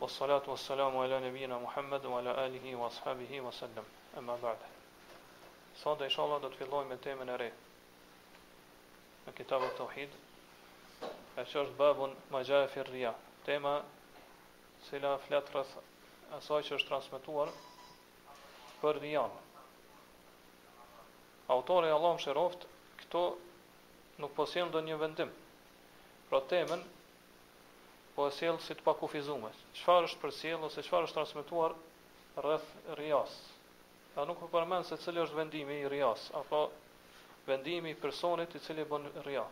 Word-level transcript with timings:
Was 0.01 0.11
salatu 0.19 0.51
was 0.51 0.61
salam 0.61 0.97
ala 0.97 1.21
nabiyina 1.21 1.61
Muhammad 1.63 2.04
wa 2.04 2.19
ala 2.19 2.35
alihi 2.43 2.75
wa 2.75 2.88
ashabihi 2.91 3.38
wa 3.41 3.53
sallam. 3.54 3.85
Amma 4.17 4.35
ba'd. 4.43 4.59
inshallah 6.09 6.41
do 6.43 6.51
të 6.51 6.57
fillojmë 6.62 6.89
me 6.89 6.96
temën 7.04 7.29
e 7.29 7.37
re. 7.43 7.49
Në 9.28 9.33
kitab 9.38 9.63
e 9.63 9.71
tauhid, 9.78 10.10
a 11.45 11.63
babun 11.78 12.10
ma 12.35 12.42
fi 12.67 12.82
ria. 12.91 13.14
Tema 13.46 13.77
cila 14.91 15.14
flet 15.28 15.46
rreth 15.55 15.78
asaj 16.41 16.62
që 16.69 16.74
është 16.80 16.88
transmetuar 16.91 17.48
për 18.82 19.00
ria. 19.06 19.23
Autori 21.59 21.88
Allahu 21.98 22.19
mëshiroft, 22.19 22.66
këto 23.05 23.24
nuk 24.19 24.34
posim 24.42 24.70
do 24.70 24.80
një 24.91 24.98
vendim, 25.05 25.30
pra 26.30 26.41
temën 26.45 26.80
po 28.16 28.27
e 28.28 28.32
sjell 28.37 28.59
si 28.60 28.74
të 28.77 28.84
pak 28.87 29.02
Çfarë 29.78 30.09
është 30.09 30.20
për 30.24 30.32
sjell 30.38 30.64
ose 30.66 30.82
çfarë 30.82 31.06
është 31.09 31.14
transmituar 31.16 31.74
rrëth 32.42 32.68
Rias? 32.98 33.32
A 34.18 34.24
nuk 34.27 34.41
përmenë 34.52 34.84
se 34.88 34.96
cilë 35.04 35.23
është 35.27 35.37
vendimi 35.38 35.77
i 35.84 35.88
Rias, 35.92 36.24
a 36.34 36.41
vendimi 37.46 37.91
i 37.91 37.95
personit 38.04 38.54
i 38.54 38.59
cilë 38.64 38.82
i 38.84 38.88
bën 38.91 39.06
Ria. 39.27 39.45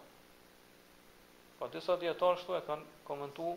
Po 1.59 1.69
disa 1.73 1.97
djetarës 2.01 2.43
të 2.47 2.57
e 2.59 2.63
kanë 2.67 2.89
komentu 3.07 3.53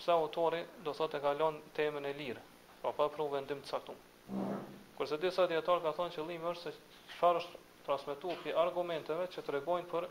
pse 0.00 0.12
autori 0.12 0.60
do 0.84 0.92
të 0.94 1.08
të 1.14 1.22
kalon 1.24 1.58
temën 1.78 2.04
e 2.04 2.12
lirë, 2.18 2.42
pa 2.82 2.92
pa 2.98 3.08
pru 3.14 3.28
vendim 3.32 3.62
të 3.64 3.70
caktuar. 3.70 4.60
Kërse 4.98 5.18
disa 5.24 5.48
djetarë 5.50 5.82
ka 5.86 5.94
thonë 5.98 6.14
që 6.18 6.28
limë 6.28 6.50
është 6.52 6.62
se 6.62 6.94
çfarë 7.16 7.42
është 7.44 7.64
transmetuar 7.88 8.38
për 8.44 8.60
argumenteve 8.66 9.26
që 9.34 9.42
të 9.46 9.56
regojnë 9.56 9.88
për 9.94 10.08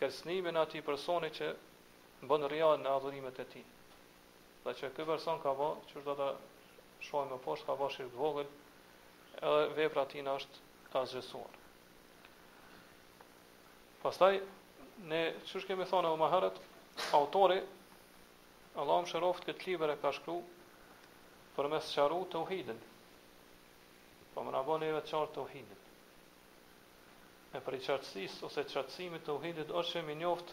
kërcënimin 0.00 0.56
ati 0.56 0.80
personi 0.84 1.28
që 1.36 1.50
bën 2.28 2.44
rria 2.48 2.70
në 2.80 2.92
adhurimet 2.96 3.40
e 3.42 3.46
ti. 3.52 3.60
Dhe 4.64 4.72
që 4.78 4.90
këtë 4.94 5.06
person 5.08 5.40
ka 5.44 5.52
bo, 5.58 5.68
që 5.90 6.00
është 6.00 6.14
dhe 6.20 6.28
shuaj 7.06 7.26
me 7.30 7.38
poshtë, 7.46 7.66
ka 7.68 7.76
bo 7.80 7.88
të 7.92 8.06
vogël, 8.16 8.48
edhe 9.40 9.68
vepra 9.78 10.04
ti 10.12 10.24
në 10.24 10.34
është 10.40 10.98
azgjësuar. 11.02 11.58
Pastaj, 14.02 14.32
ne 15.12 15.20
që 15.46 15.56
është 15.60 15.68
kemi 15.70 15.88
thonë 15.92 16.12
e 16.14 16.20
maherët, 16.24 16.62
autori, 17.20 17.60
Allah 18.80 19.00
më 19.02 19.10
shëroft 19.12 19.44
këtë 19.48 19.66
libër 19.68 19.94
e 19.96 19.98
ka 20.00 20.14
shkru, 20.16 20.38
për 21.56 21.68
mes 21.72 21.88
qaru 21.96 22.22
të 22.32 22.40
uhidin. 22.44 22.80
Po 24.32 24.44
më 24.46 24.54
na 24.56 24.62
bën 24.68 24.84
neve 24.86 25.02
qarë 25.10 25.32
të 25.34 25.42
uhidin 25.48 25.80
me 27.52 27.60
për 27.66 27.74
i 27.76 27.82
qartësis 27.84 28.34
ose 28.48 28.62
qartësimit 28.72 29.22
të 29.28 29.32
uhidit 29.36 29.70
është 29.80 29.98
që 29.98 30.02
minjoft 30.08 30.50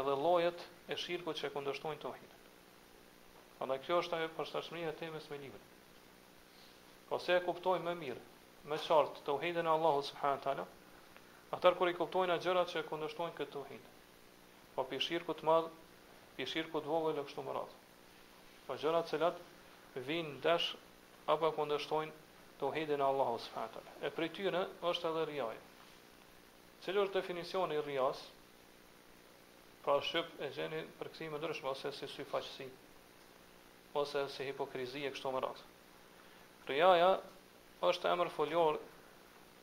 edhe 0.00 0.16
lojet 0.24 0.64
e 0.94 0.98
shirkë 1.04 1.32
që 1.40 1.46
e 1.48 1.52
kundështojnë 1.54 2.02
të 2.02 2.10
uhidit. 2.10 2.32
A 3.64 3.78
kjo 3.86 4.00
është 4.02 4.18
ajo 4.18 4.30
për 4.34 4.82
e 4.84 4.92
temes 4.98 5.28
me 5.30 5.38
libit. 5.44 5.60
Po 7.08 7.18
se 7.26 7.36
e 7.36 7.40
kuptojnë 7.46 7.84
me 7.86 7.94
mirë, 8.02 8.20
me 8.72 8.78
qartë 8.88 9.24
të 9.24 9.32
uhidin 9.38 9.66
e 9.66 9.70
Allahu 9.76 10.02
Subhanë 10.10 10.40
Tala, 10.48 10.66
atër 11.56 11.74
kër 11.80 11.88
i 11.88 11.94
kuptojnë 12.02 12.34
a 12.34 12.38
gjërat 12.44 12.70
që 12.74 12.80
e 12.82 12.86
kundështojnë 12.90 13.36
këtë 13.40 13.58
uhidit. 13.60 13.90
Po 14.74 14.84
për 14.88 14.98
i 14.98 15.04
shirkë 15.06 15.38
të 15.40 15.48
madhë, 15.48 15.70
për 16.36 16.44
i 16.44 16.50
shirkë 16.52 16.80
të 16.84 16.92
vogë 16.92 17.12
e 17.12 17.24
më 17.48 17.56
radhë. 17.56 17.76
Po 18.66 18.76
gjërat 18.76 19.12
që 19.14 20.06
vinë 20.12 20.36
dëshë 20.44 20.80
apë 21.36 21.48
e 21.48 21.54
kundështojnë 21.56 22.18
të 22.60 22.68
uhidin 22.70 23.00
e 23.00 23.08
Allahu 23.08 23.38
Subhanë 23.48 23.74
Tala. 23.78 23.94
E 24.02 24.10
prej 24.18 24.32
tyre 24.40 24.66
është 24.92 25.12
edhe 25.14 25.24
rjajë. 25.32 25.64
Cëllë 26.84 27.00
është 27.02 27.16
definicion 27.16 27.70
e 27.74 27.78
rjas, 27.84 28.18
pra 29.84 29.94
shqip 30.04 30.34
e 30.44 30.50
gjeni 30.52 30.80
për 30.98 31.08
kësi 31.14 31.26
më 31.32 31.38
dërshme, 31.44 31.70
ose 31.70 31.90
si 31.98 32.06
sy 32.14 32.24
faqësi, 32.32 32.66
ose 34.00 34.24
si 34.34 34.44
hipokrizi 34.50 35.04
e 35.08 35.12
kështu 35.14 35.30
më 35.36 35.40
rakë. 35.44 35.64
Rjaja 36.68 37.08
është 37.90 38.10
emër 38.10 38.30
foljor 38.36 38.76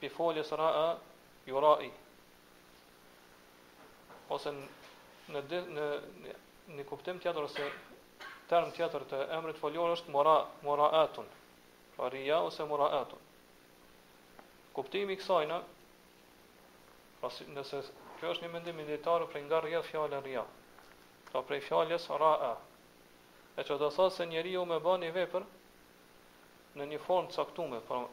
për 0.02 0.14
foljes 0.16 0.50
ra 0.62 0.70
e 0.80 0.88
ju 1.52 1.62
ra 1.66 1.74
i. 1.86 1.90
Ose 4.38 4.54
në, 4.58 5.42
në, 5.54 5.60
në, 5.78 5.88
në 6.80 6.88
kuptim 6.90 7.20
tjetër, 7.22 7.46
ose 7.52 7.70
term 8.52 8.72
tjetër 8.80 9.06
të 9.12 9.20
emrit 9.38 9.62
foljor 9.62 9.94
është 9.94 10.10
mora, 10.18 10.36
mora 10.66 10.90
atun, 11.04 11.30
pra 12.00 12.10
rja 12.18 12.42
ose 12.50 12.66
mora 12.74 12.90
atun. 13.04 13.22
Kuptimi 14.80 15.14
i 15.14 15.20
kësajna, 15.22 15.62
pasi 17.24 17.46
nëse 17.54 17.80
kjo 18.20 18.32
është 18.34 18.46
një 18.48 18.52
mendim 18.54 18.80
i 18.82 18.86
dietarë 18.88 19.28
për 19.32 19.44
nga 19.46 19.60
rrjedh 19.62 19.88
fjala 19.92 20.20
rrjedh. 20.24 20.56
Ka 21.30 21.32
pra, 21.34 21.44
prej 21.52 21.62
fjalës 21.68 22.08
raa. 22.22 22.52
E 23.60 23.64
çdo 23.68 23.78
të 23.82 23.90
thosë 23.98 24.28
njeriu 24.32 24.64
më 24.72 24.78
bën 24.86 25.06
i 25.06 25.12
vepër 25.20 25.46
në 26.80 26.88
një 26.94 27.00
formë 27.06 27.30
të 27.34 27.38
caktuar, 27.38 27.84
por 27.90 28.08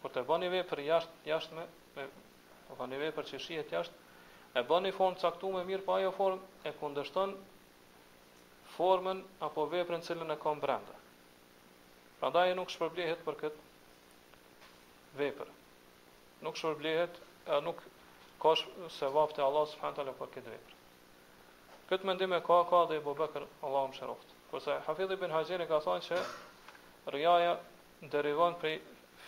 kur 0.00 0.14
të 0.14 0.22
bën 0.28 0.46
i 0.46 0.50
vepër 0.56 0.82
jashtë 0.88 1.28
jashtë 1.32 1.56
me 1.58 1.66
me 1.96 2.06
po 2.68 2.74
bën 2.80 2.96
i 2.96 3.00
vepër 3.04 3.28
që 3.32 3.40
shihet 3.44 3.74
jashtë, 3.76 3.92
e 4.58 4.62
bën 4.70 4.86
në 4.86 4.92
formë 4.96 5.18
të 5.18 5.26
caktuar 5.26 5.66
mirë, 5.68 5.84
po 5.86 5.96
ajo 5.98 6.12
formë 6.20 6.64
e 6.64 6.72
kundërshton 6.80 7.34
formën 8.76 9.20
apo 9.48 9.66
veprën 9.72 10.02
që 10.06 10.16
lënë 10.22 10.38
ka 10.42 10.54
brenda. 10.64 10.96
Prandaj 12.20 12.48
nuk 12.56 12.72
shpërblihet 12.72 13.20
për 13.26 13.40
këtë 13.44 13.64
vepër. 15.20 15.48
Nuk 16.46 16.56
shpërblihet 16.60 17.20
nuk 17.46 17.82
ka 18.42 18.48
se 18.90 19.06
vapte 19.06 19.42
Allah 19.42 19.66
subhanahu 19.70 19.96
taala 19.96 20.14
për 20.20 20.30
këtë 20.34 20.52
vepër. 20.52 20.74
Këtë 21.90 22.06
mendim 22.08 22.34
e 22.34 22.40
ka 22.46 22.58
ka 22.70 22.80
dhe 22.90 22.96
Abu 23.02 23.14
Bekr 23.14 23.46
Allahu 23.66 23.92
mëshiroft. 23.92 24.28
sa 24.64 24.80
Hafidh 24.86 25.12
ibn 25.12 25.30
Hajar 25.30 25.62
ka 25.68 25.78
thënë 25.84 26.02
se 26.06 26.18
riaja 27.14 27.50
derivon 28.14 28.54
prej 28.60 28.76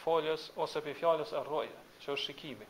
foljes 0.04 0.46
ose 0.56 0.80
prej 0.80 0.94
fjalës 0.96 1.32
e 1.32 1.42
rroje, 1.44 1.74
që 2.02 2.08
është 2.12 2.24
shikimi. 2.24 2.66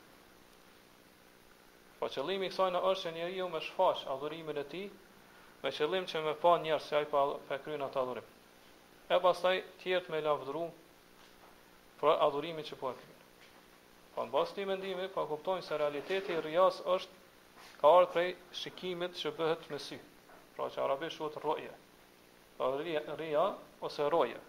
Po 1.98 2.06
qëllimi 2.06 2.46
i 2.46 2.50
kësaj 2.50 2.70
është 2.72 3.08
që 3.08 3.14
njeriu 3.14 3.46
më 3.52 3.60
shfaq 3.68 4.04
adhurimin 4.14 4.58
e 4.58 4.64
tij 4.72 4.86
me 5.62 5.70
qëllim 5.76 6.04
që 6.10 6.16
më 6.26 6.34
pa 6.42 6.52
njerëz 6.58 6.82
se 6.86 6.96
ai 6.96 7.04
pa 7.12 7.20
pa 7.48 7.58
kryen 7.62 7.82
atë 7.86 7.98
adhurim. 8.02 8.26
E 9.08 9.16
pastaj 9.26 9.56
tjetër 9.82 10.10
me 10.12 10.20
lavdëru 10.26 10.64
për 12.00 12.18
adhurimin 12.26 12.64
që 12.68 12.74
po 12.80 12.86
e 12.90 12.94
kryen. 12.98 13.17
Pa 14.18 14.24
po 14.24 14.26
në 14.26 14.32
basë 14.34 14.54
një 14.58 14.64
mendimi, 14.66 15.04
pa 15.14 15.22
po 15.22 15.28
kuptojnë 15.30 15.62
se 15.64 15.76
realiteti 15.78 16.32
i 16.34 16.56
është 16.58 17.12
ka 17.82 17.90
ardhë 17.98 18.08
prej 18.12 18.30
shikimit 18.60 19.12
që 19.18 19.30
bëhet 19.36 19.68
me 19.70 19.78
sy. 19.82 19.98
Pra 20.56 20.66
që 20.74 20.80
arabi 20.84 21.06
shuhet 21.16 21.36
roje. 21.44 21.68
Po 22.56 22.70
rria, 22.80 23.44
ose 23.86 24.08
roje. 24.10 24.40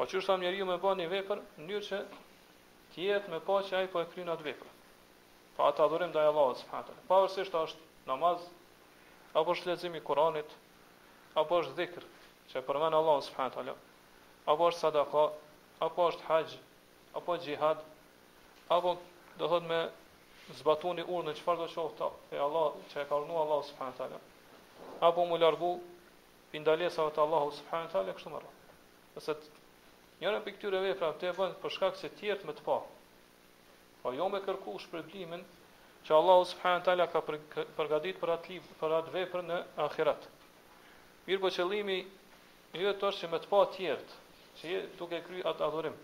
Po 0.00 0.04
që 0.10 0.18
është 0.18 0.36
njeri 0.42 0.58
ju 0.58 0.66
me 0.66 0.78
ba 0.86 0.96
një 1.02 1.06
vepër, 1.12 1.42
njërë 1.68 1.86
që 1.90 2.00
tjetë 2.96 3.30
me 3.30 3.38
pa 3.46 3.60
që 3.68 3.76
ajë 3.82 3.92
po 3.92 4.02
e 4.02 4.08
krynë 4.16 4.34
atë 4.34 4.46
vepër. 4.48 4.74
Pa 5.54 5.70
ata 5.70 5.86
adhurim 5.86 6.10
dhe 6.18 6.26
Allah, 6.32 6.50
s.a. 6.64 6.82
Pa 7.06 7.20
vërësisht 7.22 7.54
është 7.62 8.10
namaz, 8.10 8.42
apo 9.38 9.54
është 9.54 9.70
lezimi 9.70 10.02
Koranit, 10.10 10.50
apo 11.44 11.62
është 11.62 11.78
dhikr, 11.78 12.02
që 12.50 12.58
e 12.58 12.66
përmenë 12.72 12.98
Allah, 12.98 13.22
s.a. 13.22 13.72
Apo 14.42 14.74
është 14.74 14.82
sadaka, 14.88 15.24
apo 15.86 16.10
është 16.10 16.26
hajj, 16.32 16.58
apo 17.22 17.38
gjihad 17.46 17.86
apo 18.70 18.96
do 19.38 19.48
thot 19.48 19.64
me 19.66 19.78
zbatoni 20.54 21.02
urën 21.06 21.28
në 21.30 21.36
çfarë 21.40 21.64
do 21.66 21.68
qofta 21.72 22.06
e 22.34 22.38
Allah 22.42 22.74
që 22.92 23.02
e 23.02 23.06
ka 23.08 23.16
urdhëruar 23.18 23.46
Allah 23.46 23.62
subhanahu 23.68 24.20
apo 25.08 25.24
mu 25.30 25.38
largu 25.38 25.70
pindalesave 26.52 27.10
të 27.14 27.22
Allahu 27.24 27.50
subhanahu 27.58 28.14
kështu 28.16 28.30
më 28.34 28.38
rrë. 28.42 28.52
Nëse 29.16 29.34
njëra 30.22 30.42
prej 30.44 30.54
këtyre 30.58 30.82
veprave 30.86 31.18
të 31.20 31.32
bën 31.38 31.54
për 31.62 31.74
shkak 31.76 31.98
se 32.00 32.10
të 32.14 32.46
më 32.48 32.54
të 32.58 32.64
pa. 32.66 32.78
Po 34.02 34.12
jo 34.16 34.28
me 34.32 34.38
kërku 34.44 34.76
blimin 35.10 35.42
që 36.06 36.16
Allahu 36.16 36.44
subhanahu 36.46 37.08
ka 37.12 37.20
përgatitur 37.78 38.20
për 38.22 38.34
atë 38.36 38.52
liv, 38.52 38.62
për 38.80 38.90
atë 38.98 39.10
vepër 39.18 39.42
në 39.50 39.58
ahiret. 39.86 40.22
Mirë 41.26 41.40
po 41.42 41.48
qëllimi 41.56 41.98
i 42.78 42.78
vetë 42.86 43.08
është 43.08 43.20
që 43.20 43.26
më 43.34 43.38
të 43.44 43.48
pa 43.52 43.60
të 43.74 43.96
që 44.60 44.64
je 44.72 44.80
duke 44.98 45.18
kry 45.26 45.42
atë 45.50 45.60
adhurim 45.68 45.96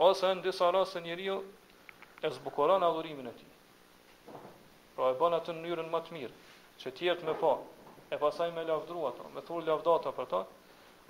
ose 0.00 0.26
në 0.34 0.42
disa 0.46 0.70
rase 0.72 1.00
njeriu 1.04 1.40
e 2.24 2.28
zbukuron 2.32 2.82
adhurimin 2.86 3.26
e 3.28 3.32
tij. 3.36 3.50
Pra 4.96 5.10
e 5.12 5.16
bën 5.20 5.34
atë 5.36 5.52
në 5.52 5.60
mënyrën 5.60 5.90
më 5.92 6.00
të 6.06 6.14
mirë, 6.16 6.32
që 6.80 6.92
të 6.96 7.12
me 7.20 7.28
më 7.28 7.34
pa, 7.42 7.52
e 8.16 8.18
pasaj 8.22 8.48
me 8.56 8.64
lavdrua 8.64 9.10
ato, 9.12 9.28
me 9.34 9.42
thurë 9.44 9.66
lavdata 9.68 10.12
për 10.16 10.26
ta, 10.32 10.40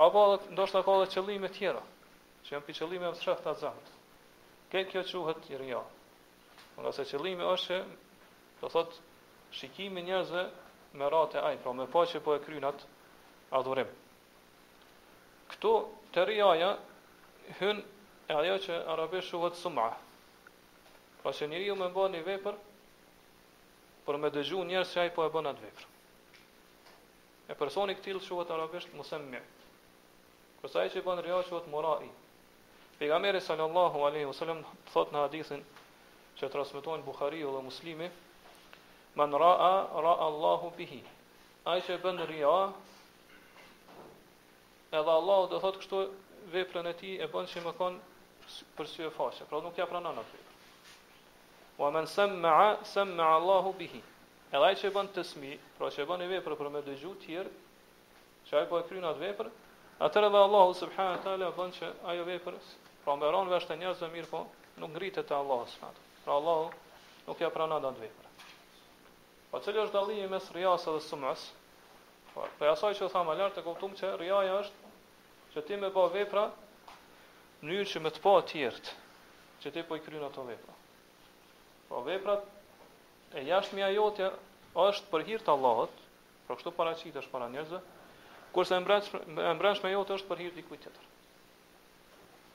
apo 0.02 0.20
dhe, 0.30 0.38
ndoshta 0.54 0.82
ka 0.86 0.96
dhe 1.00 1.08
qëllime 1.14 1.48
tjera, 1.54 1.82
që 2.42 2.48
jenë 2.56 2.66
për 2.66 2.76
qëllime 2.78 3.06
më 3.14 3.20
shëftë 3.22 3.50
atë 3.52 3.62
zemët. 3.62 3.92
Kënë 4.74 4.90
kjo 4.90 5.22
quhet 5.24 5.50
i 5.54 5.60
rja. 5.62 5.82
Po 6.74 6.78
nga 6.82 6.90
se 6.94 7.06
qëllime 7.10 7.46
është 7.46 7.78
që, 7.78 7.80
të 8.58 8.72
thotë, 8.74 8.98
shikimi 9.58 10.02
njerëzve 10.06 10.42
me 10.98 11.06
ratë 11.14 11.44
e 11.52 11.56
pra 11.62 11.72
me 11.78 11.86
pa 11.92 12.02
që 12.10 12.18
po 12.26 12.34
e 12.36 12.42
krynat 12.44 12.74
atë 12.74 13.54
adhurim. 13.58 13.90
Këtu 15.54 15.72
të 16.12 16.26
rjaja, 16.28 16.70
hynë 17.62 17.82
e 18.30 18.32
ajo 18.38 18.56
që 18.64 18.74
arabisht 18.92 19.28
shuhet 19.32 19.56
suma, 19.58 19.88
Pra 21.22 21.32
që 21.36 21.50
njëri 21.50 21.66
ju 21.68 21.74
me 21.76 21.84
mba 21.90 22.06
një 22.14 22.20
vepër, 22.24 22.54
për 24.06 24.16
me 24.22 24.28
dëgju 24.32 24.62
njerës 24.70 24.92
që 24.94 25.00
ajë 25.02 25.10
po 25.12 25.24
e 25.26 25.32
bën 25.34 25.48
atë 25.50 25.62
vepër. 25.66 25.84
E 27.52 27.56
personi 27.60 27.96
këtilë 27.98 28.22
shuhet 28.24 28.48
arabisht 28.54 28.94
musem 28.96 29.26
mirë. 29.28 29.42
Kërsa 30.62 30.86
e 30.86 30.92
që 30.94 31.02
i 31.02 31.04
bën 31.04 31.20
rja 31.26 31.42
shuhet 31.44 31.66
mora 31.74 31.90
i. 32.06 32.08
Pegameri 33.02 33.40
sallallahu 33.44 34.06
alaihi 34.08 34.30
wa 34.30 34.56
thot 34.94 35.12
në 35.12 35.24
hadithin 35.26 35.64
që 36.40 36.48
transmitojnë 36.54 37.04
Bukhariu 37.04 37.52
dhe 37.58 37.62
muslimi, 37.66 38.08
man 39.20 39.34
ra'a, 39.44 39.70
ra'a 39.92 40.24
Allahu 40.30 40.70
pihi. 40.78 41.02
Ajë 41.68 41.84
që 41.90 41.98
i 41.98 42.02
bën 42.06 42.22
rja, 42.32 42.56
edhe 44.88 45.18
Allahu 45.20 45.52
dhe 45.52 45.60
thot 45.66 45.82
kështu 45.82 46.00
veprën 46.56 46.88
e 46.88 46.94
ti 47.00 47.12
e 47.20 47.28
bën 47.28 47.44
që 47.52 47.60
i 47.60 47.66
më 47.68 47.76
konë 47.82 48.08
për 48.78 48.88
sy 48.90 49.02
e 49.06 49.10
fashe, 49.16 49.44
pra 49.50 49.58
nuk 49.64 49.76
ja 49.80 49.84
pranon 49.90 50.18
aty. 50.22 50.38
Wa 51.78 51.90
man 51.96 52.08
sam'a 52.12 52.82
sam'a 52.92 53.28
Allahu 53.36 53.72
bihi. 53.82 54.00
Edhe 54.50 54.66
ai 54.68 54.76
që 54.80 54.90
bën 54.96 55.10
tasmi, 55.16 55.52
pra 55.78 55.90
që 55.94 56.06
bën 56.10 56.24
vepër 56.34 56.56
për 56.62 56.70
me 56.76 56.82
dëgju 56.88 57.12
të 57.20 57.26
tjerë, 57.26 57.50
që 58.48 58.58
ai 58.60 58.68
po 58.72 58.80
e 58.80 58.86
kryen 58.88 59.06
atë 59.10 59.22
vepër, 59.24 59.50
atëherë 60.08 60.30
dhe 60.34 60.42
Allahu 60.48 60.74
subhanahu 60.80 61.16
wa 61.16 61.22
taala 61.26 61.52
bën 61.60 61.74
që 61.78 61.92
ajo 62.14 62.26
vepër, 62.30 62.58
pra 63.04 63.16
mbaron 63.20 63.52
vesh 63.52 63.68
të 63.70 63.78
njerëzve 63.84 64.08
mirë, 64.16 64.30
po 64.32 64.42
nuk 64.82 64.94
ngritet 64.96 65.30
te 65.30 65.36
Allahu 65.38 65.68
subhanahu 65.74 66.08
Pra 66.24 66.36
Allahu 66.36 66.66
nuk 67.28 67.38
ja 67.40 67.48
pranon 67.50 67.78
atë 67.90 67.94
vepër. 68.06 68.26
Po 69.50 69.60
çeli 69.64 69.80
është 69.86 69.96
dallimi 69.98 70.26
mes 70.34 70.50
rias 70.56 70.84
dhe 70.84 70.98
sumas. 71.02 71.46
Po 72.34 72.42
për 72.58 72.58
po 72.58 72.68
asaj 72.74 72.94
që 72.98 73.06
u 73.06 73.22
më 73.30 73.36
lart 73.40 73.56
të 73.56 73.62
kuptojmë 73.66 73.96
që 74.02 74.10
riaja 74.20 74.58
është 74.64 74.92
që 75.54 75.62
ti 75.66 75.78
më 75.82 75.88
bëj 75.94 76.10
vepra 76.16 76.44
mënyrë 77.60 77.86
që 77.92 78.00
më 78.04 78.10
të 78.16 78.20
pa 78.24 78.32
tjert, 78.50 78.90
që 79.60 79.72
ti 79.74 79.82
po 79.84 79.96
i 79.98 80.02
kryen 80.04 80.24
ato 80.24 80.44
vepra. 80.48 80.76
Po 81.88 82.00
veprat 82.06 83.36
e 83.36 83.42
jashtme 83.44 83.84
ajo 83.84 84.06
tja 84.16 84.28
është 84.84 85.10
për 85.12 85.24
hir 85.28 85.44
të 85.44 85.52
Allahut, 85.56 85.92
por 86.46 86.58
kështu 86.60 86.72
paraqitesh 86.78 87.28
para 87.32 87.48
njerëzve, 87.52 87.82
kurse 88.54 88.76
e 88.78 88.84
mbrajtshme 88.84 89.44
e 89.50 89.52
mbrajtshme 89.58 89.92
është 89.98 90.28
për 90.30 90.42
hir 90.42 90.54
të 90.56 90.64
kujt 90.70 90.84
tjetër. 90.86 91.08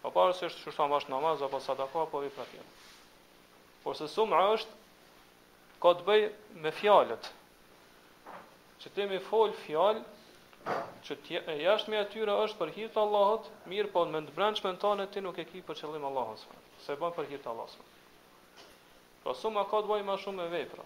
Po 0.01 0.11
para 0.15 0.33
se 0.37 0.49
është 0.49 0.65
çështë 0.65 0.89
mbash 0.89 1.07
namaz 1.13 1.45
apo 1.47 1.61
sadaka 1.67 2.05
apo 2.07 2.23
vepra 2.25 2.45
tjetër. 2.49 2.89
Por 3.83 3.97
se 3.99 4.09
sumra 4.15 4.47
është 4.55 5.81
ka 5.83 5.93
të 5.99 6.07
bëj 6.07 6.25
me 6.65 6.73
fjalët. 6.81 7.29
Që 8.81 8.91
ti 8.95 9.05
me 9.11 9.21
fol 9.29 9.53
fjalë 9.65 10.01
që 11.06 11.15
tje, 11.25 11.41
e 11.51 11.56
jashtë 11.62 11.91
me 11.94 12.00
atyra 12.01 12.35
është 12.45 12.57
për 12.59 12.71
hirtë 12.77 13.00
Allahot, 13.01 13.50
mirë 13.71 13.91
po 13.94 14.01
me 14.09 14.21
ndëbrenqë 14.25 14.71
tane 14.83 15.06
ti 15.15 15.21
nuk 15.21 15.38
e 15.38 15.45
ki 15.50 15.62
për 15.67 15.77
qëllim 15.81 16.06
Allahot, 16.09 16.41
se 16.85 16.95
bën 17.01 17.13
për 17.17 17.27
hirtë 17.33 17.51
Allahot. 17.51 17.77
Pra 19.21 19.33
po, 19.33 19.38
suma 19.41 19.65
ka 19.69 19.83
të 19.83 19.89
bëjë 19.91 20.07
ma 20.07 20.15
shumë 20.23 20.41
me 20.41 20.47
vepra, 20.56 20.85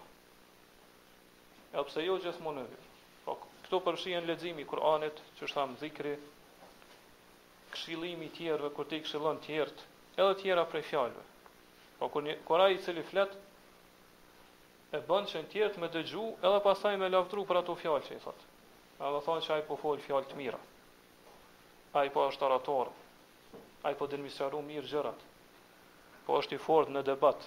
jo 1.72 1.80
e 1.80 1.86
pëse 1.88 2.04
jo 2.04 2.18
gjithë 2.26 2.44
më 2.48 2.52
në 2.58 2.66
vjë. 2.68 2.82
Pra 3.24 3.38
po, 3.40 3.50
këto 3.64 3.80
përshien 3.88 4.28
ledzimi 4.28 4.66
Kur'anit, 4.68 5.24
që 5.38 5.48
është 5.48 5.58
thamë 5.60 5.80
zikri, 5.84 6.14
këshilimi 7.72 8.28
tjerëve, 8.36 8.72
kur 8.76 8.88
ti 8.90 9.00
këshilon 9.04 9.40
tjerët, 9.46 9.84
edhe 10.20 10.36
tjera 10.42 10.66
prej 10.72 10.84
fjallëve. 10.92 11.24
Pra 11.96 12.08
po, 12.08 12.12
kur, 12.16 12.28
një, 12.28 12.70
i 12.76 12.80
cili 12.84 13.04
fletë, 13.10 13.40
e 14.92 15.00
bën 15.08 15.30
që 15.32 15.44
në 15.44 15.52
tjerët 15.54 15.80
me 15.84 15.92
dëgju, 15.96 16.26
edhe 16.40 16.60
pasaj 16.68 16.96
me 17.00 17.12
lavdru 17.12 17.44
për 17.52 17.60
ato 17.62 17.76
fjallë 17.80 18.08
që 18.10 18.16
i 18.18 18.24
thotë. 18.26 18.48
A 19.00 19.08
dhe 19.14 19.20
thonë 19.26 19.42
që 19.44 19.52
ai 19.54 19.62
po 19.66 19.76
folë 19.80 20.02
fjallë 20.04 20.28
të 20.30 20.36
mira. 20.38 20.58
Ai 21.96 22.10
po 22.16 22.24
është 22.30 22.44
orator. 22.48 22.88
Ai 23.88 23.94
po 24.00 24.06
dëmisëru 24.12 24.58
mirë 24.66 24.90
gjërat. 24.90 25.22
Po 26.26 26.36
është 26.40 26.58
i 26.58 26.60
fortë 26.64 26.92
në 26.96 27.02
debat. 27.08 27.46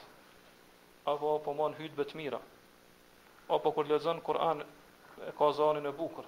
Apo 1.11 1.19
po 1.21 1.35
po 1.49 1.53
monë 1.59 1.77
hytë 1.83 2.15
mira. 2.21 2.39
apo 3.47 3.59
po 3.63 3.71
kur 3.75 3.85
lezën 3.89 4.19
Kur'an 4.25 4.61
e 5.27 5.31
ka 5.37 5.47
zonin 5.55 5.85
e 5.85 5.91
bukur, 5.97 6.25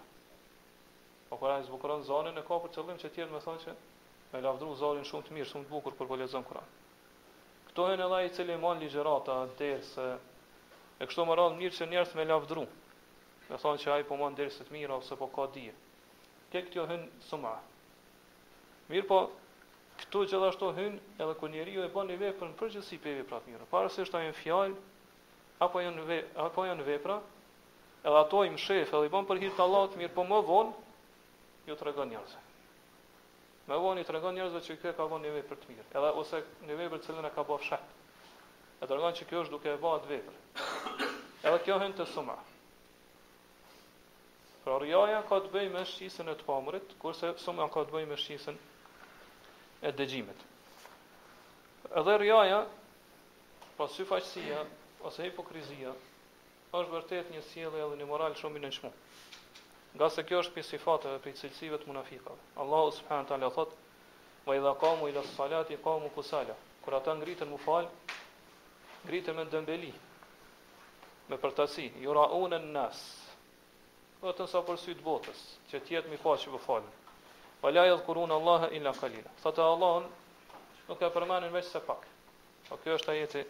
Po 1.29 1.37
kur 1.39 1.49
ai 1.51 1.61
zbukuron 1.63 2.01
zonin 2.07 2.37
e 2.37 2.41
ka 2.47 2.55
për 2.63 2.69
qëllim 2.75 2.97
që 3.03 3.09
tjetë 3.15 3.31
me 3.35 3.39
thonë 3.45 3.59
që 3.65 3.75
me 4.33 4.41
lavdru 4.43 4.75
zonin 4.81 5.05
shumë 5.11 5.23
të 5.23 5.31
mirë, 5.37 5.49
shumë 5.51 5.65
të 5.65 5.69
bukur 5.71 5.93
për 5.99 6.07
po 6.09 6.15
lezën 6.19 6.43
Kur'an. 6.49 6.69
Këto 7.69 7.85
e 7.93 7.97
në 8.01 8.09
dhe 8.11 8.19
i 8.27 8.33
cili 8.35 8.57
monë 8.65 8.79
ligjerata, 8.83 9.33
dhe 9.45 9.55
dhe 9.57 9.57
dhe 9.57 10.19
dhe 10.99 11.69
dhe 11.69 12.13
dhe 12.13 12.39
dhe 12.39 12.55
dhe 12.55 12.67
me 13.49 13.57
thonë 13.61 13.81
që 13.83 13.91
ai 13.93 14.05
po 14.09 14.17
mund 14.17 14.37
deri 14.39 14.53
së 14.53 14.65
të 14.67 14.73
mira 14.73 14.95
ose 14.97 15.17
po 15.19 15.27
ka 15.33 15.45
dije. 15.53 15.73
Kë 16.51 16.63
këtë 16.67 16.85
hyn 16.89 17.03
suma. 17.27 17.51
Mirë 18.89 19.07
po 19.09 19.19
këtu 20.01 20.23
gjithashtu 20.31 20.69
hyn 20.77 20.97
edhe 21.21 21.35
ku 21.39 21.49
njeriu 21.51 21.83
e 21.85 21.91
bën 21.93 22.09
një 22.11 22.17
veprë 22.23 22.49
në 22.51 22.57
përgjithësi 22.61 22.99
pe 23.03 23.13
vepra 23.21 23.41
të 23.43 23.53
mira. 23.53 23.67
Para 23.71 23.89
se 23.89 24.05
është 24.05 24.19
ajë 24.19 24.29
ajo 24.31 24.37
fjalë 24.41 24.75
apo 25.67 25.81
janë 25.83 26.19
apo 26.47 26.65
janë 26.67 26.85
vepra, 26.87 27.19
edhe 28.05 28.19
ato 28.23 28.41
i 28.45 28.51
mshef, 28.53 28.93
edhe 28.93 29.05
i 29.09 29.13
bën 29.13 29.29
për 29.29 29.41
hir 29.43 29.53
të 29.57 29.63
Allahut, 29.65 29.95
mirë 29.99 30.13
po 30.17 30.25
më 30.29 30.41
vonë 30.49 31.69
ju 31.69 31.77
tregon 31.79 32.11
njerëzve. 32.13 32.41
Më 33.69 33.77
vonë 33.81 34.01
i 34.01 34.05
tregon 34.05 34.35
njerëzve 34.37 34.61
që 34.67 34.77
kjo 34.81 34.95
ka 34.97 35.07
bën 35.11 35.23
një 35.25 35.35
vepër 35.39 35.61
të 35.63 35.71
mirë, 35.71 35.85
edhe 35.97 36.11
ose 36.21 36.41
një 36.69 36.79
vepër 36.81 37.05
që 37.07 37.31
ka 37.37 37.45
bën 37.49 37.63
fshat. 37.63 37.95
E 38.83 38.89
tregon 38.91 39.15
që 39.15 39.29
kjo 39.29 39.45
është 39.45 39.55
duke 39.55 39.71
e 39.73 39.79
bën 39.81 39.97
atë 40.01 40.11
vepër. 40.11 41.07
Edhe 41.45 41.63
kjo 41.65 41.79
hyn 41.81 41.93
të 41.97 42.05
sumah. 42.13 42.43
Pra 44.65 44.79
rjaja 44.81 45.19
ka 45.29 45.37
të 45.45 45.51
bëj 45.53 45.67
me 45.75 45.81
shqisën 45.85 46.31
e 46.31 46.33
të 46.39 46.45
pamërit, 46.47 46.93
kurse 47.01 47.27
sumja 47.43 47.67
ka 47.73 47.81
të 47.85 47.93
bëj 47.95 48.05
me 48.11 48.15
shqisën 48.21 48.55
e 49.85 49.91
dëgjimit. 49.99 50.39
Edhe 52.01 52.13
rjaja, 52.21 52.57
pra 53.77 53.87
syfaqësia, 53.97 54.63
ose 55.09 55.27
hipokrizia, 55.27 55.93
është 56.79 56.93
vërtet 56.95 57.29
një 57.35 57.41
sjellje 57.51 57.83
edhe 57.85 57.99
një 57.99 58.07
moral 58.13 58.33
shumë 58.41 58.57
i 58.59 58.63
nënshmu. 58.65 58.91
Nga 59.99 60.09
se 60.15 60.23
kjo 60.31 60.39
është 60.43 60.55
për 60.57 60.65
sifate 60.71 61.11
dhe 61.13 61.19
për 61.27 61.35
cilësive 61.43 61.79
të 61.83 61.91
munafikave. 61.91 62.39
Allahu 62.65 62.89
subhanët 62.97 63.35
ala 63.37 63.51
thot, 63.59 63.75
va 64.49 64.55
i 64.57 64.63
dha 64.65 64.73
kamu 64.85 65.11
i 65.11 65.13
dha 65.13 65.61
i 65.69 65.77
kamu 65.85 66.09
kusala. 66.17 66.55
Kër 66.85 66.95
ata 67.03 67.13
ngritën 67.21 67.49
mu 67.53 67.61
falë, 67.67 67.91
ngritën 69.05 69.37
me 69.41 69.45
dëmbeli, 69.53 69.93
me 71.29 71.39
përtasi, 71.45 71.87
jura 72.05 72.25
unë 72.41 72.59
në 72.65 72.87
Dhe 74.15 74.23
po 74.23 74.31
të 74.33 74.45
nësa 74.47 74.59
përsy 74.67 74.93
të 74.95 75.03
botës 75.05 75.39
Që 75.69 75.79
tjetë 75.87 76.09
mi 76.11 76.17
faqë 76.19 76.47
për 76.51 76.53
po 76.55 76.59
falë 76.65 76.91
Për 77.63 77.73
lajë 77.75 77.95
dhe 77.97 78.35
Allah 78.39 78.63
e 78.69 78.75
illa 78.77 78.93
kalina 78.97 79.29
Tha 79.43 79.63
Allah 79.63 80.05
nuk 80.87 81.01
e 81.01 81.09
përmanin 81.15 81.51
veç 81.55 81.67
se 81.73 81.79
pak 81.87 82.05
Po 82.69 82.77
kjo 82.83 82.95
është 82.99 83.11
ajeti 83.15 83.41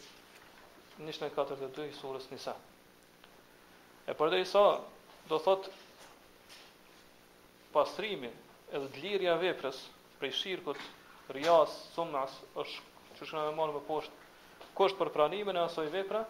Nishtë 1.10 1.30
në 1.30 1.92
surës 2.02 2.30
nisa 2.31 2.56
E 4.07 4.14
për 4.18 4.31
dhe 4.34 4.42
isa 4.48 4.64
Do 5.30 5.40
thot 5.45 5.69
Pastrimi 7.76 8.34
Edhe 8.74 8.90
dlirja 8.98 9.38
veprës 9.45 9.84
Prej 10.19 10.31
shirkut, 10.40 10.78
rjas, 11.38 11.72
sumas 11.94 12.31
është 12.64 13.18
që 13.19 13.26
shkëna 13.28 13.42
me 13.50 13.56
marë 13.62 13.80
poshtë, 13.84 13.86
posht 13.86 14.76
Kështë 14.80 14.98
për 15.02 15.10
pranimin 15.18 15.57
e 15.57 15.64
asoj 15.69 15.90
vepra 15.94 16.24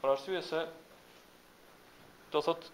Për 0.00 0.10
arsye 0.16 0.42
se 0.52 0.64
Do 2.34 2.40
thot 2.48 2.68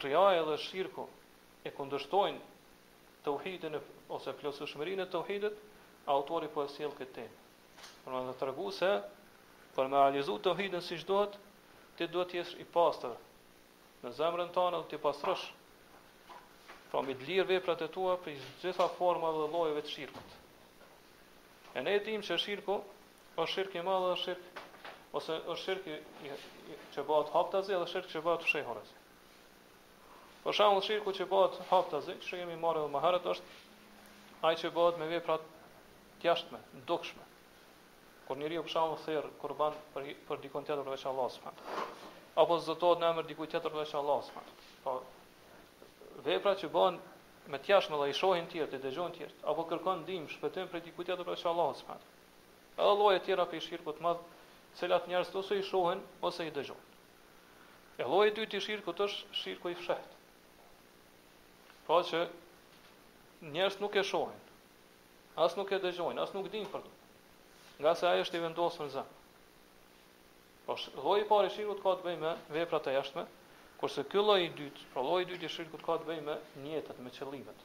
rjaja 0.00 0.44
dhe 0.46 0.56
shirku 0.62 1.06
e 1.66 1.70
kundështojnë 1.76 2.40
të 3.24 3.32
uhidin 3.36 3.76
ose 4.16 4.32
plosu 4.40 4.66
e 4.66 5.06
të 5.12 5.20
uhidit, 5.20 5.56
autori 6.14 6.48
po 6.54 6.64
e 6.64 6.68
sjell 6.72 6.94
këtë 6.98 7.12
temë. 7.14 7.36
Për 8.04 8.12
më 8.16 8.34
tregu 8.40 8.68
të 8.70 8.76
se, 8.78 8.90
për 9.76 9.88
me 9.92 9.96
realizuar 10.00 10.40
të 10.42 10.52
uhidin 10.54 10.82
si 10.86 10.96
ti 11.04 12.08
duhet 12.14 12.30
të 12.32 12.36
jesh 12.38 12.54
i 12.58 12.64
pastër 12.72 13.12
në 14.02 14.10
zemrën 14.16 14.50
tënde 14.56 14.78
dhe 14.82 14.96
po 14.96 14.96
të 14.96 14.98
pastrosh 15.04 15.44
pra 16.92 17.02
mi 17.04 17.14
të 17.20 17.44
veprat 17.50 17.82
e 17.82 17.88
tua 17.94 18.16
për 18.24 18.40
gjitha 18.64 18.88
forma 18.96 19.30
dhe 19.36 19.50
llojeve 19.52 19.82
të 19.82 19.88
shirkut. 19.96 20.30
E 21.76 21.80
ne 21.82 21.94
e 21.94 22.00
tim 22.04 22.22
që 22.24 22.38
shirku 22.46 22.80
është 23.40 23.52
shirk 23.56 23.74
i 23.80 23.84
madh 23.84 24.08
dhe 24.08 24.16
shirk 24.24 25.12
ose 25.16 25.36
është 25.52 25.62
shirk 25.66 25.86
i, 25.86 26.32
që 26.94 27.04
bëhet 27.04 27.52
dhe 27.60 27.80
shirk 27.92 28.08
që 28.14 28.20
bëhet 28.24 28.90
Po 30.42 30.50
shaqull 30.52 30.82
shirku 30.82 31.12
që 31.14 31.24
bëhet 31.30 31.58
haptazi, 31.70 32.14
që 32.26 32.38
kemi 32.42 32.54
marrë 32.62 32.80
edhe 32.82 32.90
më 32.96 33.00
herët 33.04 33.26
është 33.32 34.48
ai 34.48 34.56
që 34.62 34.70
bëhet 34.78 34.96
me 35.02 35.06
vepra 35.12 35.36
të 35.44 36.26
jashtme, 36.28 36.58
dukshme. 36.88 37.26
Kur 38.26 38.38
njeriu 38.40 38.64
pshaq 38.66 38.88
më 38.94 38.98
thirr 39.04 39.28
kurban 39.42 39.76
për 39.94 40.08
për 40.30 40.40
dikon 40.46 40.64
tjetër 40.66 40.88
veç 40.96 41.04
Allahu 41.12 41.30
subhan. 41.34 41.60
Apo 42.42 42.58
zotot 42.66 42.98
në 43.02 43.10
emër 43.12 43.28
dikujt 43.28 43.52
tjetër 43.54 43.76
veç 43.78 43.92
Allahu 44.00 44.24
subhan. 44.30 44.50
Po 44.86 44.96
veprat 46.28 46.58
që 46.64 46.70
bëhen 46.74 46.98
me 47.52 47.60
të 47.62 47.72
jashtme 47.74 48.00
dhe 48.02 48.08
i 48.10 48.16
shohin 48.22 48.48
tjerë, 48.52 48.70
të 48.74 48.80
dëgjojnë 48.86 49.14
të 49.14 49.20
tjerë, 49.20 49.32
apo 49.52 49.66
kërkon 49.72 50.02
ndihmë 50.06 50.30
shpëtim 50.34 50.70
për 50.74 50.82
dikujt 50.88 51.10
tjetër 51.12 51.28
veç 51.30 51.44
Allahu 51.52 51.76
subhan. 51.84 52.02
Edhe 52.80 52.98
lloje 53.02 53.20
të 53.20 53.24
tjera 53.30 53.44
për 53.54 53.62
shirku 53.68 53.94
të 54.00 54.06
madh, 54.08 54.26
të 54.72 54.82
cilat 54.82 55.06
njerëzit 55.14 55.38
ose 55.42 55.60
i 55.60 55.62
shohin 55.70 56.02
ose 56.30 56.48
i 56.48 56.50
dëgjojnë. 56.56 58.02
E 58.02 58.10
lloji 58.10 58.34
i 58.34 58.36
dytë 58.40 58.58
i 58.62 58.66
shirku 58.68 58.94
është 59.06 59.40
shirku 59.44 59.74
i 59.74 59.78
fshehtë. 59.80 60.18
Pra 61.86 61.98
që 62.06 62.18
njerëz 63.54 63.76
nuk 63.82 63.96
e 63.98 64.04
shohin. 64.10 64.40
As 65.44 65.56
nuk 65.58 65.72
e 65.74 65.80
dëgjojnë, 65.82 66.20
as 66.24 66.34
nuk 66.36 66.50
dinë 66.52 66.68
për 66.74 66.84
të. 66.84 66.94
Nga 67.82 67.94
se 68.02 68.06
ajo 68.10 68.22
është 68.26 68.38
i 68.38 68.42
vendosur 68.44 68.90
zë. 68.94 69.02
Po 70.66 70.76
lloji 71.06 71.24
i 71.24 71.28
parë 71.30 71.48
i 71.48 71.54
shirkut 71.56 71.80
ka 71.82 71.94
të 71.98 72.06
bëjë 72.06 72.20
me 72.24 72.34
veprat 72.58 72.86
e 72.86 72.94
jashtme, 72.98 73.24
kurse 73.80 74.04
ky 74.12 74.22
lloj 74.26 74.38
i 74.44 74.50
dytë, 74.60 74.84
pra 74.92 75.02
lloji 75.08 75.26
i 75.26 75.30
dytë 75.32 75.48
i 75.48 75.52
shirkut 75.56 75.82
ka 75.88 75.96
të 76.02 76.06
bëjë 76.10 76.24
me 76.28 76.36
njetët, 76.66 77.00
me 77.06 77.10
qëllimet. 77.18 77.64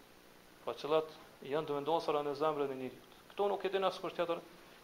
Po 0.65 0.73
qëllat 0.81 1.13
janë 1.51 1.67
të 1.69 1.77
vendosur 1.77 2.17
në 2.25 2.33
zemrën 2.41 2.73
e 2.73 2.79
njerëzit. 2.81 3.17
Kto 3.35 3.49
nuk 3.53 3.65
e 3.65 3.69
din 3.75 3.85
as 3.91 4.01
kusht 4.01 4.17
tjetër 4.17 4.41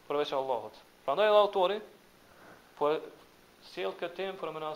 përveç 0.09 0.35
Allahut. 0.37 0.77
Prandaj 1.07 1.31
edhe 1.31 1.41
autori 1.41 1.79
po 2.77 2.93
sjell 3.73 3.97
këtë 3.97 4.15
temë 4.21 4.39
për 4.43 4.53
më 4.53 4.73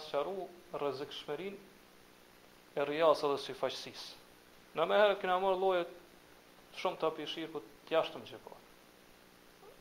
rrezikshmërinë 0.78 1.58
e 2.82 2.86
rjasës 2.94 3.36
dhe 3.36 3.44
sifaqësisë. 3.50 4.10
Në 4.78 4.86
me 4.86 4.98
herë 5.02 5.14
kena 5.18 5.36
marrë 5.42 5.58
lloje 5.60 5.86
shumë 6.80 7.00
të 7.04 7.10
pishir 7.20 7.48
ku 7.54 7.60
të 7.88 7.96
jashtëm 7.96 8.26
që 8.32 8.38
po. 8.44 8.54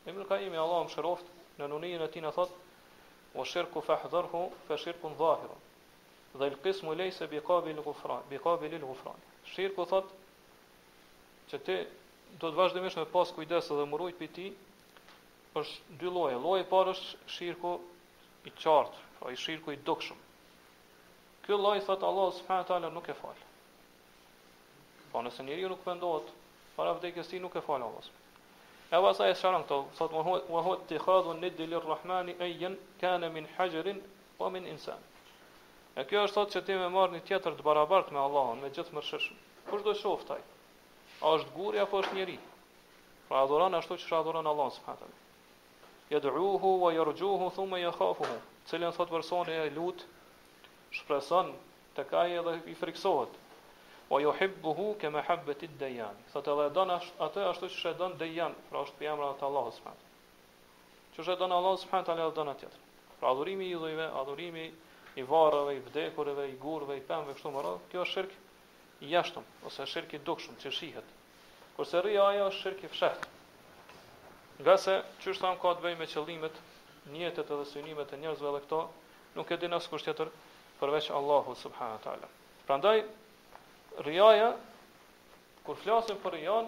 Ne 0.07 0.15
më 0.17 0.25
ka 0.31 0.39
imi 0.47 0.57
Allahu 0.63 0.87
më 0.87 0.93
shëroft 0.95 1.27
në 1.61 1.67
nunin 1.73 2.05
e 2.05 2.09
tij 2.15 2.23
na 2.25 2.31
thot: 2.37 2.53
"O 3.37 3.45
shirku 3.51 3.83
fa 3.89 3.99
hadhruhu 4.05 4.41
fa 4.69 4.79
shirkun 4.85 5.17
zahir." 5.19 5.51
Dhe 6.39 6.47
el 6.49 6.57
qismu 6.67 6.95
lejse 7.01 7.29
bi 7.35 7.41
qabil 7.49 7.83
gufran, 7.89 8.23
bi 8.31 8.39
Shirku 9.55 9.85
thot 9.91 10.07
që 11.51 11.59
ti 11.67 11.77
do 12.43 12.51
të 12.51 12.57
vazhdimisht 12.59 12.97
me 12.99 13.05
pas 13.13 13.31
kujdes 13.37 13.69
edhe 13.75 13.85
mburoj 13.87 14.11
për 14.19 14.29
ti 14.39 14.47
është 15.61 15.97
dy 16.01 16.07
lloje. 16.17 16.37
Lloji 16.47 16.65
parë 16.73 16.91
është 16.97 17.37
shirku 17.37 17.77
i 18.45 18.51
qartë, 18.63 18.97
ai 19.23 19.37
pra 19.37 19.37
shirku 19.45 19.71
i 19.71 19.77
dukshëm. 19.91 20.19
Ky 21.47 21.53
lloj 21.63 21.79
thot 21.87 22.03
Allah 22.11 22.35
subhanahu 22.41 22.65
wa 22.65 22.69
taala 22.73 22.91
nuk 22.99 23.09
e 23.09 23.15
fal. 23.23 23.39
Po 25.17 25.23
nëse 25.25 25.45
njeri 25.49 25.63
nuk 25.65 25.81
pëndohet, 25.81 26.27
para 26.77 26.91
vdekjes 26.93 27.31
ti 27.31 27.39
nuk 27.41 27.55
e 27.57 27.61
fal 27.65 27.81
Allah. 27.81 28.09
E 28.93 28.99
vasa 29.01 29.25
e 29.31 29.37
sharon 29.41 29.63
këto, 29.65 29.77
thot, 29.97 30.13
wa 30.53 30.61
hu 30.67 30.75
të 30.91 30.99
khadhu 31.01 31.33
në 31.39 31.51
dilir 31.61 31.87
Rahmani 31.89 32.35
e 32.45 32.51
jen, 32.61 32.77
min 33.33 33.49
hajrin 33.57 34.03
po 34.37 34.51
min 34.53 34.67
insan. 34.69 35.01
E 35.97 36.05
kjo 36.05 36.27
është 36.27 36.37
thot 36.37 36.53
që 36.57 36.63
ti 36.67 36.77
me 36.77 36.91
marrni 36.99 37.21
një 37.21 37.25
tjetër 37.31 37.57
të 37.57 37.65
barabart 37.71 38.11
me 38.13 38.21
Allahon, 38.27 38.61
me 38.61 38.69
gjithë 38.77 38.93
mërshëshëm. 38.99 39.39
Kush 39.71 39.87
do 39.89 39.95
shoftaj 40.03 40.43
A 41.25 41.33
është 41.39 41.55
guri, 41.57 41.81
apo 41.87 42.03
është 42.05 42.15
njeri? 42.21 42.37
Pra 43.31 43.41
adhuron 43.47 43.75
ashtu 43.81 43.97
që 43.97 44.05
shë 44.11 44.21
adhuron 44.21 44.51
Allah, 44.53 44.69
së 44.77 44.85
përhatëm. 44.85 45.17
Jedruhu, 46.13 46.75
wa 46.85 46.93
jërgjuhu, 46.99 47.49
thume 47.57 47.81
yakhafuhu. 47.87 48.37
cilin 48.69 48.93
thot 49.01 49.11
personi 49.17 49.57
e 49.65 49.71
lut, 49.79 50.05
shpreson, 51.01 51.55
të 51.97 52.05
kaj 52.13 52.29
edhe 52.43 52.59
i 52.69 52.75
friksohet, 52.83 53.33
wa 54.11 54.21
yuhibbuhu 54.21 54.95
kama 55.01 55.23
habbati 55.23 55.67
ad-dayan. 55.67 56.15
Sot 56.33 56.49
edhe 56.49 56.67
don 56.75 56.93
atë 56.95 57.47
ashtu 57.51 57.69
si 57.73 57.81
shedon 57.81 58.13
don 58.21 58.55
pra 58.71 58.83
është 58.85 58.99
për 58.99 59.07
emrat 59.13 59.43
e 59.43 59.47
Allahut 59.49 59.75
subhanahu. 59.75 60.11
Që 61.17 61.31
e 61.33 61.37
don 61.41 61.53
Allahu 61.57 61.81
subhanahu 61.85 62.07
taala 62.11 62.29
don 62.37 62.51
atë 62.55 62.61
tjetër. 62.61 62.81
Pra 63.19 63.33
adhurimi 63.35 63.67
i 63.67 63.73
idhujve, 63.75 64.07
adhurimi 64.21 64.67
i 65.17 65.23
varrave, 65.31 65.75
i 65.77 65.81
vdekurve, 65.89 66.47
i 66.51 66.55
gurve, 66.63 66.97
i 66.97 67.03
pemve 67.09 67.35
kështu 67.35 67.53
më 67.57 67.65
radh, 67.67 67.83
kjo 67.91 68.05
është 68.07 68.13
shirk 68.19 68.35
i 69.07 69.11
jashtëm 69.15 69.51
ose 69.71 69.87
shirk 69.95 70.15
i 70.19 70.23
dukshëm 70.29 70.61
që 70.63 70.73
shihet. 70.79 71.11
Kurse 71.77 72.03
rria 72.07 72.29
ajo 72.31 72.47
është 72.53 72.61
shirk 72.63 72.87
i 72.89 72.93
fshehtë. 72.95 73.33
Nga 74.63 74.77
se, 74.85 74.97
që 75.25 75.31
është 75.35 75.43
thamë 75.47 75.61
ka 75.65 75.73
të 75.81 75.85
bëjmë 75.87 76.01
me 76.05 76.09
qëllimet, 76.15 76.63
njetet 77.17 77.51
edhe 77.57 77.67
synimet 77.73 78.13
e 78.17 78.21
njerëzve 78.23 78.55
dhe 78.59 78.63
këto, 78.69 78.81
nuk 79.37 79.53
e 79.53 79.59
din 79.65 79.75
asë 79.81 79.93
kusht 79.95 80.09
tjetër 80.09 80.31
përveç 80.81 81.11
Allahu 81.19 81.57
subhanët 81.65 82.07
ala. 82.15 82.29
Pra 82.69 82.79
ndaj, 82.81 83.03
rjaja, 84.05 84.53
kur 85.67 85.79
flasim 85.83 86.19
për 86.23 86.35
rjan, 86.41 86.67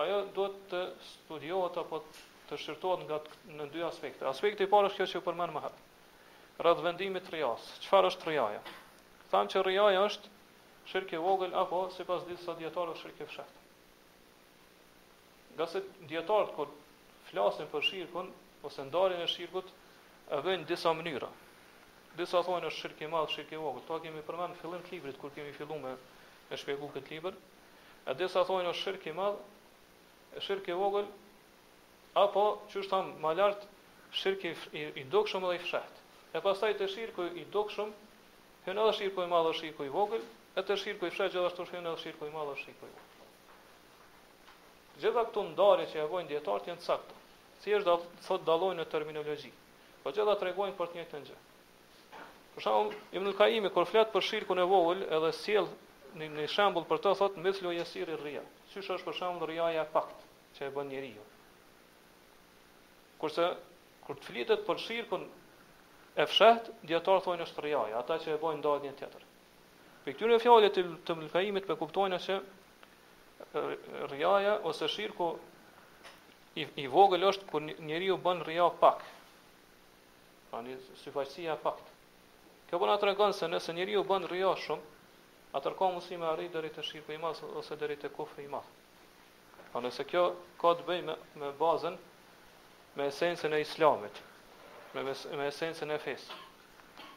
ajo 0.00 0.18
duhet 0.36 0.58
të 0.70 0.80
studiohet 1.12 1.78
apo 1.80 2.02
të 2.50 2.58
shqirtohet 2.60 3.04
nga 3.08 3.18
në 3.56 3.66
dy 3.72 3.84
aspekte. 3.86 4.26
Aspekti 4.28 4.66
i 4.66 4.70
parë 4.72 4.90
është 4.90 5.00
kjo 5.00 5.08
që 5.14 5.22
përmend 5.28 5.54
më 5.56 5.64
hëtë, 5.64 5.86
Rreth 6.60 6.82
vendimit 6.84 7.24
të 7.24 7.32
rjas. 7.38 7.64
Çfarë 7.86 8.08
është 8.12 8.28
rjaja? 8.28 8.58
Thamë 9.30 9.52
që 9.54 9.62
rjaja 9.64 10.02
është 10.10 10.32
shirk 10.90 11.14
i 11.16 11.20
vogël 11.24 11.54
apo 11.56 11.86
sipas 11.94 12.26
disa 12.28 12.52
dietarëve 12.58 12.98
shirk 13.00 13.20
i 13.24 13.28
fshehtë. 13.30 13.62
Nga 15.56 15.66
se 15.72 15.82
dietarët 16.10 16.52
kur 16.58 16.68
flasin 17.30 17.70
për 17.72 17.86
shirkun 17.86 18.28
ose 18.68 18.84
ndarjen 18.90 19.24
e 19.24 19.28
shirkut, 19.32 19.72
e 20.30 20.42
vënë 20.44 20.68
disa 20.68 20.92
mënyra. 20.92 21.30
Disa 22.18 22.40
thonë 22.42 22.66
është 22.68 22.80
shirk 22.82 23.02
i 23.04 23.08
madh, 23.10 23.28
shirk 23.32 23.52
i 23.54 23.58
vogël. 23.62 23.82
Kto 23.84 23.96
kemi 24.04 24.22
përmend 24.28 24.54
në 24.56 24.60
fillim 24.60 24.80
të 24.86 24.94
librit 24.96 25.18
kur 25.22 25.32
kemi 25.34 25.52
filluar 25.58 25.82
me 25.84 25.92
me 26.50 26.56
shpjegu 26.58 26.88
këtë 26.96 27.12
libër. 27.14 27.34
A 28.10 28.14
disa 28.22 28.42
thonë 28.48 28.70
është 28.72 28.80
shirk 28.84 29.06
i 29.06 29.12
madh, 29.18 29.36
shirk 30.46 30.68
i 30.68 30.74
vogël 30.80 31.06
apo 32.24 32.42
çu 32.72 32.82
është 32.82 33.02
më 33.26 33.34
lart 33.42 33.66
shirk 34.22 34.44
i 34.50 34.54
i 34.98 35.04
dukshëm 35.14 35.46
dhe 35.46 35.52
i 35.54 35.62
fshat. 35.66 36.00
E 36.34 36.42
pastaj 36.48 36.72
të 36.80 36.88
shirku 36.96 37.28
i 37.38 37.44
dukshëm 37.58 37.92
hyn 38.66 38.82
edhe 38.86 38.96
shirku 38.98 39.22
i 39.22 39.30
madh 39.36 39.46
dhe 39.50 39.54
shirku 39.60 39.86
i 39.86 39.94
vogël, 39.98 40.24
e 40.58 40.62
të 40.66 40.76
shirku 40.82 41.06
i 41.06 41.14
fshat 41.14 41.30
gjithashtu 41.36 41.68
hyn 41.70 41.86
edhe 41.92 42.00
shirku 42.06 42.26
i 42.30 42.34
madh 42.34 42.50
dhe 42.52 42.58
shirku 42.64 42.88
i 42.88 42.90
vogël. 42.90 43.06
Gjithë 45.04 45.22
këto 45.30 45.44
ndarje 45.52 45.86
që 45.94 46.02
avojnë 46.08 46.28
dietar 46.34 46.66
janë 46.72 46.82
sakta. 46.90 47.14
Si 47.62 47.70
është 47.78 47.86
do 47.86 47.94
të 48.10 48.26
thotë 48.30 48.44
dallojnë 48.52 48.82
në 48.82 48.88
terminologji. 48.96 49.52
Po 50.02 50.10
gjithë 50.10 50.28
ato 50.28 50.40
tregojnë 50.44 50.76
për 50.82 50.90
të 50.90 50.96
njëjtën 51.02 51.24
gjë. 51.32 51.38
Për 52.60 52.66
shkakun 52.68 52.96
Ibn 53.16 53.28
al-Qayyim 53.30 53.66
kur 53.74 53.86
flet 53.88 54.10
për 54.14 54.22
shirkun 54.28 54.58
e 54.60 54.66
vogël, 54.70 54.98
edhe 55.18 55.28
sjell 55.36 55.68
në 56.20 56.26
një 56.36 56.44
shembull 56.54 56.84
për 56.90 56.98
të 57.04 57.12
thotë 57.20 57.40
me 57.44 57.52
sloja 57.56 57.84
sirri 57.88 58.16
rria. 58.20 58.42
Siç 58.72 58.84
është 58.94 59.06
për 59.06 59.16
shembull 59.20 59.48
rriaja 59.48 59.80
e 59.80 59.88
pakt, 59.94 60.24
që 60.58 60.66
e 60.66 60.72
bën 60.74 60.88
njeriu. 60.92 61.22
Kurse 63.22 63.46
kur 64.04 64.18
të 64.20 64.28
flitet 64.28 64.66
për 64.66 64.76
shirkun 64.84 65.24
e 66.12 66.26
fshehtë, 66.32 66.74
dietar 66.90 67.22
thonë 67.28 67.46
është 67.48 67.64
rriaja, 67.64 67.96
ata 68.04 68.18
që 68.26 68.34
e 68.34 68.40
bojnë 68.44 68.74
një 68.84 68.92
tjetër. 69.00 69.22
Për 70.04 70.16
këtyre 70.18 70.40
fjalëve 70.44 70.70
të 70.76 70.84
të 71.08 71.16
Ibn 71.16 71.26
al-Qayyimit 71.30 71.64
me 71.72 71.76
kuptojnë 71.84 72.18
se 72.26 72.38
rriaja 74.12 74.56
ose 74.72 74.88
shirku 74.98 75.32
i 76.64 76.68
i 76.76 76.84
vogël 76.98 77.24
është 77.32 77.48
kur 77.54 77.62
njeriu 77.92 78.20
bën 78.28 78.44
rria 78.50 78.68
pak. 78.84 79.00
Pra 80.50 80.60
një 80.68 80.76
syfaqësia 81.06 81.56
pak. 81.64 81.80
Kjo 82.70 82.78
po 82.78 82.86
na 82.86 82.94
tregon 83.02 83.32
se 83.34 83.48
nëse 83.50 83.72
njeriu 83.74 84.04
bën 84.06 84.26
rria 84.30 84.52
shumë, 84.62 85.06
atëherë 85.58 85.76
ka 85.78 85.86
mundësi 85.90 86.16
me 86.22 86.28
arrit 86.30 86.52
deri 86.54 86.68
te 86.74 86.84
shirku 86.86 87.10
i 87.10 87.16
madh 87.22 87.40
ose 87.60 87.74
deri 87.80 87.96
te 87.98 88.10
kufri 88.14 88.44
i 88.46 88.50
madh. 88.52 88.68
A 89.58 89.64
po 89.72 89.80
nëse 89.82 90.04
kjo 90.06 90.20
ka 90.62 90.70
të 90.78 90.84
bëjë 90.90 91.02
me, 91.08 91.16
me 91.42 91.48
bazën 91.62 91.96
me 93.00 93.08
esencën 93.10 93.56
e 93.58 93.60
islamit, 93.64 94.20
me 94.94 95.02
me 95.08 95.48
esencën 95.48 95.90
e 95.90 95.98
fesë. 96.04 96.38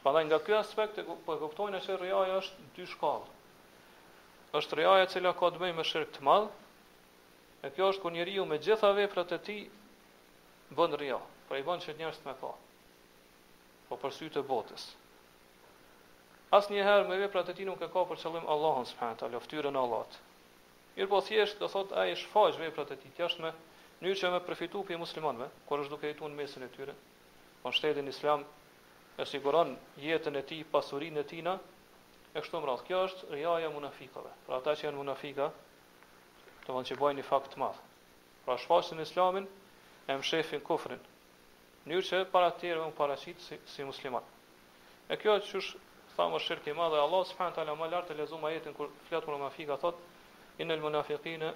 Pada 0.02 0.24
nga 0.26 0.40
ky 0.46 0.56
aspekt 0.58 0.98
po 1.28 1.36
e 1.36 1.70
që 1.76 1.82
se 1.86 2.00
rrya 2.02 2.18
është 2.40 2.66
dy 2.80 2.88
shkallë. 2.94 3.30
Është 4.58 4.76
rrya 4.80 4.96
e 5.02 5.06
cila 5.14 5.34
ka 5.38 5.52
të 5.54 5.62
bëjë 5.62 5.78
me 5.78 5.86
shirk 5.92 6.10
të 6.18 6.26
madh, 6.30 6.50
e 7.62 7.70
kjo 7.78 7.92
është 7.92 8.02
ku 8.02 8.12
njeriu 8.16 8.48
me 8.50 8.58
gjitha 8.66 8.90
veprat 8.98 9.38
e 9.38 9.38
tij 9.46 9.62
bën 10.78 10.98
rria, 10.98 11.22
pra 11.46 11.62
i 11.62 11.66
bën 11.70 11.86
që 11.86 11.96
njerëz 12.02 12.20
më 12.26 12.36
pa. 12.42 12.52
Po 13.86 14.02
për 14.02 14.18
sy 14.18 14.34
të 14.34 14.46
botës. 14.50 14.90
Asë 16.52 16.72
njëherë 16.74 17.04
me 17.08 17.16
veprat 17.20 17.48
e 17.52 17.64
nuk 17.66 17.80
e 17.80 17.88
ka 17.92 18.00
për 18.08 18.18
qëllim 18.22 18.48
Allahën 18.54 18.86
së 18.88 18.96
përhanë 18.98 19.16
të 19.20 19.28
loftyre 19.34 19.70
në 19.72 19.80
Allahët. 19.86 20.12
po 21.12 21.20
thjesht 21.28 21.58
do 21.62 21.68
thot 21.74 21.90
është 22.00 22.18
shfaqë 22.22 22.58
veprat 22.64 22.90
e 22.90 22.96
tij 23.04 23.12
thjesht 23.16 23.38
me 23.44 23.52
njërë 24.02 24.18
që 24.22 24.30
me 24.34 24.40
përfitu 24.48 24.82
për 24.90 24.98
muslimanve, 25.02 25.46
kër 25.70 25.80
është 25.84 25.92
duke 25.94 26.10
i 26.12 26.16
në 26.18 26.36
mesin 26.40 26.62
e 26.62 26.68
tyre, 26.74 26.94
po 27.62 27.68
në 27.68 27.74
shtetin 27.78 28.08
islam 28.12 28.44
e 29.18 29.24
siguran 29.30 29.72
jetën 30.04 30.36
e 30.36 30.42
ti, 30.50 30.58
pasurin 30.74 31.16
e 31.16 31.24
tina, 31.32 31.56
e 32.36 32.40
kështu 32.44 32.60
më 32.60 32.66
radh. 32.68 32.84
Kjo 32.90 32.98
është 33.06 33.30
rjaja 33.32 33.70
munafikëve. 33.78 34.30
pra 34.46 34.56
ata 34.60 34.72
që 34.76 34.84
janë 34.88 34.96
munafika, 35.00 35.46
të 36.66 36.70
vënd 36.76 36.86
që 36.90 36.94
bojnë 37.00 37.18
një 37.18 37.24
fakt 37.30 37.54
të 37.54 37.60
madh. 37.64 37.80
Pra 38.44 38.58
shfaqë 38.60 39.00
islamin 39.08 39.48
e 40.12 40.16
mshefin 40.20 40.60
kufrin, 40.68 41.00
njërë 41.88 42.06
që 42.10 42.24
para 42.36 42.50
tjere 42.60 42.80
më 42.84 42.94
paracitë 43.00 43.40
si, 43.48 43.56
si 43.72 43.84
musliman. 43.88 44.26
E 45.08 45.16
kjo 45.16 45.38
është 45.40 45.62
sa 46.16 46.28
më 46.30 46.38
shirk 46.40 46.66
i 46.70 46.74
madh 46.74 46.94
Allah 46.94 47.22
subhanahu 47.26 47.54
taala 47.56 47.74
më 47.78 47.86
lart 47.90 48.08
të 48.08 48.16
lexojmë 48.18 48.48
ajetin 48.50 48.74
kur 48.78 48.90
flet 49.08 49.24
për 49.26 49.34
munafiqat 49.34 49.80
thot 49.84 49.98
inel 50.62 50.80
munafiqina 50.84 51.48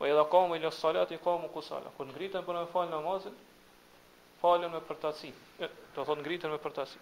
wa 0.00 0.08
idha 0.10 0.24
qamu 0.34 0.58
ila 0.58 0.70
salati 0.70 1.18
qamu 1.26 1.48
qusala 1.54 1.88
kur 1.96 2.06
ngriten 2.10 2.42
për 2.48 2.58
të 2.60 2.66
fal 2.74 2.90
namazin 2.96 3.38
falen 4.40 4.70
me 4.74 4.80
përtaci 4.88 5.30
do 5.94 6.02
thot 6.04 6.18
ngriten 6.18 6.50
me 6.50 6.58
përtaci 6.66 6.98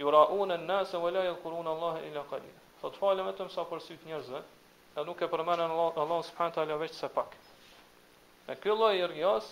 yura'una 0.00 0.54
an-nasa 0.56 0.98
wa 0.98 1.10
la 1.10 1.24
yadhkuruna 1.28 1.70
Allah 1.76 1.94
ila 2.08 2.24
qalilan 2.32 2.64
thot 2.80 2.94
të 2.96 3.00
falë 3.00 3.24
vetëm 3.28 3.48
sa 3.52 3.66
për 3.68 3.82
sytë 3.84 4.06
njerëzve, 4.08 4.38
e 4.96 5.02
nuk 5.06 5.20
e 5.22 5.26
përmenën 5.32 5.70
Allah, 5.72 5.96
Allah 6.00 6.20
subhanët 6.26 6.58
ala 6.62 6.76
veç 6.80 6.94
se 6.96 7.08
pak. 7.12 7.34
Me 8.48 8.54
ky 8.56 8.72
lloj 8.72 8.94
jërgjas, 8.98 9.48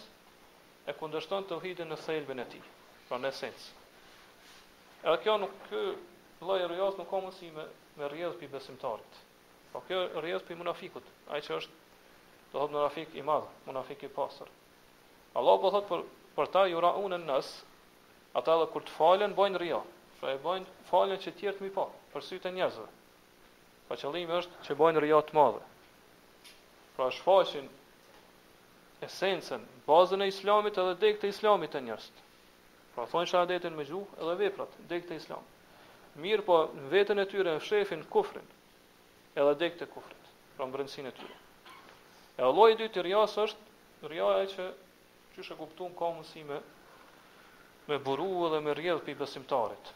e 0.89 0.95
kundërshton 0.97 1.45
të 1.49 1.59
uhidin 1.61 1.91
në 1.93 1.99
thejlbën 2.07 2.41
e 2.45 2.47
ti, 2.55 2.63
pra 3.09 3.19
në 3.21 3.33
esencë. 3.33 3.69
Edhe 5.05 5.19
kjo 5.25 5.35
nuk 5.45 5.53
ky 5.69 5.83
lloj 6.43 6.61
rrjedh 6.73 6.97
nuk 7.03 7.11
ka 7.13 7.21
mundësi 7.25 7.51
me 7.55 7.69
me 7.99 8.07
rrjedh 8.09 8.37
pi 8.41 8.47
besimtarit. 8.49 9.17
Po 9.73 9.81
kjo 9.89 10.01
rrjedh 10.23 10.45
pi 10.49 10.55
munafikut, 10.57 11.05
ai 11.35 11.41
që 11.45 11.57
është 11.61 11.77
do 12.53 12.61
thotë 12.63 12.75
munafik 12.77 13.15
i 13.19 13.23
madh, 13.27 13.49
munafik 13.67 14.03
i 14.03 14.09
pastër. 14.15 14.49
Allah 15.37 15.59
po 15.63 15.71
thot 15.75 15.89
për 15.91 16.07
për 16.39 16.53
ta 16.55 16.63
juraun 16.71 17.13
an 17.17 17.27
nas, 17.27 17.49
ata 18.39 18.55
edhe 18.55 18.69
kur 18.73 18.85
të 18.87 18.95
falen 19.01 19.35
bojnë 19.37 19.59
rrjedh. 19.61 19.91
Pra 20.19 20.33
e 20.35 20.39
bojnë 20.43 20.79
falen 20.91 21.21
që 21.23 21.35
të 21.35 21.39
tjerë 21.41 21.59
të 21.61 21.67
mi 21.67 21.75
pa, 21.79 21.89
për 22.15 22.25
sytë 22.31 22.49
e 22.49 22.55
njerëzve. 22.61 22.87
Pa 23.89 23.97
po 23.97 24.01
qëllimi 24.03 24.35
është 24.37 24.57
që 24.67 24.75
bëjnë 24.79 25.01
rëja 25.01 25.19
të 25.27 25.33
madhe. 25.33 25.65
Pra 26.97 27.07
është 27.11 27.23
faqin 27.25 27.69
bazën 29.89 30.21
e 30.21 30.29
islamit 30.33 30.79
edhe 30.83 30.95
dhe 31.05 31.13
këtë 31.17 31.29
islamit 31.33 31.73
e 31.73 31.81
njërstë. 31.87 32.19
Pra 32.97 33.07
thonë 33.13 33.29
që 33.31 33.37
adetin 33.41 33.77
me 33.79 33.85
gjuhë 33.89 34.13
edhe 34.21 34.35
veprat, 34.43 34.73
dhe 34.91 34.97
këtë 35.05 35.15
islam. 35.23 35.45
Mirë 36.25 36.43
po 36.51 36.57
në 36.75 36.87
vetën 36.93 37.19
e 37.23 37.31
tyre 37.33 37.51
në 37.57 37.63
shefin 37.71 38.05
kufrin 38.13 38.49
edhe 39.41 39.53
dhe 39.63 39.69
këtë 39.73 39.85
kufrit, 39.95 40.25
pra 40.59 40.65
më 40.69 40.73
brëndësin 40.77 41.07
e 41.09 41.13
tyre. 41.21 41.39
E 42.37 42.41
alloj 42.51 42.69
dytë 42.81 42.95
të 42.99 43.03
rëja 43.09 43.25
është 43.47 43.63
rja 44.13 44.29
e 44.43 44.45
që 44.53 44.67
që 45.37 45.41
shë 45.49 45.55
kuptu 45.63 45.85
në 45.89 45.99
kamën 46.03 46.27
si 46.33 46.43
me, 46.51 46.59
me 47.89 47.97
buru 48.09 48.29
edhe 48.51 48.59
me 48.61 48.71
rjedhë 48.83 49.03
për 49.07 49.13
i 49.15 49.19
besimtarit. 49.25 49.87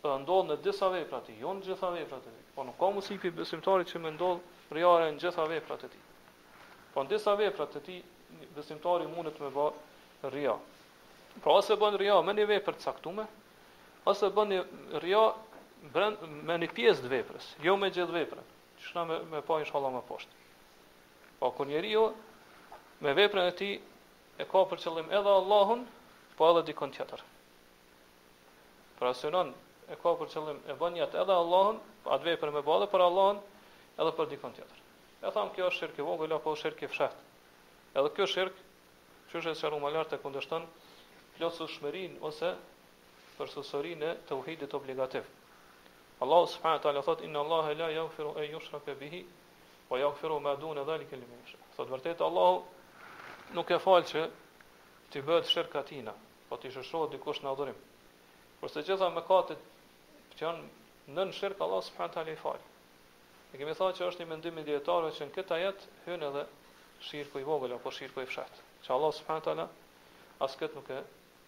Dhe 0.00 0.08
ndonë 0.24 0.48
në 0.54 0.56
disa 0.68 0.86
veprat, 0.96 1.24
i 1.28 1.34
jo 1.44 1.50
në 1.52 1.62
gjitha 1.68 1.90
veprat 2.00 2.24
e 2.24 2.32
dhe. 2.38 2.44
Po 2.56 2.64
nuk 2.64 2.78
ka 2.80 2.88
mundësi 2.88 3.18
për 3.20 3.34
besimtari 3.36 3.84
që 3.88 4.00
më 4.00 4.10
ndodh 4.16 4.70
rjarë 4.76 5.08
në 5.12 5.18
gjitha 5.20 5.44
veprat 5.50 5.82
e 5.84 5.90
tij. 5.92 6.04
Po 6.94 7.02
në 7.04 7.10
disa 7.12 7.34
veprat 7.36 7.74
e 7.76 7.82
tij 7.84 7.98
besimtari 8.56 9.08
mund 9.12 9.28
të 9.36 9.44
më 9.44 9.50
bë 9.56 9.66
rja. 10.32 10.54
Pra 11.44 11.58
ose 11.60 11.76
bën 11.82 11.98
rja 12.00 12.16
me 12.24 12.32
një 12.38 12.46
vepër 12.48 12.78
të 12.80 12.86
caktuar, 12.86 13.28
ose 14.08 14.30
bën 14.38 14.54
një 14.54 14.62
rja 15.04 15.20
me 16.48 16.56
një 16.62 16.70
pjesë 16.78 17.04
të 17.04 17.12
veprës, 17.12 17.50
jo 17.66 17.76
me 17.76 17.92
gjithë 17.92 18.16
veprën. 18.16 18.48
Që 18.80 18.96
na 18.96 19.04
me 19.10 19.20
më 19.34 19.44
pa 19.48 19.60
inshallah 19.60 19.92
më 19.98 20.02
poshtë. 20.08 20.40
Po 21.42 21.52
kur 21.58 21.68
njeriu 21.68 22.06
me 23.04 23.12
veprën 23.18 23.50
e 23.52 23.52
tij 23.60 23.76
e 24.40 24.48
ka 24.48 24.64
për 24.72 24.80
qëllim 24.86 25.12
edhe 25.18 25.36
Allahun, 25.42 25.84
po 26.40 26.48
edhe 26.54 26.64
dikon 26.70 26.96
tjetër. 26.96 27.20
Pra 28.96 29.12
synon 29.12 29.52
e 29.86 29.94
ka 29.94 30.12
për 30.18 30.30
qëllim 30.32 30.58
e 30.66 30.74
bën 30.80 30.96
jetë 31.00 31.20
edhe 31.22 31.34
Allahun, 31.38 31.76
atë 32.14 32.24
vepër 32.26 32.52
me 32.54 32.62
ballë 32.66 32.88
për 32.90 33.02
Allahun, 33.06 33.38
edhe 34.02 34.12
për 34.18 34.30
dikon 34.32 34.54
tjetër. 34.56 34.78
E 35.26 35.30
tham 35.34 35.52
kjo 35.54 35.68
është 35.68 35.84
shirk 35.84 35.98
i 36.02 36.06
vogël 36.06 36.32
apo 36.34 36.54
shirk 36.58 36.82
i 36.82 36.88
fshat. 36.90 37.16
Edhe 37.96 38.10
ky 38.16 38.26
shirk, 38.32 38.54
çështja 39.30 39.52
e 39.54 39.60
shërumë 39.62 39.92
lart 39.94 40.12
e 40.12 40.18
kundërshton 40.24 40.66
plotë 41.36 41.68
ushmërin 41.68 42.18
ose 42.24 42.50
përsosurin 43.38 44.02
e 44.08 44.10
uhidit 44.34 44.74
obligativ. 44.74 45.24
Allah 46.24 46.46
subhanahu 46.48 46.78
wa 46.78 46.84
taala 46.86 47.02
thot 47.04 47.20
inna 47.22 47.40
Allaha 47.44 47.74
la 47.78 47.90
yaghfiru 47.92 48.34
an 48.40 48.46
yushraka 48.54 48.94
bihi 49.00 49.22
wa 49.90 49.98
yaghfiru 49.98 50.38
ma 50.40 50.54
duna 50.56 50.84
zalika 50.88 51.16
liman 51.16 51.38
yasha. 51.44 51.58
Thot 51.76 51.90
vërtet 51.92 52.20
Allahu 52.20 52.62
nuk 53.54 53.70
e 53.70 53.78
fal 53.78 54.02
që 54.02 54.28
ti 55.10 55.22
bëhet 55.22 55.46
shirkatina, 55.52 56.14
po 56.48 56.56
ti 56.58 56.70
shoshot 56.72 57.12
dikush 57.12 57.42
në 57.44 57.52
adhurim. 57.52 57.76
Por 58.60 58.72
së 58.72 58.86
gjitha 58.88 59.10
mëkatet 59.12 59.60
që 60.38 60.44
janë 60.46 61.14
nën 61.16 61.30
shirk 61.34 61.60
Allah 61.64 61.82
subhanahu 61.86 62.14
taala 62.16 62.32
i 62.32 62.38
fal. 62.40 62.60
Ne 63.52 63.60
kemi 63.60 63.74
thënë 63.78 63.96
që 63.98 64.06
është 64.08 64.22
një 64.24 64.30
mendim 64.32 64.58
i 64.60 64.64
që 64.66 64.80
në 64.84 65.32
këtë 65.36 65.58
jetë, 65.64 65.90
hyn 66.06 66.26
edhe 66.28 66.44
shirku 67.08 67.40
i 67.40 67.46
vogël 67.46 67.74
apo 67.76 67.90
shirku 67.98 68.20
i 68.22 68.28
fshat. 68.30 68.60
Që 68.84 68.92
Allah 68.96 69.12
subhanahu 69.18 69.46
taala 69.48 69.66
as 70.46 70.56
kët 70.60 70.76
nuk 70.76 70.90
e 70.96 71.00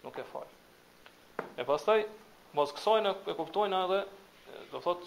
nuk 0.05 0.17
e 0.17 0.25
fal. 0.31 0.47
E 1.59 1.63
pastaj 1.67 2.01
mos 2.57 2.73
kësaj 2.73 3.29
e 3.29 3.35
kuptojnë 3.37 3.83
edhe 3.85 3.99
do 4.71 4.81
thot 4.81 5.05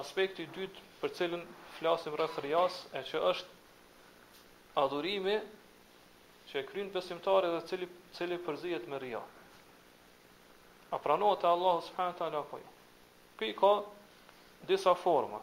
aspekti 0.00 0.46
i 0.46 0.50
dytë 0.56 0.86
për 1.02 1.14
cilën 1.18 1.42
flasim 1.76 2.16
rreth 2.18 2.38
rias 2.46 2.80
e 2.98 3.02
që 3.10 3.20
është 3.30 3.60
adhurimi 4.82 5.36
që 6.48 6.60
e 6.62 6.66
kryen 6.70 6.90
besimtari 6.94 7.50
dhe 7.52 7.60
cili 7.68 7.88
cili 8.16 8.40
përzihet 8.48 8.86
me 8.92 8.96
ria. 9.02 9.20
A 10.94 10.98
pranohet 11.02 11.42
te 11.42 11.50
Allahu 11.50 11.82
subhanahu 11.90 12.18
taala 12.22 12.40
apo 12.44 12.60
jo? 12.62 12.70
Këj 13.38 13.52
ka 13.58 13.70
disa 14.68 14.92
forma. 14.94 15.40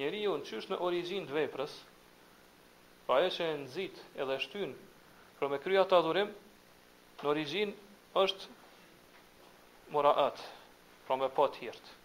njeri 0.00 0.20
ju 0.26 0.34
në 0.40 0.48
qysh 0.50 0.68
në 0.72 0.78
origin 0.88 1.28
të 1.30 1.38
veprës, 1.38 1.74
pra 3.08 3.18
e 3.24 3.32
që 3.36 3.48
e 3.52 3.56
nëzit 3.64 4.02
edhe 4.24 4.36
shtyn 4.44 4.76
për 5.40 5.52
me 5.54 5.62
krya 5.64 5.86
të 5.88 5.96
adhurim, 6.02 6.30
në 7.22 7.28
origin 7.32 7.74
është 8.24 8.50
mora 9.96 10.12
atë, 10.28 10.50
pra 11.08 11.18
me 11.20 11.30
po 11.36 11.48
të 11.54 11.64
hirtë. 11.64 11.96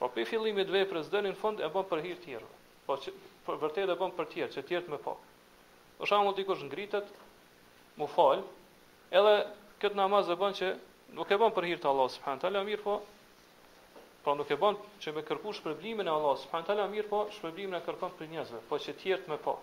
Pra 0.00 0.08
për 0.16 0.26
fillimit 0.32 0.66
dhe 0.66 0.80
veprës 0.82 1.06
zdëni 1.12 1.30
në 1.34 1.38
fund 1.44 1.62
e 1.62 1.70
bën 1.76 1.86
për 1.92 2.02
hirtë 2.08 2.24
tjerë, 2.26 2.50
po 2.88 2.98
që, 3.04 3.14
për 3.46 3.58
vërtet 3.62 3.90
e 3.94 3.98
bën 4.02 4.14
për 4.18 4.30
tjerë, 4.34 4.54
që 4.58 4.62
tjerë 4.70 4.86
të 4.88 4.94
me 4.96 5.00
po. 5.08 5.16
Për 6.00 6.10
shamu 6.12 6.32
dikush 6.38 6.66
ngritet, 6.66 7.12
mu 8.00 8.08
fal, 8.10 8.38
edhe 9.12 9.40
këtë 9.82 9.98
namaz 9.98 10.30
e 10.30 10.36
bën 10.38 10.54
që 10.58 10.68
nuk 11.16 11.30
e 11.34 11.38
bën 11.40 11.54
për 11.56 11.66
hir 11.68 11.80
të 11.82 11.88
Allah 11.90 12.08
subhanahu 12.16 12.44
taala, 12.46 12.64
mirë 12.68 12.84
po 12.86 13.00
Pra 14.22 14.36
nuk 14.38 14.46
e 14.54 14.54
bën 14.54 14.76
që 15.02 15.10
me 15.16 15.22
për 15.26 15.40
shpërblimin 15.58 16.06
e 16.06 16.10
Allah, 16.14 16.36
subhanë 16.38 16.66
tala 16.68 16.84
mirë, 16.86 17.08
po 17.10 17.24
shpërblimin 17.34 17.74
e 17.74 17.80
kërkon 17.82 18.12
për 18.20 18.28
njëzve, 18.30 18.60
po 18.68 18.76
që 18.84 18.92
tjertë 19.00 19.30
me 19.32 19.38
po. 19.42 19.54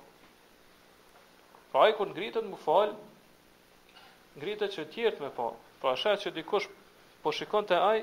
Pra 1.71 1.85
e 1.87 1.93
kur 1.95 2.09
ngritët 2.11 2.43
mu 2.49 2.57
falë, 2.59 2.91
ngritët 4.41 4.73
që 4.75 4.83
tjertë 4.97 5.23
me 5.23 5.29
po. 5.37 5.45
Pra 5.79 5.93
shë 5.95 6.17
që 6.25 6.33
dikush 6.41 6.67
po 7.23 7.31
shikon 7.39 7.69
të 7.71 7.79
aj, 7.79 8.01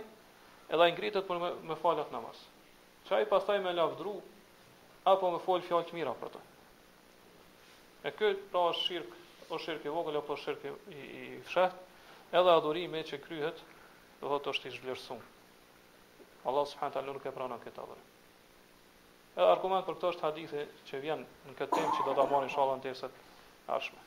edhe 0.72 0.80
a 0.86 0.96
ngritët 0.96 1.28
për 1.28 1.42
me, 1.44 1.52
me 1.68 1.76
falat 1.82 2.08
namaz. 2.16 2.40
Që 3.04 3.20
pastaj 3.28 3.28
pas 3.34 3.46
taj 3.50 3.58
me 3.66 3.76
lavdru, 3.76 4.16
apo 5.12 5.34
me 5.36 5.44
falë 5.44 5.68
fjallë 5.68 5.90
të 5.90 5.98
mira 6.00 6.16
për 6.22 6.32
të. 6.38 6.44
E 8.08 8.14
këtë 8.16 8.48
pra 8.54 8.64
është 8.72 8.86
shirkë 8.88 9.24
po 9.48 9.58
shirk 9.58 9.84
i 9.84 9.88
vogël 9.90 10.18
apo 10.18 10.36
shirk 10.36 10.64
i 10.64 10.70
i 10.94 11.40
fshat, 11.46 11.74
edhe 12.34 12.50
adhurimi 12.58 13.02
që 13.06 13.18
kryhet, 13.26 13.60
do 14.20 14.30
thotë 14.32 14.52
është 14.52 14.68
i 14.70 14.74
zhvlerësuar. 14.76 15.24
Allah 16.50 16.66
subhanahu 16.70 16.94
taala 16.96 17.14
nuk 17.14 17.26
e 17.26 17.32
pranon 17.36 17.62
këtë 17.66 17.82
adhurim. 17.84 18.06
Edhe 19.36 19.48
argument 19.54 19.86
për 19.90 19.98
këto 20.00 20.10
është 20.14 20.26
hadithe 20.26 20.66
që 20.90 21.00
vjen 21.04 21.22
në 21.48 21.56
këtë 21.60 21.78
temp 21.80 21.98
që 21.98 22.06
do 22.08 22.16
ta 22.18 22.26
marrim 22.30 22.48
inshallah 22.50 22.78
në 22.80 22.86
dersat 22.88 23.18
e 23.18 23.72
ardhshme. 23.76 24.04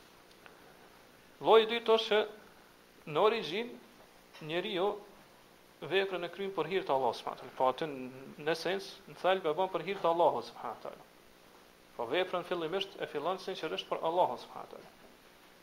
Lloji 1.48 1.66
i 1.66 1.70
dytë 1.74 1.96
është 1.96 2.08
që 2.10 3.14
në 3.16 3.24
origjin 3.28 3.72
njeriu 4.50 4.88
veprën 5.94 6.24
e 6.28 6.32
kryen 6.34 6.54
për 6.56 6.68
hir 6.74 6.84
të 6.88 6.94
Allahut 6.96 7.16
subhanahu 7.16 7.40
taala. 7.40 7.56
Po 7.56 7.70
atë 7.72 7.88
në 8.48 8.56
sens, 8.64 8.90
në 9.08 9.16
thelb 9.22 9.46
e 9.46 9.54
bën 9.60 9.72
për 9.76 9.86
hir 9.88 10.02
të 10.02 10.10
Allahut 10.12 10.50
subhanahu 10.50 10.84
taala. 10.84 11.04
Po 11.96 12.08
veprën 12.12 12.48
fillimisht 12.50 12.96
e 12.98 13.06
fillon 13.14 13.40
sinqerisht 13.46 13.88
për 13.92 14.02
Allahun 14.10 14.42
subhanahu 14.44 14.74
taala. 14.74 14.90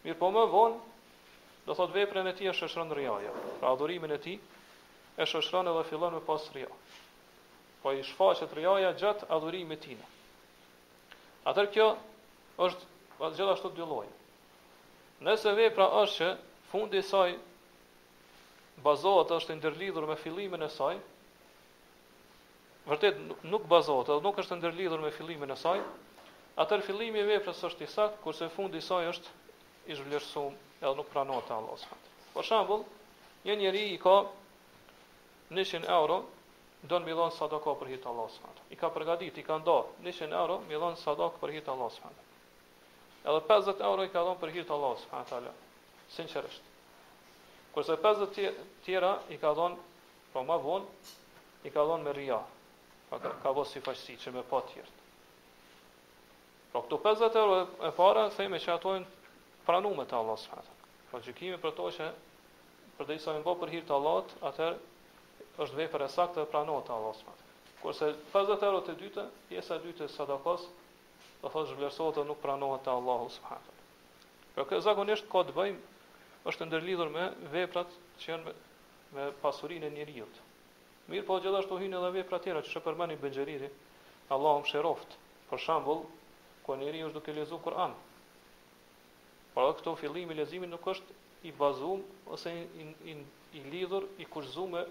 Mirë 0.07 0.15
po 0.23 0.27
më 0.31 0.41
vonë, 0.51 0.75
do 1.67 1.75
thot 1.75 1.91
veprën 1.91 2.29
e 2.29 2.31
ti 2.35 2.45
e 2.47 2.51
shëshrën 2.55 2.93
rëjaja, 2.95 3.31
pra 3.59 3.73
adhurimin 3.75 4.13
e 4.15 4.17
ti 4.23 4.35
e 5.19 5.25
shëshrën 5.27 5.67
edhe 5.67 5.81
fillon 5.89 6.13
me 6.15 6.21
pas 6.23 6.45
rja. 6.55 6.67
Po 7.81 7.91
i 7.91 7.99
shfaqet 8.07 8.53
rëjaja 8.55 8.93
gjatë 9.01 9.27
adhurimit 9.35 9.81
tina. 9.83 10.05
Atër 11.51 11.67
kjo 11.75 11.87
është 12.63 13.35
gjithashtu 13.35 13.73
dy 13.81 13.87
lojë. 13.91 14.13
Nëse 15.27 15.53
vepra 15.59 15.89
është 16.03 16.15
që 16.21 16.29
fundi 16.71 17.01
saj 17.09 17.35
bazohet 18.87 19.33
është 19.39 19.57
ndërlidhur 19.59 20.07
me 20.07 20.15
fillimin 20.23 20.63
e 20.63 20.69
saj, 20.77 21.01
vërtet 22.87 23.19
nuk 23.51 23.67
bazohet, 23.75 24.13
nuk 24.29 24.39
është 24.43 24.55
ndërlidhur 24.61 25.03
me 25.07 25.11
fillimin 25.19 25.51
e 25.51 25.59
saj, 25.65 25.81
atër 26.63 26.85
fillimi 26.87 27.19
i 27.19 27.27
veprës 27.33 27.59
është 27.71 27.83
i 27.83 27.91
sakt, 27.97 28.21
kurse 28.23 28.47
fundi 28.55 28.79
i 28.83 28.87
saj 28.91 29.09
është 29.11 29.35
i 29.87 29.95
zhvlerësuar 29.95 30.53
edhe 30.83 30.93
nuk 30.99 31.07
pranohet 31.13 31.45
te 31.47 31.53
Allahu 31.55 31.77
subhanahu 31.79 32.05
wa 32.05 32.07
taala. 32.07 32.31
Për 32.35 32.47
shembull, 32.49 32.81
një 33.47 33.55
njeri 33.61 33.83
i 33.93 33.99
ka 34.03 34.15
100 35.49 35.87
euro, 35.99 36.17
don 36.81 37.05
mi 37.07 37.15
dhon 37.15 37.31
sadaka 37.33 37.73
për 37.79 37.91
hit 37.93 38.05
Allahu 38.05 38.33
subhanahu 38.35 38.73
I 38.75 38.75
ka 38.75 38.89
përgatit, 38.93 39.37
i 39.39 39.43
ka 39.47 39.57
dhënë 39.63 40.03
100 40.11 40.35
euro, 40.41 40.59
mi 40.67 40.75
dhon 40.75 40.97
sadak 41.01 41.39
për 41.41 41.55
hit 41.55 41.67
Allahu 41.71 41.93
subhanahu 41.95 42.25
Edhe 43.27 43.41
50 43.51 43.81
euro 43.91 44.03
i 44.07 44.11
ka 44.11 44.21
dhënë 44.27 44.41
për 44.43 44.51
hit 44.57 44.69
Allahu 44.71 44.99
subhanahu 45.01 45.25
wa 45.25 45.29
taala. 45.29 45.53
Sinqerisht. 46.15 46.61
Kurse 47.75 47.95
50 47.97 48.35
tjera, 48.35 48.53
tjera 48.85 49.11
i 49.29 49.37
ka 49.39 49.53
dhënë 49.55 49.75
pa 50.33 50.39
po 50.39 50.45
më 50.47 50.57
vonë, 50.63 51.11
i 51.67 51.71
ka 51.73 51.83
dhënë 51.89 52.05
me 52.07 52.13
ria. 52.15 52.37
Pa 53.09 53.19
ka, 53.19 53.33
ka 53.43 53.51
vënë 53.55 53.95
si 53.99 54.15
që 54.23 54.31
me 54.35 54.43
pa 54.49 54.61
tjetër. 54.69 54.95
Pra 56.71 56.81
këto 56.85 56.99
50 57.03 57.39
euro 57.43 57.57
e 57.83 57.91
para, 57.97 58.29
thejme 58.31 58.59
që 58.63 58.71
atojnë 58.77 59.16
pranume 59.67 60.05
të 60.07 60.15
Allah 60.15 60.37
së 60.39 60.51
fatë. 60.53 60.75
Pra 61.11 61.19
gjykimi 61.25 61.57
për 61.61 61.73
to 61.75 61.89
që 61.97 62.05
për 62.97 63.07
të 63.09 63.17
isa 63.19 63.33
në 63.35 63.43
bo 63.45 63.53
për 63.59 63.71
hirtë 63.75 63.93
Allah, 63.97 64.29
atër 64.47 64.77
është 65.65 65.77
vepër 65.81 66.05
e 66.07 66.07
sakë 66.13 66.35
të 66.37 66.45
pranohet 66.53 66.87
të 66.87 66.95
Allah 66.95 67.13
së 67.19 67.27
fatë. 67.27 67.43
Kurse 67.83 68.07
50 68.33 68.63
euro 68.67 68.79
të 68.87 68.95
dyte, 69.01 69.25
pjesa 69.51 69.77
e 69.77 69.83
dyte 69.83 70.07
sadakos, 70.09 70.63
do 71.43 71.51
thotë 71.53 71.73
zhvlerësohet 71.75 72.17
dhe 72.17 72.23
nuk 72.31 72.39
pranohet 72.41 72.83
të 72.87 72.95
Allah 72.97 73.27
së 73.35 73.43
fatë. 73.49 73.73
këtë 74.57 74.79
zakonisht 74.85 75.27
ka 75.31 75.43
të 75.45 75.53
bëjmë, 75.53 75.83
është 76.49 76.65
ndërlidhur 76.69 77.11
me 77.13 77.25
veprat 77.53 77.91
që 78.21 78.31
janë 78.31 78.45
me, 78.47 78.53
me 79.13 79.25
pasurin 79.43 79.83
e 79.85 79.91
njëriut. 79.93 80.39
Mirë 81.11 81.27
po 81.27 81.37
gjithashtu 81.43 81.77
hynë 81.83 81.99
edhe 81.99 82.09
vepra 82.17 82.39
tjera 82.41 82.63
që 82.65 82.71
shëpërmeni 82.73 83.19
bëngjeriri, 83.21 83.69
Allah 84.33 84.55
më 84.63 84.71
sheroft, 84.71 85.13
për 85.51 85.61
shambull, 85.65 86.01
ku 86.65 86.73
njëri 86.79 87.05
është 87.07 87.17
duke 87.19 87.35
lezu 87.37 87.59
Kur'anë, 87.65 87.97
Por 89.57 89.65
edhe 89.65 89.77
këto 89.79 89.91
fillimi 89.99 90.35
i 90.37 90.37
leximit 90.37 90.69
nuk 90.69 90.83
është 90.91 91.13
i 91.49 91.51
bazuar 91.59 92.01
ose 92.35 92.51
i 92.53 92.81
i, 92.81 92.83
i, 93.09 93.13
i 93.57 93.61
lidhur 93.73 94.03
i 94.21 94.25
kurzuar 94.33 94.67
me 94.73 94.83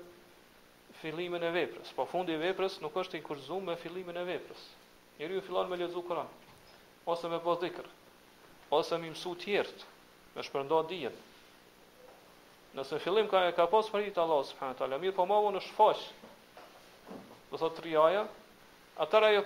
fillimin 1.03 1.45
e 1.47 1.53
veprës. 1.57 1.93
Po 1.99 2.03
fundi 2.13 2.35
i 2.35 2.41
veprës 2.41 2.81
nuk 2.83 2.97
është 3.03 3.21
i 3.21 3.23
kurzuar 3.29 3.63
me 3.69 3.77
fillimin 3.85 4.17
e 4.19 4.25
veprës. 4.33 4.65
Njëri 5.21 5.37
u 5.39 5.45
fillon 5.49 5.71
me 5.71 5.79
lexu 5.79 6.03
Kur'an, 6.09 6.27
ose 7.15 7.31
me 7.31 7.39
pas 7.45 7.61
dhikr, 7.63 7.87
ose 8.81 8.99
me 9.05 9.13
mësu 9.13 9.37
të 9.37 9.45
tjerë, 9.45 9.85
me 10.35 10.45
shpërndar 10.49 10.89
dijen. 10.91 11.15
Nëse 12.81 12.99
fillim 13.07 13.31
ka 13.31 13.45
ka 13.61 13.69
pas 13.77 13.91
për 13.95 14.11
Allah 14.25 14.43
subhanahu 14.51 14.75
wa 14.75 14.81
taala, 14.83 14.99
mirë 15.05 15.15
po 15.21 15.29
mau 15.35 15.53
në 15.55 15.61
shfaq. 15.69 16.03
Do 17.55 17.63
thotë 17.63 17.87
riaja, 17.87 18.27
atëra 19.07 19.31
jo 19.39 19.45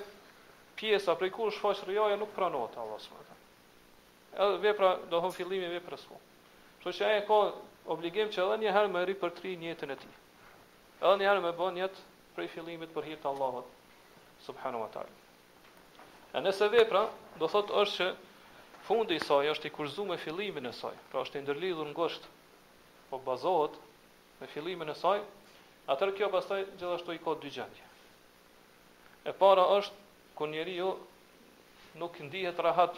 pjesa 0.81 1.15
prej 1.21 1.31
kur 1.37 1.53
shfaq 1.59 1.85
riaja 1.93 2.17
nuk 2.25 2.33
pranohet 2.41 2.81
Allah 2.85 2.97
subhanahu 3.05 3.21
wa 3.21 3.29
taala 3.29 3.39
edhe 4.37 4.59
vepra 4.63 4.97
do 5.11 5.21
të 5.23 5.31
fillimi 5.35 5.71
veprës 5.75 6.05
ku. 6.09 6.19
Kështu 6.81 6.93
që 7.03 7.09
ai 7.09 7.23
ka 7.29 7.39
obligim 7.93 8.31
që 8.33 8.43
edhe 8.45 8.59
një 8.63 8.73
herë 8.77 8.93
më 8.95 9.03
ri 9.09 9.17
për 9.19 9.35
tri 9.39 9.57
njëtën 9.59 9.95
e 9.95 9.99
tij. 9.99 10.15
Edhe 11.03 11.17
një 11.21 11.29
herë 11.29 11.43
më 11.47 11.53
bën 11.59 11.81
jet 11.83 11.99
prej 12.37 12.49
fillimit 12.55 12.93
për 12.95 13.09
hir 13.11 13.19
të 13.23 13.31
Allahut 13.33 13.69
subhanahu 14.45 14.85
wa 14.87 14.91
taala. 14.95 15.11
E 16.35 16.41
nëse 16.45 16.69
vepra 16.73 17.09
do 17.41 17.49
thot 17.49 17.73
është 17.83 17.97
që 17.97 18.07
fundi 18.87 19.19
i 19.19 19.25
saj 19.25 19.51
është 19.55 19.67
i 19.69 19.75
kurzuar 19.75 20.07
me 20.13 20.17
fillimin 20.19 20.71
e 20.71 20.73
saj, 20.73 20.95
pra 21.11 21.25
është 21.25 21.41
i 21.41 21.45
ndërlidhur 21.45 21.91
ngosht 21.97 22.25
po 23.11 23.19
bazohet 23.27 23.75
me 24.41 24.47
fillimin 24.53 24.89
e 24.89 24.95
saj, 24.95 25.21
atëherë 25.91 26.15
kjo 26.17 26.29
pastaj 26.33 26.63
gjithashtu 26.79 27.17
i 27.17 27.19
ka 27.25 27.35
dy 27.43 27.51
gjendje. 27.59 27.87
E 29.29 29.33
para 29.41 29.67
është 29.79 30.37
ku 30.39 30.47
njeriu 30.49 30.93
nuk 31.99 32.17
ndihet 32.29 32.59
rahat 32.65 32.95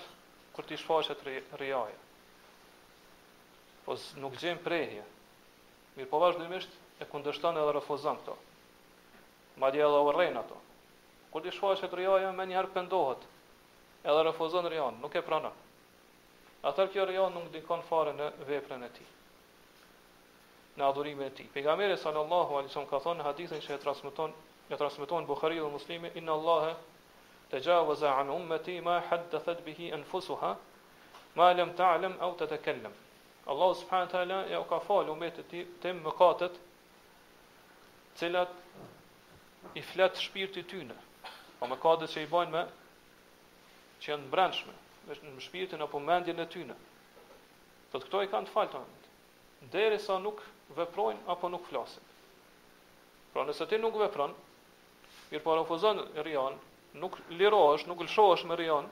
kur 0.52 0.64
ti 0.68 0.76
shfaqet 0.76 1.18
rijaja. 1.56 1.98
Po 3.84 3.96
nuk 4.20 4.36
gjen 4.38 4.58
prehje. 4.64 5.04
Mir 5.96 6.08
po 6.08 6.18
vazhdimisht 6.22 6.68
e 7.02 7.08
kundërshton 7.12 7.58
edhe 7.60 7.72
refuzon 7.76 8.18
këto. 8.20 8.36
Madje 9.60 9.82
edhe 9.84 10.02
urren 10.08 10.38
ato. 10.40 10.58
Kur 11.32 11.42
ti 11.42 11.52
shfaqet 11.56 11.96
rijaja 11.98 12.30
më 12.36 12.46
një 12.52 12.58
herë 12.58 12.72
pendohet. 12.76 13.24
Edhe 14.04 14.24
refuzon 14.28 14.68
rijan, 14.72 15.00
nuk 15.02 15.16
e 15.18 15.24
pranon. 15.26 15.58
Atëherë 16.62 16.92
kjo 16.94 17.04
rijon 17.08 17.32
nuk 17.34 17.48
dikon 17.50 17.80
fare 17.88 18.12
në 18.14 18.28
veprën 18.46 18.84
e 18.86 18.88
tij. 18.94 19.08
Në 20.78 20.84
adhurimin 20.88 21.26
e 21.26 21.34
tij. 21.34 21.48
Pejgamberi 21.56 21.96
sallallahu 21.98 22.54
alaihi 22.60 22.70
wasallam 22.70 22.90
ka 22.92 23.00
thënë 23.02 23.26
hadithin 23.26 23.62
që 23.64 23.74
e 23.74 23.78
transmeton, 23.82 24.34
e 24.70 24.78
transmeton 24.78 25.26
Buhariu 25.26 25.66
dhe 25.66 25.72
Muslimi, 25.74 26.12
inna 26.20 26.36
Allahu 26.38 26.68
تجاوز 27.52 28.04
عن 28.04 28.30
امتي 28.30 28.80
ما 28.80 29.00
حدثت 29.00 29.60
به 29.62 29.90
انفسها 29.94 30.56
ما 31.36 31.52
لم 31.52 31.72
تعلم 31.72 32.16
او 32.20 32.34
تتكلم 32.34 32.92
الله 33.48 33.72
سبحانه 33.74 34.02
وتعالى 34.02 34.34
يقفال 34.34 35.10
امتي 35.10 35.66
تم 35.82 35.96
مقاتت 36.04 36.52
تلات 38.18 38.48
tyne, 39.76 40.14
شبيرت 40.18 40.58
تينا 40.58 40.96
ومقاتت 41.60 42.16
i 42.16 42.30
ما 42.34 42.68
me, 44.08 44.12
برانش 44.32 44.64
ما 44.66 44.72
në 45.36 45.42
shpirtin 45.42 45.82
apo 45.82 45.98
mendjen 45.98 46.38
e 46.38 46.44
tyne. 46.46 46.74
Do 47.90 47.98
po 47.98 47.98
të 47.98 48.06
këto 48.06 48.20
i 48.24 48.28
kanë 48.30 48.50
të 48.70 48.82
derisa 49.74 50.16
nuk 50.22 50.38
veprojnë 50.76 51.26
apo 51.34 51.48
nuk 51.50 51.66
flasin. 51.68 52.02
Pra 53.34 53.42
nëse 53.44 53.66
ti 53.66 53.78
nuk 53.82 53.98
vepron, 53.98 54.30
mirëpo 55.32 55.56
refuzon 55.58 56.00
rian, 56.24 56.54
nuk 56.92 57.16
lirohesh, 57.28 57.84
nuk 57.86 58.00
lëshohesh 58.04 58.44
me 58.46 58.54
rion, 58.56 58.88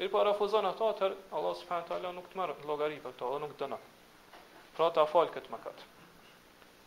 i 0.00 0.08
pa 0.08 0.22
refuzon 0.24 0.66
ato, 0.66 0.88
atër 0.88 1.14
Allah 1.36 1.54
subhanahu 1.58 1.88
taala 1.88 2.12
nuk 2.16 2.28
të 2.32 2.38
merr 2.40 2.52
llogari 2.68 2.96
për 3.02 3.12
këto, 3.16 3.28
dhe 3.34 3.40
nuk 3.44 3.56
dënon. 3.60 3.82
Pra 4.76 4.88
ta 4.90 5.04
fal 5.06 5.28
këtë 5.34 5.52
mëkat. 5.52 5.84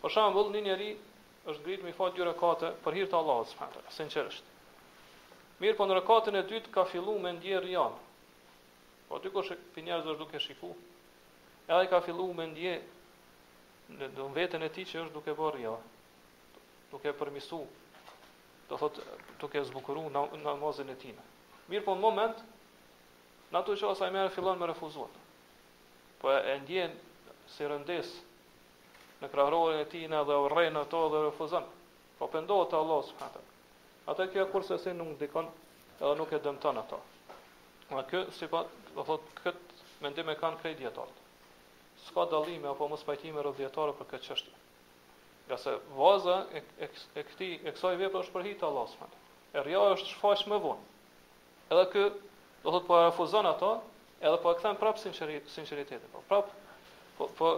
Për 0.01 0.13
shembull, 0.15 0.49
një 0.55 0.61
njeri 0.65 0.87
është 1.51 1.61
grit 1.67 1.83
me 1.85 1.93
fal 1.93 2.11
dy 2.15 2.25
rekate 2.25 2.71
për 2.83 2.97
hir 2.97 3.11
të 3.11 3.19
Allahut 3.19 3.51
subhanahu 3.51 3.93
sinqerisht. 3.93 4.49
Mirë, 5.61 5.77
po 5.77 5.85
në 5.87 5.99
rëkatën 6.01 6.39
e 6.39 6.43
dytë 6.49 6.73
ka 6.75 6.83
fillu 6.89 7.13
me 7.23 7.31
ndje 7.37 7.61
rion. 7.67 7.93
Po 9.07 9.21
ty 9.21 9.29
kush 9.31 9.53
për 9.75 9.85
njerëzë 9.85 10.09
është 10.13 10.21
duke 10.23 10.41
shiku, 10.43 10.73
edhe 11.71 11.85
ka 11.91 12.01
fillu 12.03 12.25
me 12.35 12.49
ndje 12.49 12.73
në 14.17 14.27
vetën 14.35 14.65
e 14.65 14.73
ti 14.75 14.83
që 14.89 15.03
është 15.05 15.13
duke 15.13 15.37
bërë 15.37 15.55
rion, 15.59 15.85
duke 16.91 17.13
përmisu 17.21 17.61
do 18.69 18.77
thot 18.77 18.99
duke 19.39 19.63
zbukuru 19.65 20.09
na 20.09 20.27
na 20.43 20.51
e 20.91 20.95
tina. 20.95 21.21
Mir 21.69 21.83
po 21.85 21.93
në 21.95 21.99
moment 22.01 22.37
në 23.51 23.59
ato 23.59 23.75
çësa 23.77 24.05
ai 24.05 24.11
merr 24.15 24.29
fillon 24.35 24.59
me 24.59 24.65
refuzuar. 24.69 25.09
Po 26.21 26.31
e 26.33 26.55
ndjen 26.63 26.93
si 27.47 27.63
rëndes 27.67 28.09
në 29.21 29.29
krahrorën 29.31 29.81
e 29.83 29.89
tina 29.91 30.23
dhe 30.23 30.33
urren 30.45 30.77
ato 30.81 31.03
dhe 31.13 31.21
refuzon. 31.29 31.65
Po 32.19 32.27
pendohet 32.31 32.69
te 32.71 32.75
Allahu 32.77 33.03
subhanahu. 33.03 33.53
Ata 34.09 34.27
kjo 34.31 34.47
kurse 34.51 34.77
si 34.77 34.93
nuk 34.93 35.15
dikon 35.21 35.47
edhe 35.99 36.15
nuk 36.19 36.31
e 36.31 36.39
dëmton 36.45 36.81
ato. 36.83 36.99
Ma 37.89 38.03
kjo 38.09 38.23
si 38.31 38.47
pa 38.47 38.63
po, 38.63 38.69
do 38.95 39.03
thot 39.09 39.21
kët 39.43 39.77
mendim 40.01 40.29
e 40.29 40.35
kanë 40.39 40.59
kredi 40.61 40.85
ato. 40.89 41.05
Ska 42.07 42.25
dalime 42.33 42.67
apo 42.73 42.87
mos 42.91 43.03
pajtimi 43.07 43.41
rodhjetore 43.45 43.93
për 43.97 44.05
këtë 44.11 44.21
çështje. 44.29 44.55
Nga 45.45 45.57
se 45.61 45.71
vaza 45.95 46.45
e, 46.53 46.59
e, 46.81 46.87
këti, 47.21 47.49
e 47.69 47.73
kësaj 47.75 47.97
vepër 48.01 48.23
është 48.25 48.33
përhita 48.35 48.65
Allah 48.69 48.87
s.w.t. 48.89 49.17
E 49.55 49.61
rja 49.65 49.81
është 49.93 50.07
shfaq 50.13 50.45
më 50.51 50.57
vonë. 50.63 50.87
Edhe 51.73 51.83
kë, 51.93 52.05
do 52.63 52.71
thot 52.73 52.87
po 52.87 52.97
e 52.97 53.03
refuzon 53.05 53.45
ato, 53.49 53.69
edhe 54.21 54.39
po 54.41 54.53
e 54.55 54.59
kthen 54.59 54.79
prapë 54.81 55.03
sinceri, 55.03 55.95
Po, 56.15 56.23
prapë, 56.31 56.55
po, 57.19 57.29
po, 57.37 57.51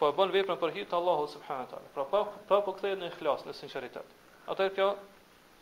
po 0.00 0.08
e 0.08 0.14
bën 0.16 0.32
veprën 0.38 0.58
për 0.62 0.72
hitë 0.78 0.96
Allahut 0.98 1.30
subhanahu 1.36 1.68
taala. 1.74 1.92
Pra 1.94 2.04
pa 2.12 2.22
pa 2.48 2.58
po 2.66 2.72
kthehet 2.74 2.98
në 2.98 3.12
ihlas, 3.12 3.44
në 3.46 3.52
sinqeritet. 3.60 4.08
Atë 4.50 4.70
kjo 4.74 4.88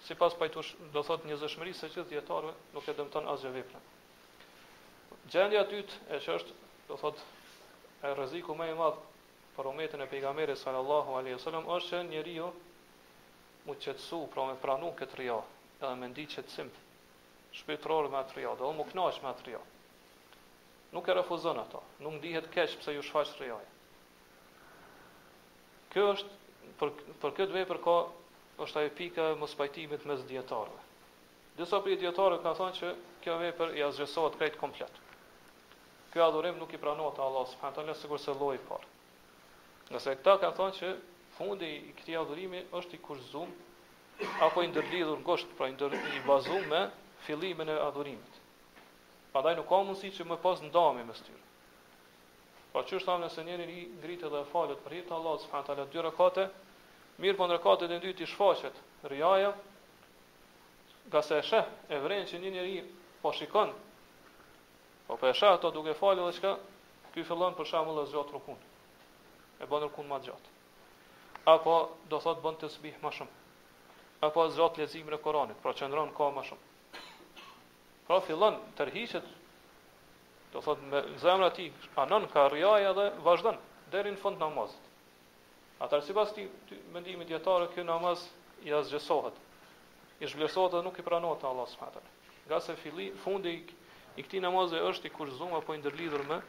sipas 0.06 0.38
pajtush 0.40 0.70
do 0.94 1.02
thotë 1.04 1.26
një 1.28 1.40
zëshmëri 1.42 1.74
se 1.76 1.90
që 1.92 2.06
dietarëve 2.14 2.54
nuk 2.78 2.88
e 2.88 2.94
dëmton 3.00 3.26
asgjë 3.34 3.50
veprën. 3.58 3.86
Gjendja 5.34 5.66
e 5.66 5.70
dytë 5.74 6.00
e 6.16 6.22
që 6.24 6.38
është 6.38 6.56
do 6.88 7.00
thotë 7.02 8.08
e 8.08 8.14
rreziku 8.16 8.54
më 8.56 8.70
i 8.72 8.78
madh 8.78 9.02
për 9.60 9.68
umetën 9.68 10.00
e 10.02 10.06
pejgamberit 10.08 10.56
sallallahu 10.58 11.12
alaihi 11.18 11.36
wasallam 11.36 11.66
është 11.72 11.88
që 11.92 11.98
njeriu 12.10 12.44
mu 13.66 13.74
qetsu, 13.84 14.20
pra 14.32 14.46
me 14.50 14.54
pranu 14.62 14.88
këtë 15.00 15.16
rjo, 15.20 15.34
edhe 15.84 15.96
me 16.00 16.06
ndi 16.08 16.22
qetësim, 16.32 16.68
shpytror 17.60 18.06
me 18.08 18.16
atë 18.22 18.38
rjo, 18.38 18.54
dhe 18.60 18.70
mu 18.78 18.86
knash 18.92 19.18
me 19.24 19.28
atë 19.34 19.44
rjo. 19.50 19.58
Nuk 20.96 21.08
e 21.12 21.16
refuzon 21.18 21.60
ato, 21.60 21.82
nuk 22.06 22.16
dihet 22.22 22.48
kesh 22.54 22.78
pëse 22.80 22.94
ju 22.96 23.02
shfaq 23.10 23.34
rjoja. 23.42 23.74
Kjo 25.92 26.06
është, 26.14 26.38
për, 26.80 26.92
për 27.24 27.34
këtë 27.40 27.56
vej 27.58 27.66
ka, 27.84 27.96
është 28.64 28.80
ajo 28.80 28.92
pika 28.96 29.26
më 29.42 29.48
spajtimit 29.52 30.06
mes 30.08 30.22
djetarëve. 30.30 30.86
Disa 31.60 31.82
për 31.84 31.92
i 31.92 31.98
djetarëve 32.06 32.38
ka 32.46 32.54
thonë 32.58 32.78
që 32.80 32.94
kjo 33.26 33.36
vej 33.44 33.52
për 33.60 33.76
i 33.78 33.84
azgjësot 33.90 34.40
krejtë 34.40 34.60
komplet. 34.64 35.00
Kjo 36.14 36.24
adhurim 36.28 36.56
nuk 36.64 36.72
i 36.72 36.80
pranohet 36.80 37.20
Allah, 37.20 37.52
Allah, 37.60 38.00
së 38.00 38.18
se 38.24 38.36
loj 38.40 38.58
parë. 38.70 38.96
Nëse 39.90 40.12
këta 40.20 40.32
kanë 40.40 40.54
thonë 40.56 40.74
që 40.78 40.88
fundi 41.36 41.68
i 41.88 41.92
këti 42.00 42.14
adhurimi 42.20 42.58
është 42.80 42.94
i 42.94 43.00
kurzum, 43.06 43.48
apo 44.46 44.62
i 44.62 44.68
ndërlidhur 44.70 45.18
në 45.18 45.24
gosht, 45.28 45.50
pra 45.60 45.66
i 45.72 46.20
bazum 46.26 46.68
me 46.72 46.82
fillimin 47.28 47.72
e 47.74 47.78
adhurimit. 47.88 48.36
Prandaj 49.32 49.56
nuk 49.58 49.66
ka 49.72 49.80
mundësi 49.82 50.12
që 50.18 50.26
më 50.32 50.36
pas 50.44 50.62
ndami 50.66 51.02
me 51.08 51.16
styrë. 51.18 51.42
Pa 52.72 52.84
që 52.86 53.00
është 53.00 53.18
nëse 53.24 53.44
njëri 53.48 53.66
i 53.80 53.88
ngritë 53.96 54.30
dhe 54.36 54.44
falët 54.52 54.78
për 54.86 54.96
hitë 54.98 55.14
Allah, 55.18 55.36
subhanahu 55.46 55.78
të 55.82 55.90
dy 55.96 56.06
rakate, 56.08 56.46
mirë 57.24 57.34
për 57.34 57.42
po 57.42 57.50
në 57.50 57.58
rëkate 57.58 57.90
dhe 57.94 58.14
i 58.24 58.30
shfaqet 58.34 58.78
rëjaja, 59.14 59.50
ga 61.16 61.20
se 61.30 61.34
e 61.42 61.46
shë 61.50 61.64
e 61.90 61.98
vrenë 62.06 62.30
që 62.30 62.38
një 62.44 62.50
njeri 62.58 62.78
po 63.24 63.34
shikon, 63.40 63.74
po 65.10 65.18
për 65.18 65.30
po 65.30 65.34
e 65.34 65.38
shë 65.42 65.52
ato 65.58 65.74
duke 65.78 65.98
falë 66.04 66.30
dhe 66.30 66.36
qka, 66.38 66.54
këj 67.14 67.26
fillon 67.32 67.58
për 67.58 67.70
shamë 67.74 67.98
dhe 68.00 68.10
zhjotë 68.14 68.38
rukunë 68.38 68.66
e 69.60 69.66
bën 69.68 69.82
rukun 69.84 70.08
më 70.10 70.18
gjatë. 70.26 70.52
Apo 71.54 71.74
do 72.08 72.18
thot 72.24 72.40
bën 72.44 72.56
të 72.60 72.70
subih 72.72 72.96
më 73.02 73.10
shumë. 73.16 73.32
Apo 74.28 74.46
zot 74.56 74.78
lezimin 74.80 75.16
e 75.16 75.20
Kur'anit, 75.24 75.58
pra 75.62 75.72
qëndron 75.78 76.10
ka 76.16 76.28
më 76.36 76.42
shumë. 76.48 76.68
Pra 78.08 78.18
fillon 78.26 78.56
të 78.76 78.86
rrihet 78.88 79.26
do 80.52 80.62
thot 80.64 80.80
me 80.90 81.02
zemra 81.22 81.50
ti, 81.56 81.66
anon 82.02 82.26
ka 82.32 82.48
rriaj 82.52 82.88
edhe 82.90 83.06
vazhdon 83.26 83.58
deri 83.92 84.12
në 84.14 84.22
fund 84.22 84.38
të 84.40 84.44
namazit. 84.48 84.86
Ata 85.84 86.00
sipas 86.04 86.32
ti 86.36 86.44
mendimit 86.94 87.28
dietare 87.30 87.70
kjo 87.74 87.84
namaz 87.88 88.24
i 88.68 88.72
asgjësohet. 88.76 89.36
I 90.20 90.28
zgjesohet 90.28 90.74
dhe 90.76 90.82
nuk 90.84 90.98
i 91.00 91.04
pranohet 91.06 91.40
te 91.40 91.48
Allahu 91.48 91.70
subhanahu. 91.72 92.16
Nga 92.48 92.58
se 92.66 92.74
fillimi 92.82 93.16
fundi 93.24 93.52
i 94.20 94.24
këtij 94.26 94.42
namazi 94.44 94.76
është 94.90 95.08
i 95.08 95.14
kurzuar 95.16 95.56
apo 95.62 95.74
i 95.74 95.78
ndërlidhur 95.80 96.26
me 96.28 96.40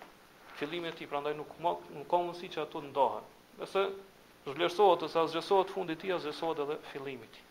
fillimi 0.61 0.91
i 0.93 0.93
tij 0.93 1.07
prandaj 1.09 1.33
nuk 1.33 1.49
ka 1.57 1.69
nuk 1.97 2.09
ka 2.11 2.17
mundësi 2.21 2.49
që 2.53 2.63
ato 2.67 2.81
ndohen. 2.85 3.23
Nëse 3.57 3.81
zhvlerësohet 4.45 5.05
ose 5.07 5.39
as 5.39 5.53
fundi 5.73 5.95
i 5.97 6.01
tij 6.03 6.11
as 6.19 6.27
edhe 6.27 6.75
fillimi 6.91 7.25
i 7.25 7.29
tij. 7.33 7.45